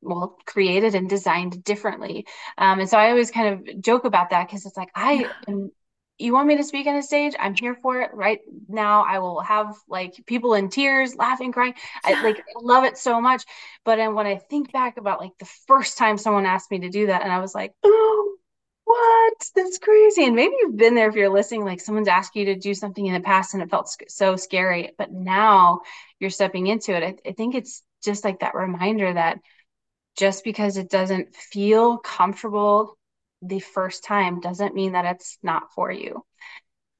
well 0.00 0.36
created 0.46 0.96
and 0.96 1.08
designed 1.08 1.62
differently 1.62 2.26
um, 2.58 2.80
and 2.80 2.88
so 2.88 2.98
i 2.98 3.10
always 3.10 3.30
kind 3.30 3.54
of 3.54 3.80
joke 3.80 4.04
about 4.04 4.30
that 4.30 4.46
because 4.46 4.66
it's 4.66 4.76
like 4.76 4.90
i 4.94 5.24
am 5.48 5.70
you 6.18 6.32
want 6.32 6.46
me 6.46 6.56
to 6.56 6.64
speak 6.64 6.86
on 6.86 6.96
a 6.96 7.02
stage? 7.02 7.34
I'm 7.38 7.54
here 7.54 7.74
for 7.74 8.00
it. 8.02 8.10
Right 8.12 8.40
now 8.68 9.04
i 9.04 9.18
will 9.18 9.40
have 9.40 9.74
like 9.88 10.14
people 10.26 10.54
in 10.54 10.68
tears 10.68 11.14
laughing 11.16 11.52
crying. 11.52 11.74
I 12.04 12.22
like 12.22 12.42
love 12.56 12.84
it 12.84 12.98
so 12.98 13.20
much. 13.20 13.44
But 13.84 13.98
and 13.98 14.14
when 14.14 14.26
i 14.26 14.36
think 14.36 14.72
back 14.72 14.96
about 14.96 15.20
like 15.20 15.32
the 15.38 15.50
first 15.66 15.98
time 15.98 16.18
someone 16.18 16.46
asked 16.46 16.70
me 16.70 16.80
to 16.80 16.90
do 16.90 17.06
that 17.06 17.22
and 17.22 17.32
i 17.32 17.40
was 17.40 17.54
like 17.54 17.72
oh 17.84 18.36
what? 18.84 19.50
That's 19.54 19.78
crazy. 19.78 20.24
And 20.24 20.36
maybe 20.36 20.54
you've 20.60 20.76
been 20.76 20.94
there 20.94 21.08
if 21.08 21.14
you're 21.14 21.32
listening 21.32 21.64
like 21.64 21.80
someone's 21.80 22.08
asked 22.08 22.36
you 22.36 22.46
to 22.46 22.56
do 22.56 22.74
something 22.74 23.06
in 23.06 23.14
the 23.14 23.20
past 23.20 23.54
and 23.54 23.62
it 23.62 23.70
felt 23.70 23.94
so 24.08 24.36
scary. 24.36 24.90
But 24.98 25.12
now 25.12 25.80
you're 26.20 26.30
stepping 26.30 26.66
into 26.66 26.94
it. 26.94 27.02
I, 27.02 27.30
I 27.30 27.32
think 27.32 27.54
it's 27.54 27.82
just 28.04 28.24
like 28.24 28.40
that 28.40 28.54
reminder 28.54 29.12
that 29.12 29.38
just 30.16 30.44
because 30.44 30.76
it 30.76 30.90
doesn't 30.90 31.34
feel 31.34 31.98
comfortable 31.98 32.98
the 33.42 33.60
first 33.60 34.04
time 34.04 34.40
doesn't 34.40 34.74
mean 34.74 34.92
that 34.92 35.04
it's 35.04 35.38
not 35.42 35.72
for 35.74 35.90
you. 35.90 36.24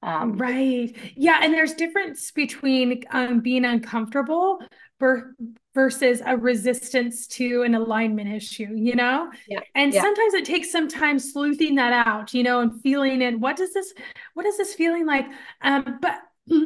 Um, 0.02 0.36
right. 0.36 0.94
Yeah. 1.14 1.38
And 1.40 1.54
there's 1.54 1.74
difference 1.74 2.32
between 2.32 3.04
um, 3.12 3.38
being 3.38 3.64
uncomfortable 3.64 4.58
ver- 4.98 5.36
versus 5.74 6.20
a 6.26 6.36
resistance 6.36 7.28
to 7.28 7.62
an 7.62 7.76
alignment 7.76 8.28
issue, 8.28 8.66
you 8.74 8.96
know? 8.96 9.30
Yeah. 9.48 9.60
And 9.76 9.94
yeah. 9.94 10.02
sometimes 10.02 10.34
it 10.34 10.44
takes 10.44 10.72
some 10.72 10.88
time 10.88 11.20
sleuthing 11.20 11.76
that 11.76 12.06
out, 12.06 12.34
you 12.34 12.42
know, 12.42 12.60
and 12.60 12.82
feeling 12.82 13.22
it. 13.22 13.38
What 13.38 13.56
does 13.56 13.72
this, 13.72 13.94
what 14.34 14.44
is 14.44 14.58
this 14.58 14.74
feeling 14.74 15.06
like? 15.06 15.26
Um, 15.60 16.00
but 16.02 16.18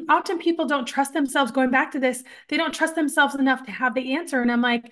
often 0.08 0.38
people 0.38 0.64
don't 0.64 0.86
trust 0.86 1.12
themselves 1.12 1.52
going 1.52 1.70
back 1.70 1.90
to 1.92 2.00
this. 2.00 2.24
They 2.48 2.56
don't 2.56 2.72
trust 2.72 2.94
themselves 2.94 3.34
enough 3.34 3.64
to 3.64 3.70
have 3.70 3.94
the 3.94 4.14
answer. 4.14 4.40
And 4.40 4.50
I'm 4.50 4.62
like, 4.62 4.90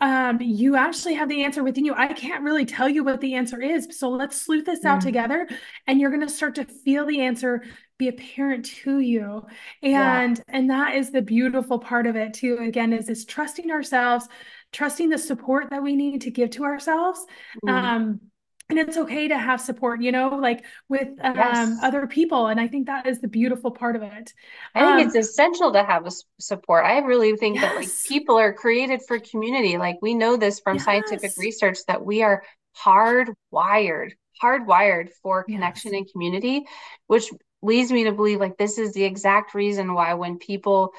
um, 0.00 0.38
you 0.40 0.76
actually 0.76 1.14
have 1.14 1.28
the 1.28 1.44
answer 1.44 1.64
within 1.64 1.84
you. 1.84 1.94
I 1.94 2.12
can't 2.12 2.42
really 2.42 2.66
tell 2.66 2.88
you 2.88 3.02
what 3.02 3.20
the 3.20 3.34
answer 3.34 3.60
is. 3.62 3.88
So 3.98 4.10
let's 4.10 4.40
sleuth 4.40 4.66
this 4.66 4.84
out 4.84 5.00
mm. 5.00 5.04
together. 5.04 5.48
And 5.86 5.98
you're 5.98 6.10
going 6.10 6.26
to 6.26 6.32
start 6.32 6.56
to 6.56 6.64
feel 6.64 7.06
the 7.06 7.22
answer 7.22 7.62
be 7.98 8.08
apparent 8.08 8.66
to 8.66 8.98
you. 8.98 9.46
And, 9.82 10.36
yeah. 10.36 10.42
and 10.48 10.68
that 10.68 10.96
is 10.96 11.12
the 11.12 11.22
beautiful 11.22 11.78
part 11.78 12.06
of 12.06 12.14
it 12.14 12.34
too. 12.34 12.58
Again, 12.60 12.92
is 12.92 13.06
this 13.06 13.24
trusting 13.24 13.70
ourselves, 13.70 14.28
trusting 14.70 15.08
the 15.08 15.16
support 15.16 15.70
that 15.70 15.82
we 15.82 15.96
need 15.96 16.20
to 16.22 16.30
give 16.30 16.50
to 16.50 16.64
ourselves. 16.64 17.24
Mm. 17.64 17.70
Um, 17.70 18.20
and 18.68 18.78
it's 18.78 18.96
okay 18.96 19.28
to 19.28 19.38
have 19.38 19.60
support 19.60 20.02
you 20.02 20.12
know 20.12 20.28
like 20.28 20.64
with 20.88 21.08
um, 21.20 21.36
yes. 21.36 21.78
other 21.82 22.06
people 22.06 22.48
and 22.48 22.60
i 22.60 22.66
think 22.66 22.86
that 22.86 23.06
is 23.06 23.20
the 23.20 23.28
beautiful 23.28 23.70
part 23.70 23.96
of 23.96 24.02
it 24.02 24.32
i 24.74 24.80
think 24.80 25.00
um, 25.00 25.00
it's 25.00 25.14
essential 25.14 25.72
to 25.72 25.82
have 25.82 26.06
a 26.06 26.10
support 26.40 26.84
i 26.84 26.98
really 26.98 27.36
think 27.36 27.56
yes. 27.56 27.64
that 27.64 27.76
like 27.76 27.88
people 28.08 28.38
are 28.38 28.52
created 28.52 29.00
for 29.06 29.18
community 29.18 29.78
like 29.78 29.96
we 30.02 30.14
know 30.14 30.36
this 30.36 30.60
from 30.60 30.76
yes. 30.76 30.84
scientific 30.84 31.32
research 31.38 31.78
that 31.86 32.04
we 32.04 32.22
are 32.22 32.42
hardwired 32.84 34.10
hardwired 34.42 35.08
for 35.22 35.44
connection 35.44 35.94
and 35.94 36.10
community 36.10 36.64
which 37.06 37.30
leads 37.62 37.90
me 37.90 38.04
to 38.04 38.12
believe 38.12 38.38
like 38.38 38.58
this 38.58 38.78
is 38.78 38.92
the 38.92 39.04
exact 39.04 39.54
reason 39.54 39.94
why 39.94 40.14
when 40.14 40.38
people 40.38 40.92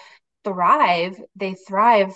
thrive 0.44 1.22
they 1.36 1.54
thrive 1.54 2.14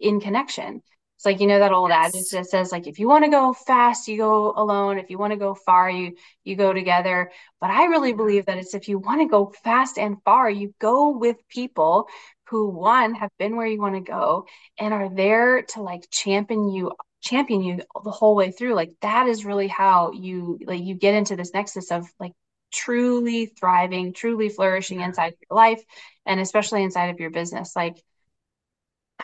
in 0.00 0.20
connection 0.20 0.82
it's 1.22 1.26
like 1.26 1.40
you 1.40 1.46
know 1.46 1.60
that 1.60 1.70
old 1.70 1.90
yes. 1.90 2.08
adage 2.08 2.30
that 2.30 2.46
says 2.46 2.72
like 2.72 2.88
if 2.88 2.98
you 2.98 3.06
want 3.06 3.24
to 3.24 3.30
go 3.30 3.52
fast, 3.52 4.08
you 4.08 4.16
go 4.16 4.52
alone. 4.56 4.98
If 4.98 5.08
you 5.08 5.18
want 5.18 5.32
to 5.32 5.38
go 5.38 5.54
far, 5.54 5.88
you 5.88 6.16
you 6.42 6.56
go 6.56 6.72
together. 6.72 7.30
But 7.60 7.70
I 7.70 7.84
really 7.84 8.12
believe 8.12 8.46
that 8.46 8.58
it's 8.58 8.74
if 8.74 8.88
you 8.88 8.98
want 8.98 9.20
to 9.20 9.28
go 9.28 9.52
fast 9.62 9.98
and 9.98 10.16
far, 10.24 10.50
you 10.50 10.74
go 10.80 11.10
with 11.10 11.36
people 11.48 12.08
who 12.48 12.70
one 12.70 13.14
have 13.14 13.30
been 13.38 13.54
where 13.54 13.68
you 13.68 13.80
want 13.80 13.94
to 13.94 14.00
go 14.00 14.46
and 14.80 14.92
are 14.92 15.14
there 15.14 15.62
to 15.62 15.82
like 15.82 16.10
champion 16.10 16.72
you 16.72 16.90
champion 17.20 17.62
you 17.62 17.78
the 18.02 18.10
whole 18.10 18.34
way 18.34 18.50
through. 18.50 18.74
Like 18.74 18.90
that 19.02 19.28
is 19.28 19.44
really 19.44 19.68
how 19.68 20.10
you 20.10 20.58
like 20.66 20.82
you 20.82 20.96
get 20.96 21.14
into 21.14 21.36
this 21.36 21.54
nexus 21.54 21.92
of 21.92 22.04
like 22.18 22.32
truly 22.72 23.46
thriving, 23.46 24.12
truly 24.12 24.48
flourishing 24.48 25.02
inside 25.02 25.34
your 25.48 25.56
life 25.56 25.84
and 26.26 26.40
especially 26.40 26.82
inside 26.82 27.10
of 27.10 27.20
your 27.20 27.30
business. 27.30 27.76
Like 27.76 28.02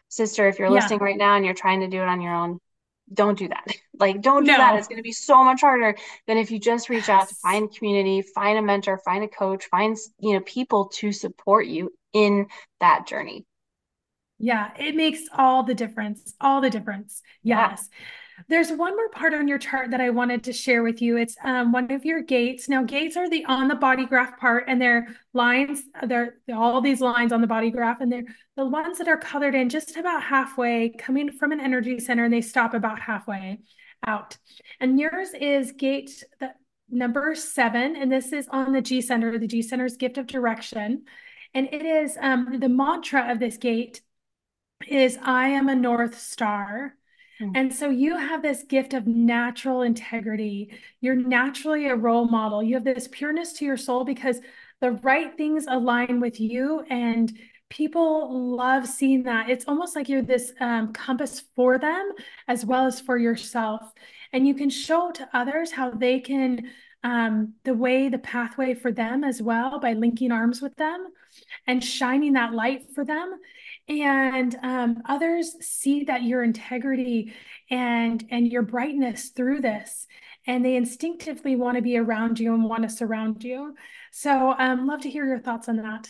sister, 0.09 0.49
if 0.49 0.59
you're 0.59 0.69
yeah. 0.69 0.75
listening 0.75 1.01
right 1.01 1.17
now 1.17 1.37
and 1.37 1.45
you're 1.45 1.55
trying 1.55 1.81
to 1.81 1.89
do 1.89 2.01
it 2.03 2.09
on 2.09 2.21
your 2.21 2.35
own, 2.35 2.59
don't 3.13 3.39
do 3.39 3.49
that. 3.49 3.67
Like, 4.01 4.23
don't 4.23 4.45
do 4.45 4.53
no. 4.53 4.59
that. 4.59 4.77
It's 4.77 4.87
going 4.87 4.99
to 4.99 5.03
be 5.03 5.11
so 5.11 5.43
much 5.43 5.63
harder 5.63 5.97
than 6.29 6.39
if 6.39 6.53
you 6.53 6.61
just 6.61 6.89
reach 6.89 7.09
out 7.09 7.29
to 7.31 7.35
find 7.35 7.69
community, 7.75 8.23
find 8.23 8.57
a 8.57 8.63
mentor, 8.63 8.97
find 9.05 9.25
a 9.25 9.27
coach, 9.27 9.65
find, 9.73 9.97
you 10.21 10.35
know, 10.35 10.41
people 10.43 10.87
to 10.99 11.11
support 11.11 11.67
you 11.67 11.91
in 12.13 12.47
that 12.79 13.09
journey. 13.09 13.45
Yeah, 14.39 14.71
it 14.79 14.95
makes 14.95 15.23
all 15.37 15.65
the 15.65 15.75
difference. 15.75 16.33
All 16.41 16.61
the 16.61 16.71
difference. 16.71 17.23
Yes. 17.43 17.89
There's 18.47 18.71
one 18.71 18.95
more 18.95 19.09
part 19.09 19.35
on 19.35 19.49
your 19.49 19.59
chart 19.59 19.91
that 19.91 20.01
I 20.01 20.11
wanted 20.11 20.45
to 20.45 20.53
share 20.53 20.83
with 20.83 21.03
you. 21.03 21.17
It's 21.17 21.37
um, 21.43 21.73
one 21.73 21.91
of 21.91 22.05
your 22.05 22.23
gates. 22.23 22.69
Now, 22.69 22.85
gates 22.85 23.17
are 23.17 23.29
the 23.29 23.45
on 23.47 23.67
the 23.67 23.75
body 23.75 24.07
graph 24.07 24.39
part, 24.39 24.65
and 24.69 24.81
they're 24.81 25.09
lines. 25.33 25.83
They're, 26.07 26.37
they're 26.47 26.57
all 26.57 26.81
these 26.81 27.01
lines 27.01 27.33
on 27.33 27.41
the 27.41 27.47
body 27.47 27.71
graph, 27.71 28.01
and 28.01 28.13
they're 28.13 28.25
the 28.57 28.67
ones 28.67 28.99
that 28.99 29.09
are 29.09 29.17
colored 29.17 29.55
in 29.55 29.69
just 29.69 29.97
about 29.97 30.23
halfway, 30.23 30.91
coming 30.91 31.33
from 31.33 31.53
an 31.53 31.61
energy 31.61 31.99
center, 31.99 32.25
and 32.25 32.33
they 32.33 32.41
stop 32.41 32.75
about 32.75 33.01
halfway 33.01 33.59
out. 34.07 34.39
And 34.79 35.01
yours 35.01 35.31
is 35.39 35.73
gate 35.73 36.23
the 36.39 36.53
number 36.89 37.35
seven, 37.35 37.97
and 37.97 38.11
this 38.11 38.33
is 38.33 38.47
on 38.49 38.73
the 38.73 38.81
G 38.81 39.01
center. 39.01 39.37
The 39.39 39.49
G 39.49 39.63
center's 39.63 39.97
gift 39.97 40.17
of 40.17 40.27
direction, 40.27 41.05
and 41.55 41.69
it 41.73 41.83
is 41.83 42.17
um, 42.21 42.61
the 42.61 42.69
mantra 42.69 43.33
of 43.33 43.41
this 43.41 43.57
gate 43.57 44.01
is 44.87 45.19
"I 45.23 45.49
am 45.49 45.69
a 45.69 45.75
North 45.75 46.19
Star." 46.19 46.95
Hmm. 47.39 47.53
And 47.55 47.75
so 47.75 47.89
you 47.89 48.17
have 48.17 48.43
this 48.43 48.63
gift 48.63 48.95
of 48.95 49.07
natural 49.07 49.83
integrity. 49.83 50.71
You're 51.01 51.15
naturally 51.15 51.87
a 51.87 51.97
role 51.97 52.27
model. 52.27 52.63
You 52.63 52.75
have 52.75 52.85
this 52.85 53.09
pureness 53.09 53.53
to 53.55 53.65
your 53.65 53.77
soul 53.77 54.05
because 54.05 54.41
the 54.81 54.93
right 54.93 55.37
things 55.37 55.67
align 55.69 56.21
with 56.21 56.41
you 56.41 56.85
and 56.91 57.37
people 57.69 58.57
love 58.57 58.87
seeing 58.87 59.25
that. 59.25 59.51
It's 59.51 59.67
almost 59.69 59.95
like 59.95 60.09
you're 60.09 60.23
this 60.23 60.53
um, 60.61 60.93
compass 60.93 61.43
for 61.55 61.79
them 61.79 62.13
as 62.47 62.65
well 62.65 62.87
as 62.87 63.01
for 63.01 63.19
yourself. 63.19 63.93
And 64.33 64.47
you 64.47 64.55
can 64.55 64.71
show 64.71 65.11
to 65.13 65.29
others 65.33 65.71
how 65.73 65.91
they 65.91 66.21
can, 66.21 66.71
um, 67.05 67.55
the 67.65 67.75
way, 67.75 68.09
the 68.09 68.19
pathway 68.19 68.75
for 68.75 68.93
them 68.93 69.25
as 69.25 69.43
well 69.43 69.79
by 69.81 69.93
linking 69.93 70.33
arms 70.33 70.63
with 70.63 70.77
them 70.77 71.09
and 71.67 71.85
shining 71.85 72.33
that 72.35 72.55
light 72.55 72.87
for 72.95 73.05
them 73.05 73.39
and 73.89 74.57
um, 74.63 75.03
others 75.07 75.57
see 75.61 76.05
that 76.05 76.23
your 76.23 76.43
integrity 76.43 77.33
and 77.71 78.25
and 78.31 78.47
your 78.49 78.63
brightness 78.63 79.31
through 79.31 79.61
this 79.61 80.07
and 80.47 80.65
they 80.65 80.77
instinctively 80.77 81.57
want 81.57 81.77
to 81.77 81.83
be 81.83 81.99
around 81.99 82.41
you 82.41 82.55
and 82.55 82.65
want 82.65 82.83
to 82.83 82.89
surround 82.89 83.45
you. 83.45 83.75
So 84.13 84.55
um 84.59 84.87
love 84.87 85.03
to 85.03 85.11
hear 85.11 85.27
your 85.27 85.39
thoughts 85.39 85.69
on 85.69 85.77
that. 85.77 86.09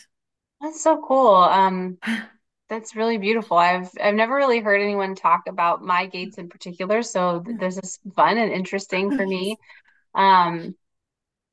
That's 0.61 0.81
so 0.81 1.01
cool. 1.05 1.35
Um 1.35 1.97
that's 2.69 2.95
really 2.95 3.17
beautiful. 3.17 3.57
I've 3.57 3.89
i've 4.01 4.15
never 4.15 4.35
really 4.35 4.59
heard 4.59 4.81
anyone 4.81 5.15
talk 5.15 5.41
about 5.47 5.81
my 5.83 6.05
gates 6.05 6.37
in 6.37 6.49
particular 6.49 7.01
so 7.01 7.43
this 7.59 7.77
is 7.77 7.99
fun 8.15 8.37
and 8.37 8.51
interesting 8.51 9.15
for 9.15 9.25
me. 9.25 9.57
Um 10.15 10.75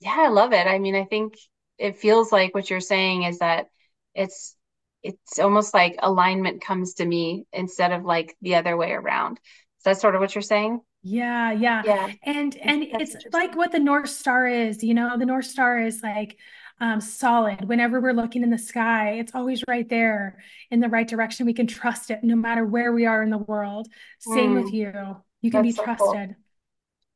yeah 0.00 0.16
i 0.18 0.28
love 0.28 0.52
it. 0.54 0.66
I 0.66 0.78
mean 0.78 0.96
i 0.96 1.04
think 1.04 1.34
it 1.78 1.98
feels 1.98 2.32
like 2.32 2.54
what 2.54 2.70
you're 2.70 2.80
saying 2.80 3.24
is 3.24 3.38
that 3.40 3.66
it's 4.14 4.55
it's 5.08 5.38
almost 5.38 5.74
like 5.74 5.96
alignment 6.00 6.62
comes 6.62 6.94
to 6.94 7.04
me 7.04 7.46
instead 7.52 7.92
of 7.92 8.04
like 8.04 8.36
the 8.42 8.56
other 8.56 8.76
way 8.76 8.92
around. 8.92 9.38
Is 9.78 9.84
that 9.84 10.00
sort 10.00 10.14
of 10.14 10.20
what 10.20 10.34
you're 10.34 10.42
saying? 10.42 10.80
Yeah, 11.02 11.52
yeah. 11.52 11.82
Yeah. 11.84 12.12
And 12.24 12.56
and 12.56 12.86
That's 12.92 13.14
it's 13.14 13.26
like 13.32 13.54
what 13.54 13.72
the 13.72 13.78
North 13.78 14.08
Star 14.08 14.46
is, 14.48 14.82
you 14.82 14.94
know, 14.94 15.16
the 15.16 15.26
North 15.26 15.46
Star 15.46 15.80
is 15.80 16.02
like 16.02 16.36
um, 16.80 17.00
solid. 17.00 17.68
Whenever 17.68 18.00
we're 18.00 18.12
looking 18.12 18.42
in 18.42 18.50
the 18.50 18.58
sky, 18.58 19.12
it's 19.18 19.34
always 19.34 19.62
right 19.68 19.88
there 19.88 20.42
in 20.70 20.80
the 20.80 20.88
right 20.88 21.06
direction. 21.06 21.46
We 21.46 21.54
can 21.54 21.66
trust 21.66 22.10
it 22.10 22.24
no 22.24 22.36
matter 22.36 22.64
where 22.64 22.92
we 22.92 23.06
are 23.06 23.22
in 23.22 23.30
the 23.30 23.38
world. 23.38 23.88
Same 24.18 24.54
mm. 24.54 24.64
with 24.64 24.72
you. 24.72 24.92
You 25.42 25.50
can 25.50 25.62
That's 25.62 25.76
be 25.76 25.76
so 25.76 25.84
trusted. 25.84 26.28
Cool. 26.28 26.36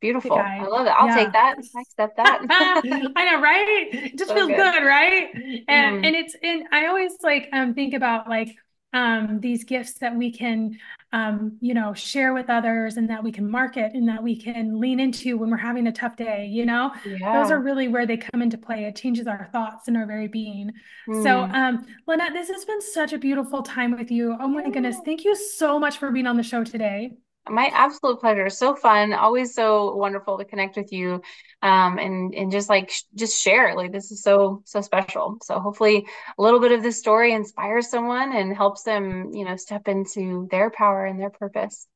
Beautiful. 0.00 0.32
I 0.32 0.62
love 0.62 0.86
it. 0.86 0.90
I'll 0.96 1.08
yeah. 1.08 1.14
take 1.14 1.32
that. 1.32 1.58
I 1.76 1.80
accept 1.80 2.16
that. 2.16 2.46
I 3.16 3.24
know, 3.30 3.40
right? 3.40 3.88
It 3.92 4.16
just 4.18 4.30
so 4.30 4.34
feels 4.34 4.48
good. 4.48 4.56
good, 4.56 4.84
right? 4.84 5.28
And 5.68 6.02
mm. 6.02 6.06
and 6.06 6.16
it's 6.16 6.34
and 6.42 6.64
I 6.72 6.86
always 6.86 7.12
like 7.22 7.48
um 7.52 7.74
think 7.74 7.92
about 7.92 8.28
like 8.28 8.56
um 8.94 9.40
these 9.40 9.62
gifts 9.64 9.98
that 9.98 10.16
we 10.16 10.32
can 10.32 10.76
um 11.12 11.58
you 11.60 11.74
know 11.74 11.92
share 11.92 12.32
with 12.32 12.48
others 12.48 12.96
and 12.96 13.10
that 13.10 13.22
we 13.22 13.30
can 13.30 13.48
market 13.48 13.92
and 13.92 14.08
that 14.08 14.22
we 14.22 14.34
can 14.34 14.80
lean 14.80 14.98
into 15.00 15.36
when 15.36 15.50
we're 15.50 15.58
having 15.58 15.86
a 15.86 15.92
tough 15.92 16.16
day, 16.16 16.46
you 16.46 16.64
know? 16.64 16.92
Yeah. 17.04 17.42
Those 17.42 17.50
are 17.50 17.60
really 17.60 17.88
where 17.88 18.06
they 18.06 18.16
come 18.16 18.40
into 18.40 18.56
play. 18.56 18.84
It 18.84 18.96
changes 18.96 19.26
our 19.26 19.50
thoughts 19.52 19.86
and 19.86 19.98
our 19.98 20.06
very 20.06 20.28
being. 20.28 20.72
Mm. 21.06 21.22
So 21.22 21.40
um 21.42 21.84
Lynette, 22.06 22.32
this 22.32 22.48
has 22.48 22.64
been 22.64 22.80
such 22.80 23.12
a 23.12 23.18
beautiful 23.18 23.62
time 23.62 23.98
with 23.98 24.10
you. 24.10 24.34
Oh 24.40 24.48
my 24.48 24.62
yeah. 24.62 24.70
goodness. 24.70 24.96
Thank 25.04 25.24
you 25.24 25.36
so 25.36 25.78
much 25.78 25.98
for 25.98 26.10
being 26.10 26.26
on 26.26 26.38
the 26.38 26.42
show 26.42 26.64
today. 26.64 27.18
My 27.48 27.66
absolute 27.72 28.20
pleasure. 28.20 28.48
So 28.48 28.76
fun. 28.76 29.12
Always 29.12 29.54
so 29.54 29.96
wonderful 29.96 30.38
to 30.38 30.44
connect 30.44 30.76
with 30.76 30.92
you, 30.92 31.20
um, 31.62 31.98
and 31.98 32.32
and 32.34 32.52
just 32.52 32.68
like 32.68 32.90
sh- 32.90 33.02
just 33.14 33.40
share. 33.42 33.74
Like 33.74 33.90
this 33.92 34.12
is 34.12 34.22
so 34.22 34.62
so 34.66 34.80
special. 34.82 35.38
So 35.42 35.58
hopefully, 35.58 36.06
a 36.38 36.42
little 36.42 36.60
bit 36.60 36.70
of 36.72 36.82
this 36.82 36.98
story 36.98 37.32
inspires 37.32 37.88
someone 37.90 38.32
and 38.36 38.54
helps 38.56 38.82
them, 38.84 39.32
you 39.34 39.44
know, 39.44 39.56
step 39.56 39.88
into 39.88 40.46
their 40.50 40.70
power 40.70 41.04
and 41.06 41.18
their 41.18 41.30
purpose. 41.30 41.88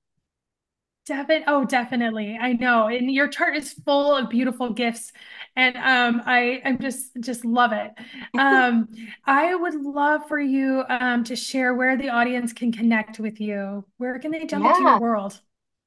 Definitely. 1.07 1.45
Oh, 1.47 1.65
definitely. 1.67 2.39
I 2.41 2.55
know. 2.55 2.89
And 2.89 3.11
your 3.11 3.29
chart 3.29 3.57
is 3.57 3.75
full 3.75 4.17
of 4.17 4.31
beautiful 4.31 4.71
gifts. 4.71 5.13
And 5.55 5.77
um, 5.77 6.23
I 6.25 6.63
I'm 6.65 6.79
just 6.79 7.11
just 7.21 7.45
love 7.45 7.73
it. 7.73 7.93
Um, 8.39 8.89
I 9.27 9.55
would 9.55 9.75
love 9.75 10.27
for 10.29 10.41
you 10.41 10.83
um, 10.89 11.23
to 11.25 11.37
share 11.37 11.75
where 11.75 11.97
the 11.97 12.09
audience 12.09 12.55
can 12.55 12.73
connect 12.73 13.21
with 13.21 13.39
you. 13.39 13.85
Where 13.99 14.19
can 14.19 14.31
they 14.31 14.47
jump 14.47 14.65
yeah. 14.65 14.71
into 14.71 14.83
your 14.83 15.01
world? 15.01 15.41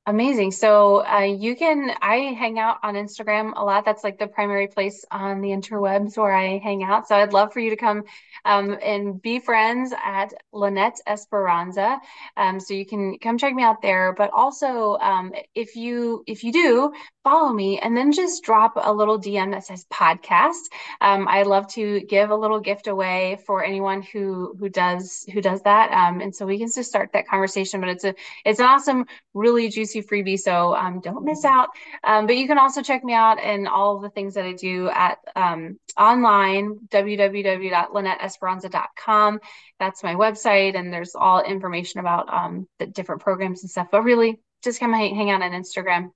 Amazing. 0.07 0.51
So 0.51 1.05
uh, 1.05 1.19
you 1.19 1.53
can, 1.53 1.91
I 2.01 2.33
hang 2.39 2.59
out 2.59 2.77
on 2.81 2.93
Instagram 2.93 3.51
a 3.57 3.65
lot. 3.65 3.83
That's 3.83 4.05
like 4.05 4.17
the 4.17 4.27
primary 4.27 4.67
place 4.67 5.03
on 5.11 5.41
the 5.41 5.49
interwebs 5.49 6.17
where 6.17 6.31
I 6.31 6.59
hang 6.59 6.81
out. 6.81 7.09
So 7.09 7.15
I'd 7.17 7.33
love 7.33 7.51
for 7.51 7.59
you 7.59 7.71
to 7.71 7.75
come 7.75 8.03
um, 8.45 8.77
and 8.81 9.21
be 9.21 9.39
friends 9.39 9.93
at 10.01 10.33
Lynette 10.53 11.01
Esperanza. 11.05 11.99
Um, 12.37 12.61
so 12.61 12.73
you 12.73 12.85
can 12.85 13.17
come 13.19 13.37
check 13.37 13.53
me 13.53 13.63
out 13.63 13.81
there. 13.81 14.13
But 14.13 14.29
also, 14.31 14.97
um, 15.01 15.33
if 15.53 15.75
you 15.75 16.23
if 16.25 16.41
you 16.45 16.53
do 16.53 16.93
follow 17.27 17.51
me 17.51 17.77
and 17.79 17.97
then 17.97 18.13
just 18.13 18.41
drop 18.41 18.71
a 18.77 18.93
little 18.93 19.19
DM 19.19 19.51
that 19.51 19.65
says 19.65 19.85
podcast. 19.91 20.71
Um, 21.01 21.27
I 21.27 21.43
love 21.43 21.67
to 21.73 21.99
give 21.99 22.29
a 22.29 22.35
little 22.35 22.61
gift 22.61 22.87
away 22.87 23.37
for 23.45 23.65
anyone 23.65 24.01
who 24.01 24.55
who 24.57 24.69
does 24.69 25.25
who 25.33 25.41
does 25.41 25.61
that. 25.63 25.91
Um, 25.91 26.21
and 26.21 26.33
so 26.33 26.45
we 26.45 26.57
can 26.57 26.69
just 26.73 26.87
start 26.87 27.11
that 27.11 27.27
conversation. 27.27 27.81
But 27.81 27.89
it's 27.89 28.05
a 28.05 28.15
it's 28.45 28.61
an 28.61 28.65
awesome, 28.67 29.07
really 29.33 29.67
juicy 29.67 29.96
freebie. 30.03 30.39
So 30.39 30.75
um, 30.75 31.01
don't 31.01 31.25
miss 31.25 31.43
out. 31.45 31.69
Um, 32.03 32.25
but 32.27 32.37
you 32.37 32.47
can 32.47 32.57
also 32.57 32.81
check 32.81 33.03
me 33.03 33.13
out 33.13 33.39
and 33.39 33.67
all 33.67 33.99
the 33.99 34.09
things 34.09 34.33
that 34.35 34.45
I 34.45 34.53
do 34.53 34.89
at 34.89 35.17
um, 35.35 35.77
online 35.97 36.79
www.lynetteesperanza.com. 36.89 39.39
That's 39.79 40.03
my 40.03 40.15
website, 40.15 40.75
and 40.75 40.91
there's 40.93 41.15
all 41.15 41.41
information 41.41 41.99
about 41.99 42.33
um, 42.33 42.67
the 42.79 42.87
different 42.87 43.21
programs 43.21 43.63
and 43.63 43.69
stuff. 43.69 43.87
But 43.91 44.03
really, 44.03 44.39
just 44.63 44.79
come 44.79 44.93
hang, 44.93 45.15
hang 45.15 45.29
out 45.31 45.41
on 45.41 45.51
Instagram 45.51 46.11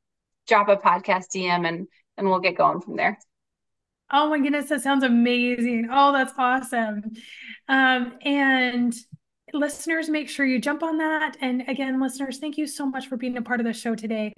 drop 0.47 0.69
a 0.69 0.77
podcast 0.77 1.25
DM 1.35 1.67
and 1.67 1.87
and 2.17 2.29
we'll 2.29 2.39
get 2.39 2.57
going 2.57 2.81
from 2.81 2.97
there. 2.97 3.17
Oh 4.11 4.29
my 4.29 4.39
goodness, 4.39 4.69
that 4.69 4.81
sounds 4.81 5.03
amazing. 5.03 5.87
Oh, 5.89 6.11
that's 6.11 6.33
awesome. 6.37 7.03
Um, 7.69 8.13
and 8.21 8.93
listeners, 9.53 10.09
make 10.09 10.29
sure 10.29 10.45
you 10.45 10.59
jump 10.59 10.83
on 10.83 10.97
that. 10.97 11.37
And 11.41 11.63
again, 11.67 12.01
listeners, 12.01 12.39
thank 12.39 12.57
you 12.57 12.67
so 12.67 12.85
much 12.85 13.07
for 13.07 13.17
being 13.17 13.37
a 13.37 13.41
part 13.41 13.59
of 13.59 13.65
the 13.65 13.73
show 13.73 13.95
today. 13.95 14.33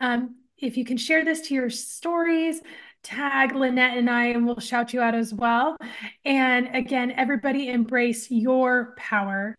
Um, 0.00 0.36
if 0.58 0.76
you 0.76 0.84
can 0.84 0.96
share 0.96 1.24
this 1.24 1.42
to 1.48 1.54
your 1.54 1.70
stories, 1.70 2.62
tag 3.02 3.54
Lynette 3.54 3.98
and 3.98 4.08
I, 4.08 4.26
and 4.26 4.46
we'll 4.46 4.58
shout 4.58 4.92
you 4.92 5.00
out 5.00 5.14
as 5.14 5.32
well. 5.32 5.76
And 6.24 6.74
again, 6.74 7.12
everybody 7.12 7.68
embrace 7.68 8.30
your 8.30 8.94
power. 8.96 9.54